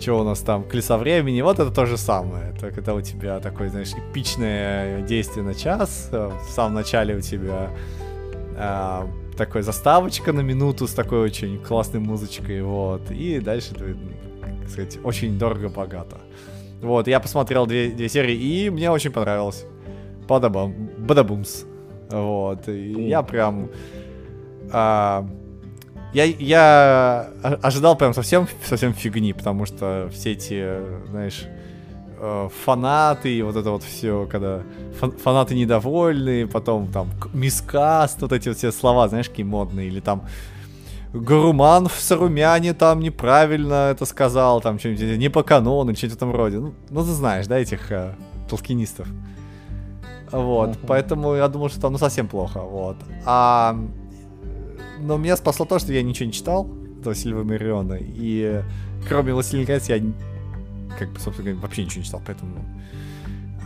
[0.00, 2.52] что у нас там, Колесо времени, вот это то же самое.
[2.54, 7.20] Это когда у тебя такое, знаешь, эпичное действие на час, э, в самом начале у
[7.20, 7.70] тебя
[8.56, 14.98] а, такой заставочка на минуту с такой очень классной музычкой, вот, и дальше, так сказать,
[15.04, 16.18] очень дорого-богато.
[16.80, 19.64] Вот, я посмотрел две, две серии, и мне очень понравилось.
[20.28, 21.64] Бадабам, бадабумс.
[22.10, 23.70] Вот, и я прям...
[24.70, 25.26] А,
[26.12, 30.78] я, я ожидал прям совсем, совсем фигни, потому что все эти,
[31.10, 31.44] знаешь,
[32.18, 34.62] э, фанаты и вот это вот все, когда
[34.98, 40.00] фан фанаты недовольны, потом там мискаст, вот эти вот все слова, знаешь, какие модные, или
[40.00, 40.22] там
[41.12, 46.34] Гаруман в Сарумяне там неправильно это сказал, там что-нибудь не по канону, что-нибудь в этом
[46.34, 46.58] роде.
[46.58, 48.14] Ну, ну ты знаешь, да, этих э,
[48.48, 49.06] толкинистов.
[50.32, 50.86] Вот, uh-huh.
[50.88, 52.96] поэтому я думал, что там ну совсем плохо, вот.
[53.24, 53.76] А
[55.00, 56.68] но меня спасло то, что я ничего не читал
[57.00, 58.62] этого Сильвамириона, и
[59.08, 60.00] кроме «Властелин колец» я,
[60.94, 62.56] как бы, собственно говоря, вообще ничего не читал, поэтому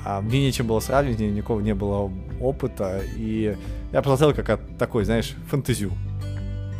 [0.04, 2.10] а, мне нечем было сравнивать, никакого не было
[2.40, 3.56] опыта, и
[3.92, 5.92] я посмотрел как такой, знаешь, фэнтезию.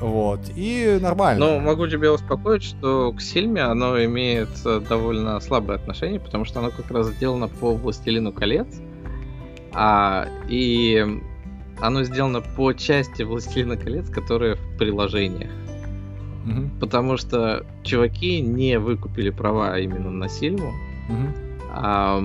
[0.01, 1.45] Вот, и нормально.
[1.45, 6.61] Ну, могу тебя успокоить, что к Сильме оно имеет э, довольно слабое отношение, потому что
[6.61, 8.69] оно как раз сделано по «Властелину колец»,
[9.75, 11.05] а, и
[11.81, 15.51] оно сделано по части Властелина колец, которые в приложениях.
[16.49, 16.81] Угу.
[16.81, 20.69] Потому что чуваки не выкупили права именно на Сильву.
[21.09, 21.29] Угу.
[21.75, 22.21] А,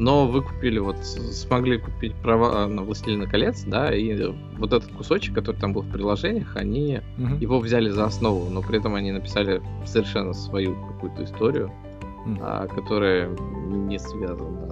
[0.00, 5.56] но выкупили, вот смогли купить права на Властелина колец, да, и вот этот кусочек, который
[5.56, 7.34] там был в приложениях, они угу.
[7.34, 11.70] его взяли за основу, но при этом они написали совершенно свою какую-то историю,
[12.24, 12.38] угу.
[12.40, 13.28] а, которая
[13.68, 14.70] не связана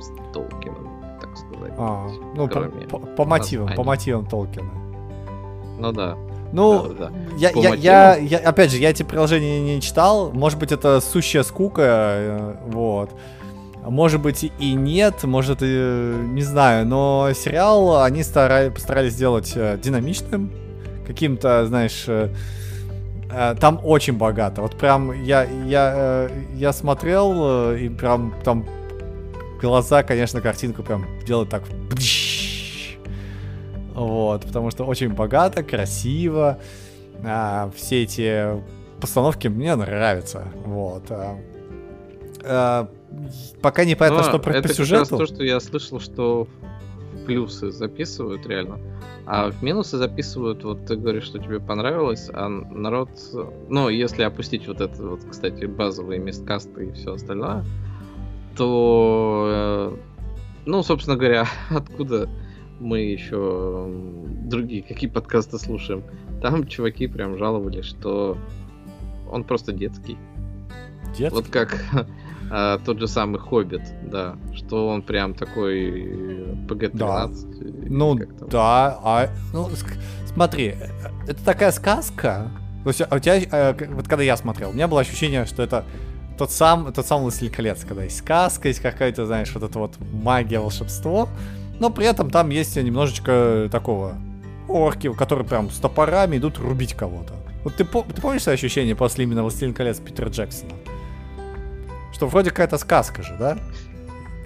[0.00, 1.72] с Толкином так сказать.
[1.78, 2.06] А,
[2.36, 2.60] ну, по,
[2.90, 3.76] по, по мотивам, названия.
[3.76, 4.70] по мотивам Толкина.
[5.78, 6.18] Ну да.
[6.54, 7.12] Ну, да, да.
[7.36, 10.30] Я, я, я, я, опять же, я эти приложения не читал.
[10.32, 13.10] Может быть, это сущая скука, э, вот.
[13.84, 19.78] Может быть и нет, может и не знаю, но сериал они старались, постарались сделать э,
[19.82, 20.52] динамичным,
[21.06, 22.30] каким-то, знаешь, э,
[23.60, 24.62] там очень богато.
[24.62, 28.64] Вот прям я я я смотрел и прям там
[29.60, 31.64] глаза, конечно, картинку прям делают так.
[33.94, 36.58] Вот, потому что очень богато, красиво.
[37.24, 38.62] А, все эти
[39.00, 40.48] постановки мне нравятся.
[40.64, 41.10] Вот.
[41.10, 41.38] А,
[42.42, 42.88] а,
[43.62, 45.16] пока не понятно, Но что про это по сюжету.
[45.16, 46.48] Это то, что я слышал, что
[47.26, 48.78] плюсы записывают реально.
[49.26, 53.08] А в минусы записывают, вот ты говоришь, что тебе понравилось, а народ,
[53.70, 57.64] ну, если опустить вот это вот, кстати, базовые месткасты и все остальное,
[58.56, 59.96] то, э,
[60.66, 62.28] ну, собственно говоря, откуда
[62.80, 63.88] мы еще
[64.44, 66.04] другие какие подкасты слушаем,
[66.42, 68.36] там чуваки прям жаловали, что
[69.30, 70.16] он просто детский.
[71.16, 71.34] Детский?
[71.34, 71.82] Вот как
[72.50, 76.02] а, тот же самый Хоббит, да, что он прям такой
[76.68, 76.92] PG-13.
[76.98, 77.28] Да.
[77.88, 78.18] Ну
[78.48, 79.68] да, а, ну
[80.26, 80.88] смотри, э,
[81.28, 82.50] это такая сказка.
[82.82, 85.62] То есть, а у тебя, э, вот когда я смотрел, у меня было ощущение, что
[85.62, 85.84] это
[86.36, 89.94] тот сам, тот самый Властелин колец, когда есть сказка, есть какая-то, знаешь, вот это вот
[90.12, 91.28] магия, волшебство,
[91.80, 94.14] но при этом там есть немножечко такого
[94.68, 97.34] орки, которые прям с топорами идут рубить кого-то.
[97.64, 100.72] Вот ты, ты помнишь свои ощущения после именно Властелин колец Питера Джексона?
[102.12, 103.58] Что вроде какая-то сказка же, да?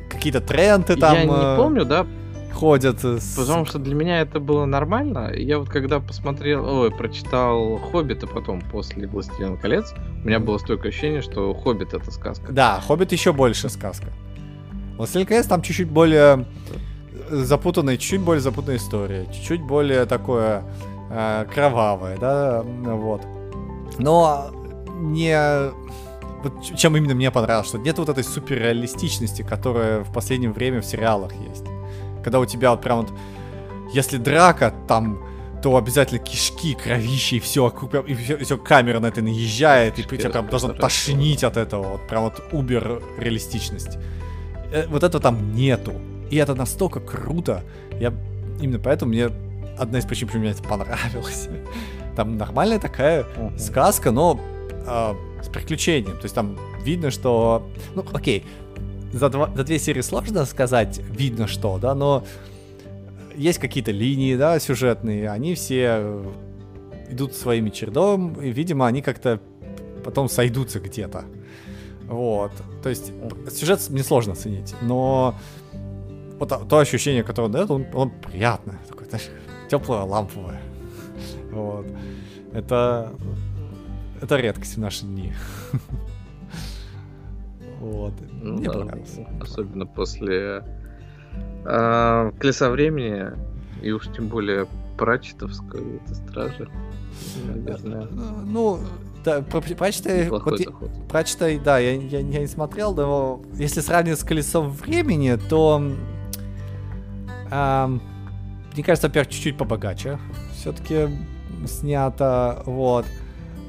[0.08, 1.14] Какие-то тренды там...
[1.14, 2.06] Я не э, помню, да,
[2.52, 3.02] ходят.
[3.04, 3.36] С...
[3.36, 5.32] Потому что для меня это было нормально.
[5.34, 9.94] Я вот когда посмотрел, ой, прочитал Хоббита потом после Властелина колец,
[10.24, 12.52] у меня было стойкое ощущение, что Хоббит это сказка.
[12.52, 14.06] Да, Хоббит еще больше сказка.
[14.96, 16.46] Властелин колец там чуть-чуть более
[17.30, 20.64] запутанная, чуть-чуть более запутанная история, чуть-чуть более такое
[21.10, 23.22] э, кровавое, да, вот.
[23.98, 24.50] Но
[25.00, 25.70] не
[26.42, 30.84] вот чем именно мне понравилось, что нет вот этой суперреалистичности, которая в последнее время в
[30.84, 31.64] сериалах есть
[32.28, 33.12] когда у тебя вот прям вот,
[33.94, 35.24] если драка, там,
[35.62, 37.72] то обязательно кишки, кровищи и все,
[38.06, 42.06] и все, все камера на это наезжает, и тебя прям должно тошнить от этого, вот
[42.06, 43.96] прям вот убер реалистичность.
[44.70, 45.94] Э, вот этого там нету.
[46.30, 47.62] И это настолько круто.
[48.00, 48.12] Я
[48.60, 49.30] именно поэтому мне
[49.78, 51.48] одна из причин, почему мне это понравилось.
[52.16, 53.58] Там нормальная такая uh-huh.
[53.58, 54.40] сказка, но
[54.70, 56.16] э, с приключением.
[56.16, 57.68] То есть там видно, что...
[57.94, 58.44] Ну, окей,
[59.12, 62.24] за, два, за две серии сложно сказать, видно что, да, но
[63.36, 66.22] есть какие-то линии, да, сюжетные, они все
[67.08, 69.40] идут своими чередом, и, видимо, они как-то
[70.04, 71.24] потом сойдутся где-то.
[72.08, 72.52] Вот.
[72.82, 73.12] То есть
[73.52, 75.34] сюжет мне сложно оценить, но
[76.38, 78.78] вот то ощущение, которое он дает, он, он приятное.
[78.88, 79.28] Такое, знаешь,
[79.70, 80.60] теплое, ламповое.
[81.50, 81.86] Вот.
[82.52, 83.12] Это,
[84.20, 85.32] это редкость в наши дни.
[87.80, 88.12] Вот.
[88.42, 89.18] Ну, Мне да, понравилось.
[89.40, 90.64] Особенно после
[91.64, 93.26] э, Колеса времени,
[93.80, 94.66] и уж тем более
[94.98, 96.68] Прачетовской это стражи.
[97.46, 98.08] Наверное.
[98.44, 98.80] Ну,
[99.24, 100.60] да, прочитай, вот,
[101.08, 105.80] прочитай, да, я, я, я не смотрел, но если сравнивать с колесом времени, то
[107.50, 110.18] мне кажется, во-первых, чуть-чуть побогаче.
[110.54, 111.08] Все-таки
[111.66, 113.06] снято, вот.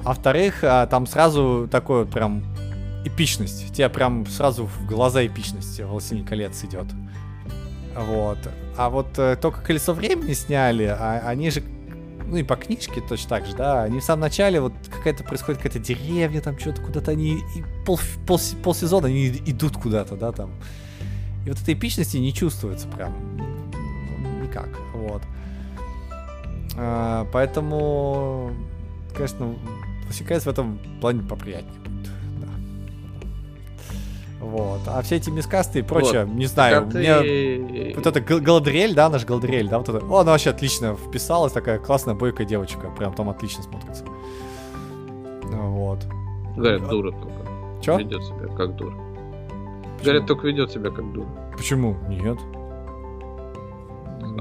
[0.03, 2.43] А во-вторых, а, там сразу такой вот прям
[3.05, 3.73] эпичность.
[3.73, 6.85] Тебе прям сразу в глаза эпичности «Властелин колец» идет.
[7.95, 8.37] Вот.
[8.77, 11.63] А вот э, только «Колесо времени» сняли, а они же
[12.29, 15.61] ну и по книжке точно так же, да, они в самом начале, вот какая-то происходит
[15.61, 20.51] какая-то деревня, там что-то куда-то они, и пол, пол, полсезона они идут куда-то, да, там.
[21.45, 23.15] И вот этой эпичности не чувствуется прям
[24.49, 25.21] никак, вот.
[26.77, 28.51] А, поэтому,
[29.13, 29.55] конечно,
[30.05, 32.09] Классикайс в этом плане поприятнее будет,
[32.39, 32.47] да.
[34.45, 34.81] Вот.
[34.87, 36.35] А все эти miscast ы и прочее, вот.
[36.35, 37.19] не знаю, так мне...
[37.19, 37.93] Ты...
[37.95, 40.05] Вот это Галадриэль, да, наш Галадриэль, да, вот это...
[40.05, 44.05] О, она вообще отлично вписалась, такая классная бойкая девочка, прям там отлично смотрится.
[45.43, 46.05] Вот.
[46.55, 47.81] Говорят, дура только.
[47.81, 47.97] Чё?
[47.97, 48.95] Ведет себя как дура.
[48.95, 50.03] Почему?
[50.03, 51.27] Говорят, только ведет себя как дура.
[51.55, 51.97] Почему?
[52.07, 52.37] Нет.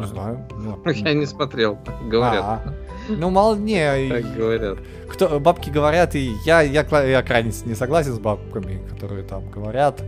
[0.00, 0.46] Не знаю.
[0.86, 2.44] Я не смотрел, говорят.
[2.44, 2.74] А-а.
[3.08, 4.08] Ну, мало не.
[4.08, 4.78] Так говорят.
[5.08, 10.02] Кто, бабки говорят, и я, я, я крайне не согласен с бабками, которые там говорят.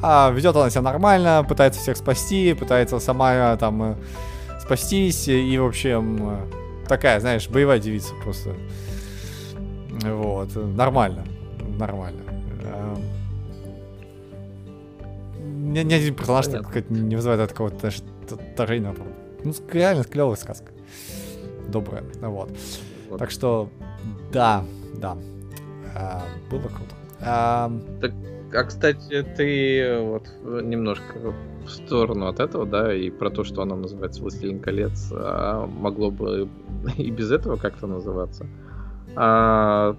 [0.00, 3.94] А ведет она себя нормально, пытается всех спасти, пытается сама там э,
[4.60, 6.36] спастись, и, в общем, э,
[6.88, 8.54] такая, знаешь, боевая девица просто.
[10.04, 11.24] Вот, нормально,
[11.78, 12.22] нормально.
[12.62, 13.02] Эм,
[15.72, 16.46] ни, ни один персонаж
[16.88, 18.94] не вызывает такого даже отторжения.
[19.48, 20.72] Ну, реально клевая сказка.
[21.68, 22.50] Добрая, вот.
[23.08, 23.18] вот.
[23.18, 23.70] Так что,
[24.30, 24.62] да,
[24.96, 25.16] да.
[25.94, 26.94] А, было круто.
[27.20, 27.72] А...
[28.00, 28.12] Так,
[28.54, 31.32] а, кстати, ты вот немножко
[31.64, 36.10] в сторону от этого, да, и про то, что она называется «Властелин колец», а могло
[36.10, 36.48] бы
[36.98, 38.46] и без этого как-то называться.
[39.16, 39.96] А,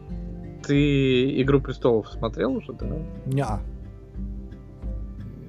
[0.63, 2.87] ты «Игру престолов» смотрел уже, да?
[3.25, 3.59] Неа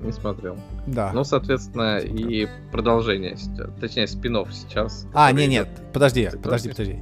[0.01, 0.57] не смотрел.
[0.87, 1.13] Да.
[1.13, 3.37] Ну, соответственно, и продолжение,
[3.81, 5.07] точнее, спин сейчас.
[5.15, 7.01] А, не, нет, подожди, подожди, подожди.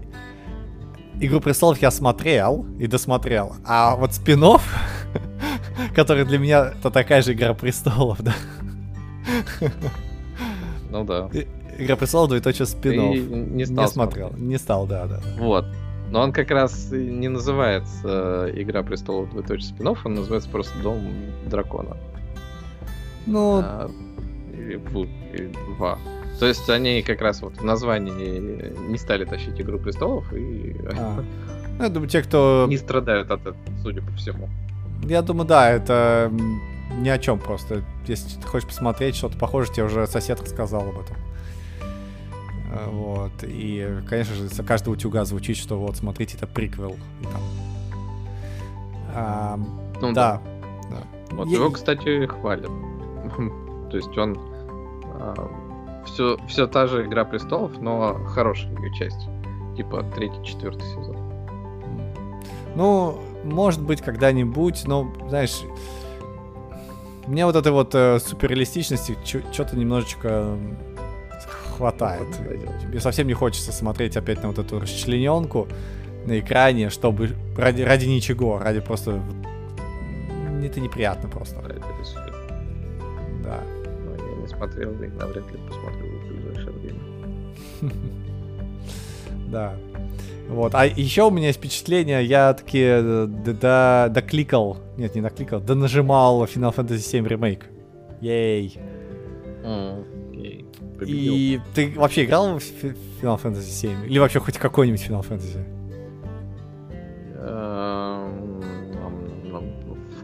[1.21, 3.57] Игру престолов я смотрел и досмотрел.
[3.65, 4.41] А вот спин
[5.95, 8.35] который для меня это такая же Игра престолов, да.
[10.91, 11.29] Ну да.
[11.77, 14.33] Игра престолов, двоеточие спин не, стал не смотрел.
[14.37, 15.21] Не стал, да, да.
[15.39, 15.67] Вот.
[16.11, 21.01] Но он как раз не называется Игра престолов двоеточие спин он называется просто Дом
[21.47, 21.97] дракона.
[23.29, 23.61] Ну...
[23.63, 23.91] А,
[25.77, 25.99] два.
[26.39, 30.77] То есть они как раз вот в названии не стали тащить Игру Престолов и...
[30.97, 31.25] А.
[31.79, 32.67] Ну, я думаю, те, кто...
[32.69, 34.49] Не страдают от этого, судя по всему.
[35.05, 36.29] Я думаю, да, это
[36.97, 37.85] ни о чем просто.
[38.09, 41.17] Если ты хочешь посмотреть что-то похожее, тебе уже сосед рассказал об этом.
[42.73, 43.31] А, вот.
[43.45, 46.97] И, конечно же, за каждого утюга звучит, что вот, смотрите, это приквел.
[47.23, 47.43] Там...
[49.15, 49.61] А,
[50.01, 50.43] ну, да.
[50.91, 51.03] да.
[51.31, 51.59] Вот Я...
[51.59, 52.71] его, кстати, хвалят.
[53.91, 54.39] То есть он
[56.07, 59.29] все, все та же Игра престолов, но хорошая ее часть.
[59.77, 61.17] Типа третий, четвертый сезон.
[62.75, 65.63] Ну, может быть, когда-нибудь, но, знаешь,
[67.27, 70.57] мне вот этой вот э, суперреалистичности что-то немножечко
[71.77, 72.27] хватает.
[72.89, 75.69] Мне совсем не хочется смотреть опять на вот эту расчлененку
[76.27, 79.21] на экране, чтобы ради, ради ничего, ради просто...
[80.63, 81.57] Это неприятно просто.
[84.59, 87.01] Смотрел и навряд ли посмотрю в ближайшее время.
[89.51, 89.75] Да.
[90.51, 90.75] Вот.
[90.75, 96.45] А еще у меня есть впечатление, я таки э, докликал, нет, не докликал, да нажимал
[96.45, 97.65] Final Fantasy 7 ремейк.
[98.21, 98.79] Ей.
[101.07, 104.07] И ты вообще играл в Final Fantasy 7?
[104.07, 105.78] Или вообще хоть какой-нибудь Final Fantasy?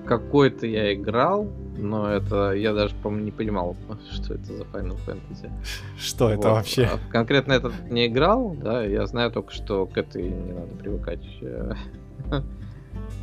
[0.06, 3.76] Какой-то я играл, но это я даже, по-моему, не понимал,
[4.12, 5.50] что это за Final Fantasy.
[5.98, 6.34] Что вот.
[6.34, 6.84] это вообще?
[6.84, 11.24] А, конкретно этот не играл, да, я знаю только, что к этой не надо привыкать.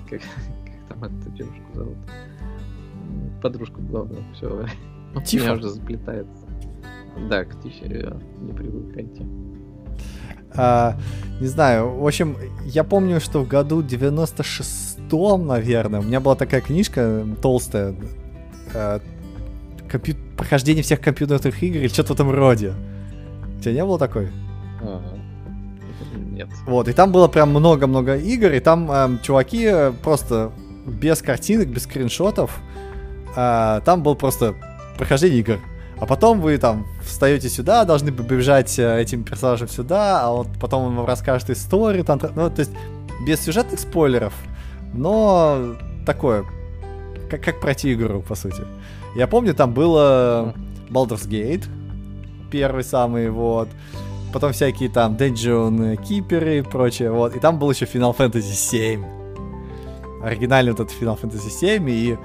[0.09, 1.97] Как, как там эту девушку зовут?
[3.41, 4.65] Подружку главную, все.
[5.25, 5.45] Тифа.
[5.45, 6.45] меня уже заплетается.
[7.29, 9.25] Да, к Тифе не привыкайте.
[10.53, 10.97] А,
[11.39, 12.35] не знаю, в общем,
[12.65, 15.99] я помню, что в году 96 том, наверное.
[15.99, 17.93] У меня была такая книжка толстая.
[18.73, 18.99] Э,
[19.89, 20.15] компью...
[20.37, 22.73] Прохождение всех компьютерных игр или что-то в этом роде.
[23.57, 24.29] У тебя не было такой?
[24.81, 25.19] Ага.
[26.31, 26.47] Нет.
[26.65, 30.51] Вот, и там было прям много-много игр, и там эм, чуваки э, просто
[30.87, 32.57] без картинок, без скриншотов,
[33.35, 34.55] э, там был просто
[34.97, 35.59] прохождение игр.
[35.99, 40.85] А потом вы там встаете сюда, должны побежать э, этим персонажем сюда, а вот потом
[40.85, 42.71] он вам расскажет историю, там, ну, то есть
[43.27, 44.33] без сюжетных спойлеров,
[44.93, 46.45] но такое,
[47.29, 48.63] как, как пройти игру, по сути.
[49.15, 50.53] Я помню, там было
[50.89, 51.65] Baldur's Gate,
[52.49, 53.69] первый самый, вот.
[54.33, 57.35] Потом всякие там Dungeon Keeper и прочее, вот.
[57.35, 59.03] И там был еще Final Fantasy 7.
[60.23, 62.17] Оригинальный вот этот Final Fantasy 7, и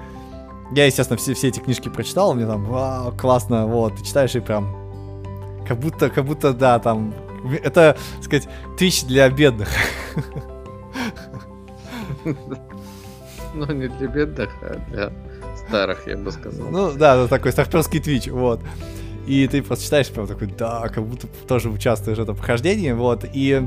[0.73, 4.41] я, естественно, все, все эти книжки прочитал, мне там, вау, классно, вот, ты читаешь и
[4.41, 4.77] прям,
[5.67, 7.15] как будто, как будто, да, там,
[7.63, 9.69] это, так сказать, твич для бедных.
[13.55, 15.13] Ну, не для бедных, а для
[15.67, 16.69] старых, я бы сказал.
[16.69, 18.61] Ну, да, такой старперский твич, вот.
[19.27, 23.25] И ты просто читаешь, прям такой, да, как будто тоже участвуешь в этом прохождении, вот.
[23.33, 23.67] И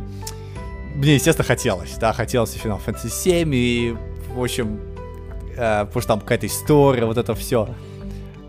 [0.95, 3.95] мне, естественно, хотелось, да, хотелось и Final Fantasy 7, и,
[4.34, 4.80] в общем,
[5.56, 7.68] э, потому что там какая-то история, вот это все.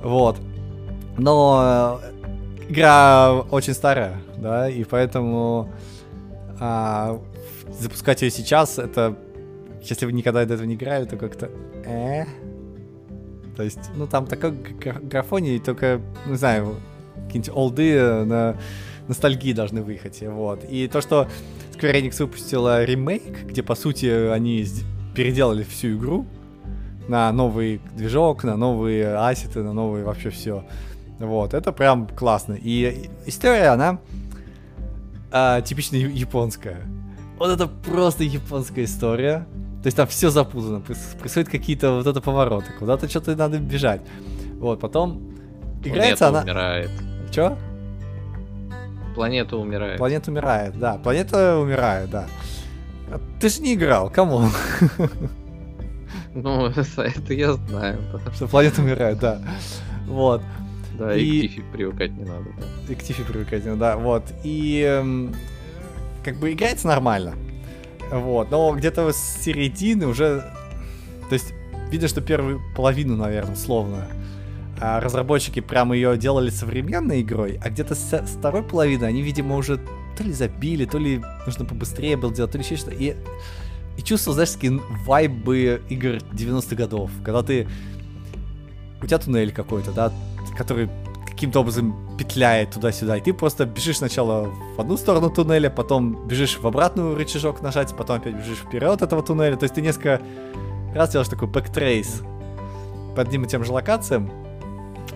[0.02, 0.36] Вот.
[1.18, 2.00] Но
[2.68, 5.72] игра очень старая, да, и поэтому
[6.60, 7.18] э,
[7.78, 9.16] запускать ее сейчас, это,
[9.82, 11.50] если вы никогда до этого не играли, то как-то,
[11.84, 12.24] э,
[13.56, 16.76] то есть, ну там такой графоний, только, не знаю,
[17.26, 18.56] какие-нибудь олды на
[19.08, 20.64] ностальгии должны выехать, вот.
[20.64, 21.28] И то, что
[21.76, 24.66] Square Enix выпустила ремейк, где, по сути, они
[25.14, 26.26] переделали всю игру,
[27.08, 30.64] на новый движок, на новые ассеты, на новые вообще все.
[31.18, 32.56] Вот, это прям классно.
[32.60, 33.98] И история, она
[35.32, 36.80] а, типично японская.
[37.36, 39.46] Вот это просто японская история.
[39.82, 44.02] То есть там все запутано, происходят какие-то вот это повороты, куда-то что-то надо бежать.
[44.58, 45.22] Вот, потом
[45.82, 46.42] играется Планета она...
[46.42, 46.90] умирает.
[47.30, 47.56] Чё?
[49.14, 49.98] Планета умирает.
[49.98, 50.94] Планета умирает, да.
[50.94, 52.26] Планета умирает, да.
[53.40, 54.48] Ты же не играл, кому?
[56.34, 57.98] Ну, это я знаю.
[58.12, 58.32] Да.
[58.32, 59.40] Что планета умирает, да.
[60.06, 60.42] Вот.
[60.96, 62.92] Да, и, и к Тифи привыкать не надо, да.
[62.92, 64.22] И к Тифи привыкать не надо, да, вот.
[64.44, 65.34] И эм,
[66.22, 67.34] как бы играется нормально.
[68.10, 70.40] Вот, но где-то с середины уже...
[71.28, 71.52] То есть,
[71.90, 74.06] видно, что первую половину, наверное, словно,
[74.80, 79.78] а разработчики прямо ее делали современной игрой, а где-то с второй половины они, видимо, уже
[80.16, 82.96] то ли забили, то ли нужно побыстрее было делать, то ли еще что-то.
[82.96, 83.14] И
[84.00, 87.68] и чувствовал, знаешь, такие вайбы игр 90-х годов, когда ты...
[89.02, 90.12] У тебя туннель какой-то, да,
[90.56, 90.88] который
[91.40, 96.58] каким-то образом петляет туда-сюда, и ты просто бежишь сначала в одну сторону туннеля, потом бежишь
[96.58, 100.20] в обратную рычажок нажать, потом опять бежишь вперед этого туннеля, то есть ты несколько
[100.94, 102.20] раз делаешь такой backtrace
[103.16, 104.30] по одним и тем же локациям,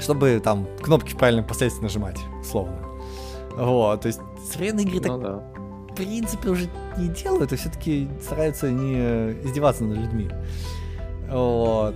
[0.01, 2.78] чтобы там кнопки в правильном последствии нажимать, словно.
[3.55, 4.20] Вот, то есть
[4.51, 5.42] современные игры ну, так да
[5.90, 8.96] в принципе, уже не делают, а все-таки стараются не
[9.44, 10.30] издеваться над людьми.
[11.30, 11.94] Вот.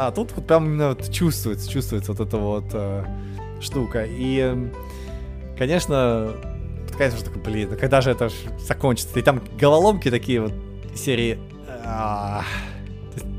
[0.00, 3.04] А тут вот прям именно вот чувствуется, чувствуется вот эта вот э,
[3.60, 4.06] штука.
[4.08, 4.70] И,
[5.58, 6.34] конечно,
[6.96, 8.30] конечно, такой, блин, ну когда же это
[8.60, 9.18] закончится?
[9.18, 10.52] И там головоломки такие вот
[10.94, 11.40] серии...
[11.84, 12.44] А,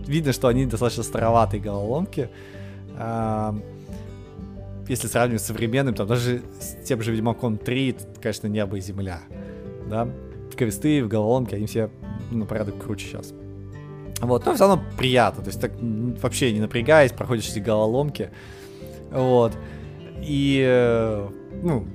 [0.05, 2.29] видно, что они достаточно староватые головоломки.
[2.97, 3.57] А,
[4.89, 8.81] если сравнивать с современным, там даже с тем же Ведьмаком 3, это, конечно, небо и
[8.81, 9.21] земля,
[9.89, 10.09] да,
[10.57, 11.89] квесты в головоломке, они все
[12.31, 13.33] на порядок круче сейчас.
[14.21, 15.71] Вот, но все равно приятно, то есть так
[16.21, 18.31] вообще не напрягаясь, проходишь эти головоломки,
[19.11, 19.53] вот,
[20.21, 21.29] и, э,
[21.63, 21.87] ну,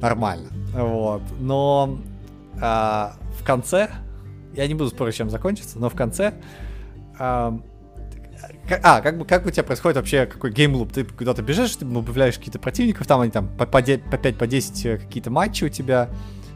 [0.00, 1.98] нормально, вот, но
[2.60, 3.90] а, в конце,
[4.54, 6.34] я не буду спорить, чем закончится, но в конце
[7.18, 7.58] а,
[8.82, 10.92] а, как бы как у тебя происходит вообще какой геймлуп?
[10.92, 14.46] Ты куда-то бежишь, ты убавляешь какие-то противников, там они там по, по, по 5, по
[14.46, 16.08] 10 э, какие-то матчи у тебя.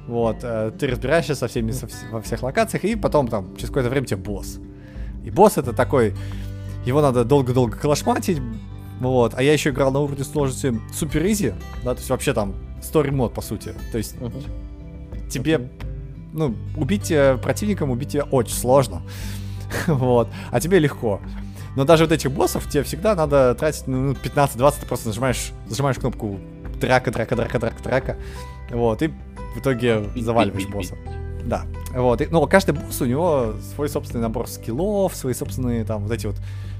[0.06, 3.90] Вот, э, ты разбираешься со всеми со, во всех локациях, и потом там через какое-то
[3.90, 4.58] время тебе босс.
[5.26, 6.14] И босс это такой,
[6.86, 8.40] его надо долго-долго калашматить,
[9.00, 11.52] вот, а я еще играл на уровне сложности супер изи,
[11.84, 13.74] да, то есть вообще там story мод по сути.
[13.90, 15.28] То есть uh-huh.
[15.28, 15.68] тебе,
[16.32, 19.02] ну, убить э, противником, убить тебя очень сложно.
[19.88, 21.20] вот, а тебе легко.
[21.74, 25.98] Но даже вот этих боссов тебе всегда надо тратить ну, 15-20, ты просто нажимаешь, зажимаешь
[25.98, 26.38] кнопку
[26.80, 28.16] драка, драка, драка, драка, драка.
[28.70, 30.96] Вот, и в итоге заваливаешь босса.
[31.46, 31.64] Да.
[31.94, 32.20] Вот.
[32.20, 36.26] И, ну, каждый босс у него свой собственный набор скиллов, свои собственные там вот эти
[36.26, 36.36] вот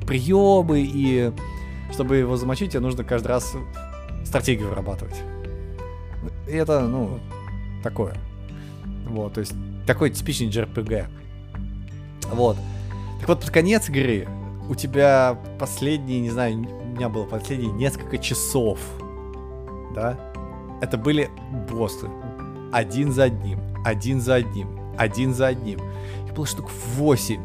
[0.07, 1.33] приемы, и
[1.93, 3.55] чтобы его замочить, тебе нужно каждый раз
[4.25, 5.17] стратегию вырабатывать.
[6.49, 7.21] И это, ну,
[7.83, 8.17] такое.
[9.09, 9.55] Вот, то есть
[9.87, 11.07] такой типичный JRPG.
[12.33, 12.57] Вот.
[13.21, 14.27] Так вот, под конец игры
[14.69, 18.81] у тебя последние, не знаю, у меня было последние несколько часов,
[19.95, 20.19] да,
[20.83, 21.31] это были
[21.71, 22.09] боссы.
[22.73, 24.69] Один за одним, один за одним,
[24.99, 25.81] один за одним.
[26.27, 27.41] Их было штук 8.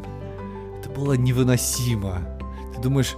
[0.80, 2.22] Это было невыносимо.
[2.74, 3.16] Ты думаешь,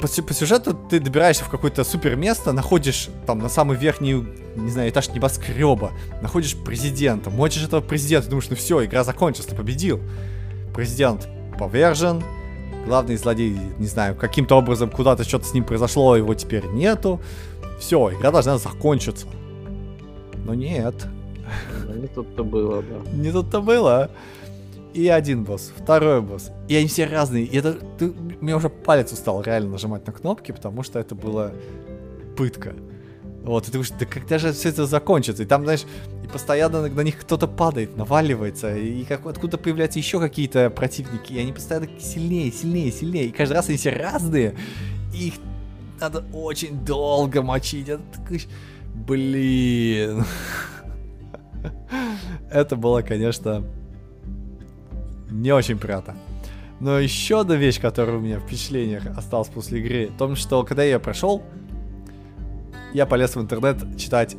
[0.00, 4.24] по, по сюжету ты добираешься в какое-то супер место, находишь там на самый верхний,
[4.56, 5.92] не знаю, этаж небоскреба,
[6.22, 10.00] находишь президента, мочишь этого президента, думаешь, ну все, игра закончилась, ты победил.
[10.74, 11.28] Президент
[11.58, 12.22] повержен,
[12.86, 17.20] главный злодей, не знаю, каким-то образом куда-то что-то с ним произошло, его теперь нету.
[17.78, 19.26] Все, игра должна закончиться.
[20.44, 20.94] Но нет.
[21.86, 23.10] Ну, не тут-то было, да.
[23.12, 24.10] Не тут-то было.
[24.92, 26.50] И один босс, второй босс.
[26.68, 27.44] И они все разные.
[27.44, 27.74] И это...
[27.98, 31.52] Ты, у меня уже палец устал реально нажимать на кнопки, потому что это было
[32.36, 32.74] пытка.
[33.42, 35.42] Вот, и ты думаешь, да когда же все это закончится?
[35.44, 35.84] И там, знаешь,
[36.22, 41.38] и постоянно на них кто-то падает, наваливается, и как, откуда появляются еще какие-то противники, и
[41.38, 44.56] они постоянно сильнее, сильнее, сильнее, и каждый раз они все разные,
[45.14, 45.34] и их
[45.98, 47.88] надо очень долго мочить.
[47.88, 48.02] Это.
[48.94, 50.24] Блин.
[52.50, 53.64] Это было, конечно,
[55.30, 56.16] не очень приятно.
[56.80, 60.64] Но еще одна вещь, которая у меня в впечатлениях осталась после игры, в том, что
[60.64, 61.42] когда я прошел,
[62.94, 64.36] я полез в интернет читать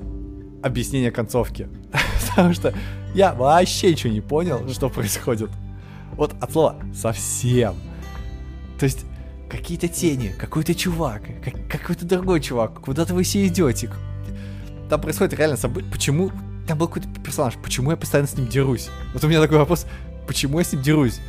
[0.64, 1.70] объяснение концовки.
[2.30, 2.74] Потому что
[3.14, 5.50] я вообще ничего не понял, что происходит.
[6.14, 7.76] Вот от слова совсем.
[8.80, 9.06] То есть
[9.50, 13.92] какие-то тени, какой-то чувак, как, какой-то другой чувак, куда-то вы все идете.
[14.92, 15.90] Там происходит реально событие.
[15.90, 16.32] Почему
[16.68, 18.90] там был какой-то персонаж, почему я постоянно с ним дерусь?
[19.14, 19.86] Вот у меня такой вопрос,
[20.28, 21.22] почему я с ним дерусь?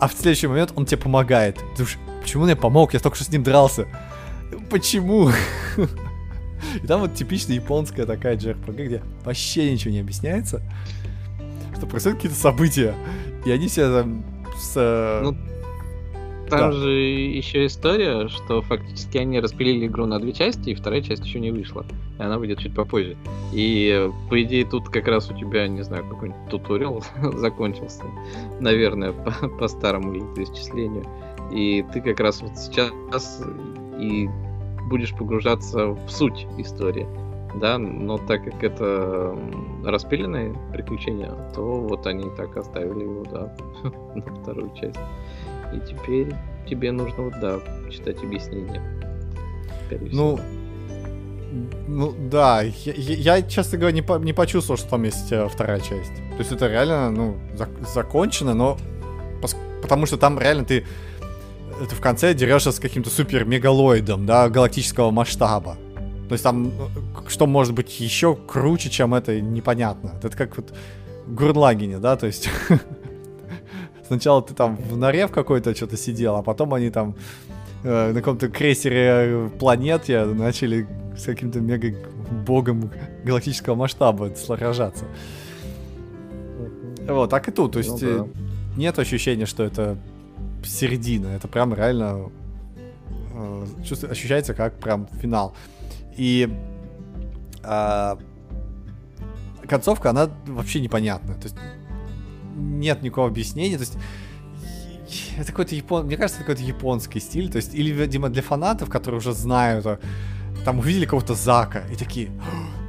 [0.00, 1.56] А в следующий момент он тебе помогает.
[1.56, 2.94] Ты думаешь, почему он мне помог?
[2.94, 3.86] Я только что с ним дрался.
[4.70, 5.30] Почему?
[6.82, 10.62] И там вот типичная японская такая JRPG, где вообще ничего не объясняется,
[11.76, 12.94] что происходят какие-то события,
[13.44, 14.24] и они все там
[14.58, 14.72] с...
[14.76, 15.36] Э, ну,
[16.52, 16.72] там да.
[16.72, 21.40] же еще история, что фактически они распилили игру на две части, и вторая часть еще
[21.40, 21.86] не вышла.
[22.18, 23.16] И она выйдет чуть попозже.
[23.52, 27.02] И, по идее, тут как раз у тебя, не знаю, какой-нибудь туториал
[27.34, 28.04] закончился.
[28.60, 31.04] Наверное, по, по старому исчислению.
[31.50, 33.42] И ты как раз вот сейчас
[33.98, 34.28] и
[34.90, 37.06] будешь погружаться в суть истории.
[37.54, 39.36] Да, но так как это
[39.84, 43.54] распиленное приключение, то вот они так оставили его, да,
[44.14, 44.98] на вторую часть.
[45.74, 46.34] И теперь
[46.68, 48.82] тебе нужно вот, да, читать объяснение.
[50.10, 50.40] Ну,
[51.86, 52.92] ну да, я,
[53.36, 56.14] я, честно говоря, не, по, не почувствовал, что там есть э, вторая часть.
[56.14, 58.78] То есть это реально, ну, зак закончено, но
[59.42, 60.86] пос, потому что там реально ты
[61.88, 65.76] ты в конце дерешься с каким-то супер мегалоидом, да, галактического масштаба.
[66.28, 66.70] То есть там, э,
[67.28, 70.14] что может быть еще круче, чем это, непонятно.
[70.22, 70.72] Это как вот
[71.26, 72.48] в Гурлагине, да, то есть
[74.12, 77.14] сначала ты там в норе в какой-то что-то сидел, а потом они там
[77.82, 80.86] э, на каком-то крейсере планете начали
[81.16, 81.94] с каким-то мега
[82.46, 82.90] богом
[83.24, 85.06] галактического масштаба сражаться.
[87.08, 88.26] Вот, так и тут, то есть ну, да.
[88.76, 89.96] нет ощущения, что это
[90.62, 91.28] середина.
[91.28, 92.30] Это прям реально
[93.34, 95.54] э, чувствует, ощущается как прям финал.
[96.16, 96.48] И
[97.64, 98.16] э,
[99.66, 101.34] концовка, она вообще непонятна.
[101.34, 101.56] То есть
[102.62, 103.76] нет никакого объяснения.
[103.76, 103.96] То есть
[105.36, 106.06] это какой-то япон...
[106.06, 107.50] Мне кажется, это какой-то японский стиль.
[107.50, 109.98] То есть, или, видимо, для фанатов, которые уже знают, а,
[110.64, 112.30] там увидели кого-то Зака и такие,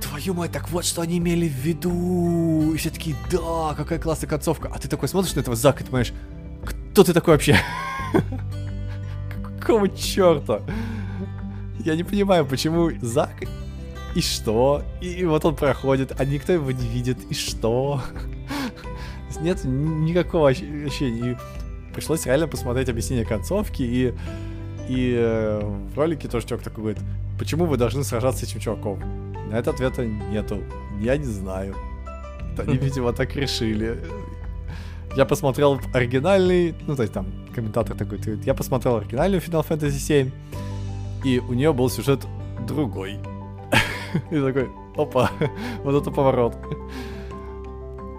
[0.02, 2.74] твою мать, так вот что они имели в виду.
[2.74, 4.72] И все такие, да, какая классная концовка.
[4.74, 6.14] А ты такой смотришь на этого Зака и понимаешь,
[6.64, 7.58] кто ты такой вообще?
[9.60, 10.62] Какого черта?
[11.80, 13.44] Я не понимаю, почему Зак
[14.16, 14.84] и что?
[15.02, 18.02] И вот он проходит, а никто его не видит, и что?
[19.44, 21.32] Нет никакого ощущения.
[21.32, 24.14] И пришлось реально посмотреть объяснение концовки, и,
[24.88, 25.62] и э,
[25.94, 27.04] в ролике тоже чувак такой говорит,
[27.38, 29.00] почему вы должны сражаться с этим чуваком?
[29.52, 30.64] На это ответа нету.
[31.02, 31.76] Я не знаю.
[32.58, 34.00] Они, видимо, так решили.
[35.16, 40.32] Я посмотрел оригинальный, ну, то есть там комментатор такой, я посмотрел оригинальную Final Fantasy 7,
[41.24, 42.26] и у нее был сюжет
[42.68, 43.20] другой.
[44.32, 45.30] И такой, опа,
[45.84, 46.56] вот это поворот.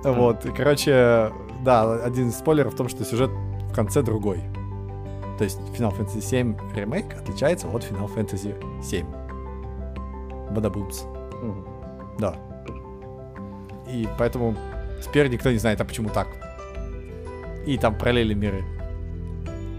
[0.05, 1.33] Вот, и, короче,
[1.65, 4.41] да, один из спойлеров в том, что сюжет в конце другой.
[5.39, 9.07] То есть Final Fantasy 7 ремейк отличается от Final Fantasy 7.
[10.55, 11.05] Бадабумс.
[11.43, 11.67] Mm.
[12.19, 12.37] Да.
[13.91, 14.55] И поэтому
[15.03, 16.29] теперь никто не знает, а почему так.
[17.67, 18.65] И там параллельные миры.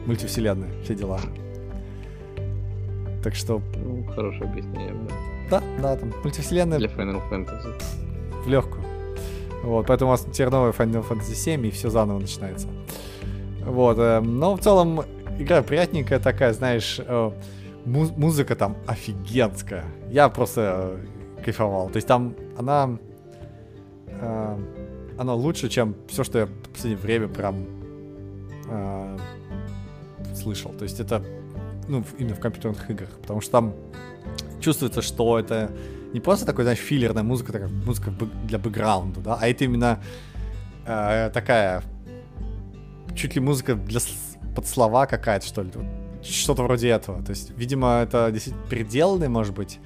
[0.05, 1.19] Мультивселенная, все дела.
[3.23, 3.61] Так что...
[3.75, 4.93] Ну, хорошее объяснение,
[5.49, 5.59] да.
[5.59, 6.79] Да, да, там мультивселенная...
[6.79, 7.73] Для Final Fantasy.
[8.43, 8.84] В легкую.
[9.65, 12.67] Вот, поэтому у вас теперь новая Final Fantasy 7 и все заново начинается.
[13.65, 15.01] Вот, э, но в целом
[15.39, 17.31] игра приятненькая такая, знаешь, э,
[17.83, 19.85] му- музыка там офигенская.
[20.11, 20.97] Я просто
[21.39, 21.89] э, кайфовал.
[21.89, 22.97] То есть там она,
[24.07, 24.57] э,
[25.17, 27.65] она лучше, чем все, что я в последнее время прям
[28.69, 29.17] э,
[30.35, 30.73] слышал.
[30.77, 31.23] То есть это
[31.87, 33.73] ну, именно в компьютерных играх, потому что там
[34.59, 35.71] чувствуется, что это
[36.15, 38.13] не просто такой, знаешь, филлерная музыка, такая музыка
[38.45, 39.99] для бэкграунда, да, а это именно
[40.85, 41.83] э, такая
[43.13, 43.99] чуть ли музыка для
[44.55, 45.71] под слова какая-то, что ли,
[46.23, 47.21] что-то вроде этого.
[47.21, 49.79] То есть, видимо, это действительно переделанный, может быть,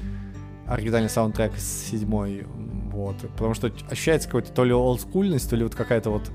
[0.67, 2.45] оригинальный саундтрек с седьмой,
[2.91, 6.29] вот, потому что ощущается какой-то то ли олдскульность, то ли вот какая-то вот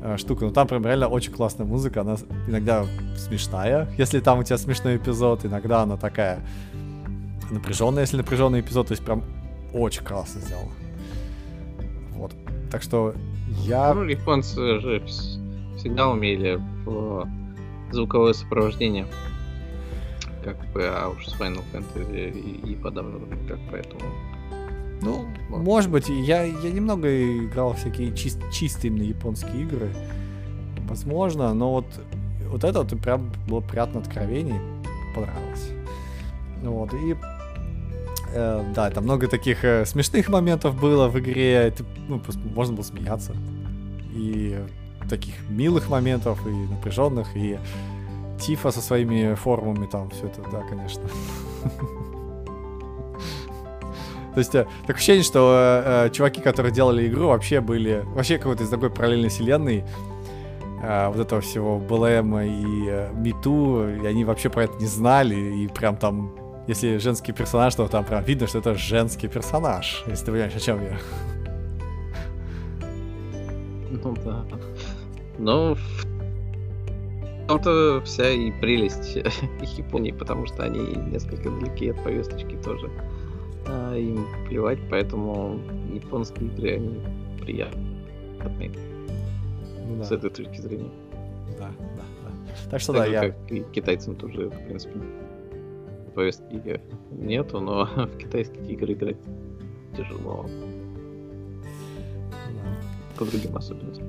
[0.00, 0.46] э, штука.
[0.46, 2.16] Но там прям реально очень классная музыка, она
[2.48, 2.86] иногда
[3.18, 6.40] смешная, если там у тебя смешной эпизод, иногда она такая
[7.52, 9.22] напряженная, если напряженный эпизод, то есть прям
[9.72, 10.70] очень классно сделано.
[12.14, 12.32] Вот.
[12.70, 13.14] Так что
[13.48, 13.94] я...
[13.94, 15.02] Ну, японцы же
[15.76, 17.28] всегда умели в
[17.90, 19.06] звуковое сопровождение.
[20.44, 24.00] Как бы, а уж с Final Fantasy и, и подавно, как поэтому.
[25.00, 25.62] Ну, вот.
[25.62, 27.08] может быть, я, я немного
[27.44, 29.90] играл всякие чист, чистые именно японские игры.
[30.88, 31.86] Возможно, но вот,
[32.48, 34.60] вот это вот прям было приятное откровение,
[35.14, 35.70] понравилось.
[36.62, 37.16] Вот, и
[38.32, 42.20] э, да, там много таких э, смешных моментов было в игре, это, ну,
[42.54, 43.34] можно было смеяться.
[44.14, 44.58] И
[45.08, 47.58] таких милых моментов, и напряженных, и
[48.40, 51.02] Тифа со своими формами там, все это, да, конечно.
[54.34, 58.02] То есть, э, такое ощущение, что э, чуваки, которые делали игру, вообще были...
[58.14, 59.84] Вообще какой-то из такой параллельной вселенной
[60.82, 65.96] вот этого всего БЛМ и Миту, и они вообще про это не знали, и прям
[65.96, 66.32] там,
[66.66, 70.60] если женский персонаж, то там прям видно, что это женский персонаж, если ты понимаешь, о
[70.60, 70.98] чем я.
[73.90, 74.44] Ну да.
[75.38, 79.16] Но в том-то вся и прелесть
[79.76, 80.80] Японии, потому что они
[81.10, 82.90] несколько далеки от повесточки тоже.
[83.66, 85.60] А, им плевать, поэтому
[85.92, 87.00] японские игры, они
[87.40, 88.72] приятные.
[89.88, 90.04] Ну, да.
[90.04, 90.90] С этой точки зрения.
[91.58, 92.70] Да, да, да.
[92.70, 93.20] Так что так да, я...
[93.20, 94.98] Как и китайцам тоже, в принципе,
[96.12, 96.80] повестки
[97.10, 99.16] нету, но в китайские игры играть
[99.96, 100.46] тяжело.
[102.48, 103.18] Да.
[103.18, 104.08] По другим особенностям.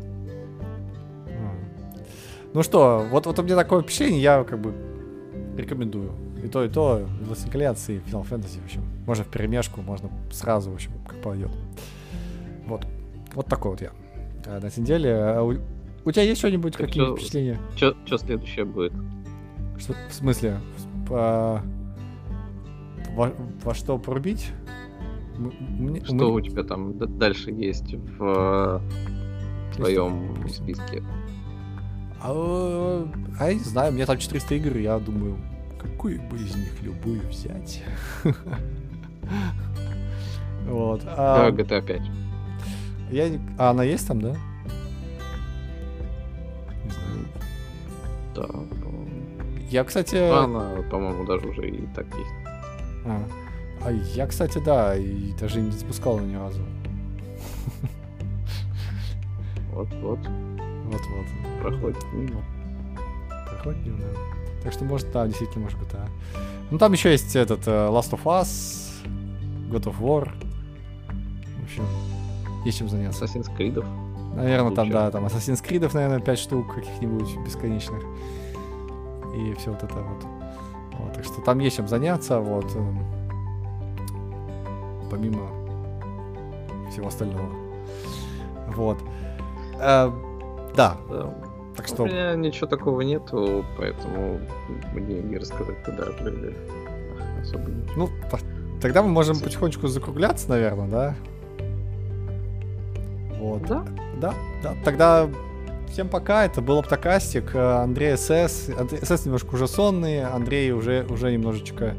[2.54, 4.74] Ну что, вот, вот у меня такое впечатление, я как бы
[5.58, 6.12] рекомендую.
[6.44, 8.84] И то, и то, Lost и Final Fantasy, в общем.
[9.08, 11.52] Можно в перемешку, можно сразу, в общем, как пойдет.
[12.68, 12.86] Вот.
[13.34, 13.92] Вот такой вот я.
[14.46, 15.16] А, на этой неделе.
[15.16, 15.56] А у,
[16.06, 17.60] у тебя есть что-нибудь, какие впечатления?
[17.76, 18.94] Что следующее будет?
[19.80, 20.60] Что, в смысле?
[21.08, 21.64] По,
[23.14, 23.32] во,
[23.64, 24.52] во что порубить?
[25.38, 26.34] Мне, что мы...
[26.34, 28.82] у тебя там дальше есть в
[29.76, 31.04] твоем списке?
[32.22, 33.08] А,
[33.40, 35.38] а я не знаю, у меня там 400 игр, я думаю,
[35.80, 37.84] какую бы из них любую взять.
[40.66, 41.02] Вот.
[41.06, 42.02] А, GTA 5.
[43.12, 43.40] Я...
[43.58, 44.30] А она есть там, да?
[46.84, 47.26] Не знаю.
[48.34, 48.48] Да,
[49.70, 50.16] Я, кстати...
[50.16, 52.43] Она, по-моему, даже уже и так есть.
[53.06, 53.28] А.
[53.82, 56.62] а я, кстати, да, и даже не запускал ни разу.
[59.74, 60.20] Вот-вот.
[60.86, 61.26] Вот-вот.
[61.62, 62.42] Проходит мимо.
[63.50, 64.20] Проходит мимо, да.
[64.64, 66.08] Так что, может, да, действительно, может быть, да.
[66.72, 68.92] Ну, там еще есть этот uh, Last of Us,
[69.70, 70.30] God of War.
[71.60, 71.86] В общем,
[72.66, 73.26] есть чем заняться.
[73.26, 73.84] Assassin's Creed.
[74.36, 78.04] Наверное, там, да, там Assassin's Creed, наверное, 5 штук каких-нибудь бесконечных.
[79.36, 80.33] И все вот это вот.
[80.98, 81.14] Вот.
[81.14, 82.66] Так что там есть чем заняться, вот.
[82.76, 83.00] Эм,
[85.10, 85.48] помимо
[86.92, 87.50] всего остального.
[88.76, 88.98] Вот.
[89.80, 90.12] Э,
[90.76, 90.98] да.
[91.10, 91.34] да.
[91.76, 92.04] Так что...
[92.04, 94.40] У меня ничего такого нету, поэтому
[94.94, 96.06] мне не рассказать тогда
[97.42, 97.90] особо нет.
[97.96, 98.10] Ну,
[98.82, 101.16] тогда мы можем потихонечку закругляться, наверное, да?
[103.40, 103.64] Вот.
[103.64, 103.86] Да?
[104.22, 104.76] Да, да.
[104.86, 105.30] Тогда
[105.94, 106.46] всем пока.
[106.46, 107.56] Это был Оптокастик.
[107.56, 108.70] Андрей СС.
[109.04, 110.24] СС немножко уже сонный.
[110.24, 111.96] Андрей уже, уже немножечко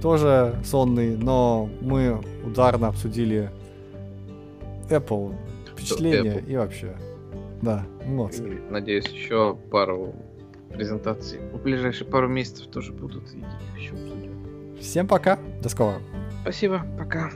[0.00, 1.16] тоже сонный.
[1.16, 3.50] Но мы ударно обсудили
[4.88, 5.34] Apple
[5.72, 6.96] впечатления и вообще.
[7.60, 8.60] Да, молодцы.
[8.70, 10.14] Надеюсь, еще пару
[10.72, 13.24] презентаций в ближайшие пару месяцев тоже будут.
[13.34, 13.94] И еще
[14.80, 16.00] Всем пока, до скорого.
[16.42, 17.30] Спасибо, пока.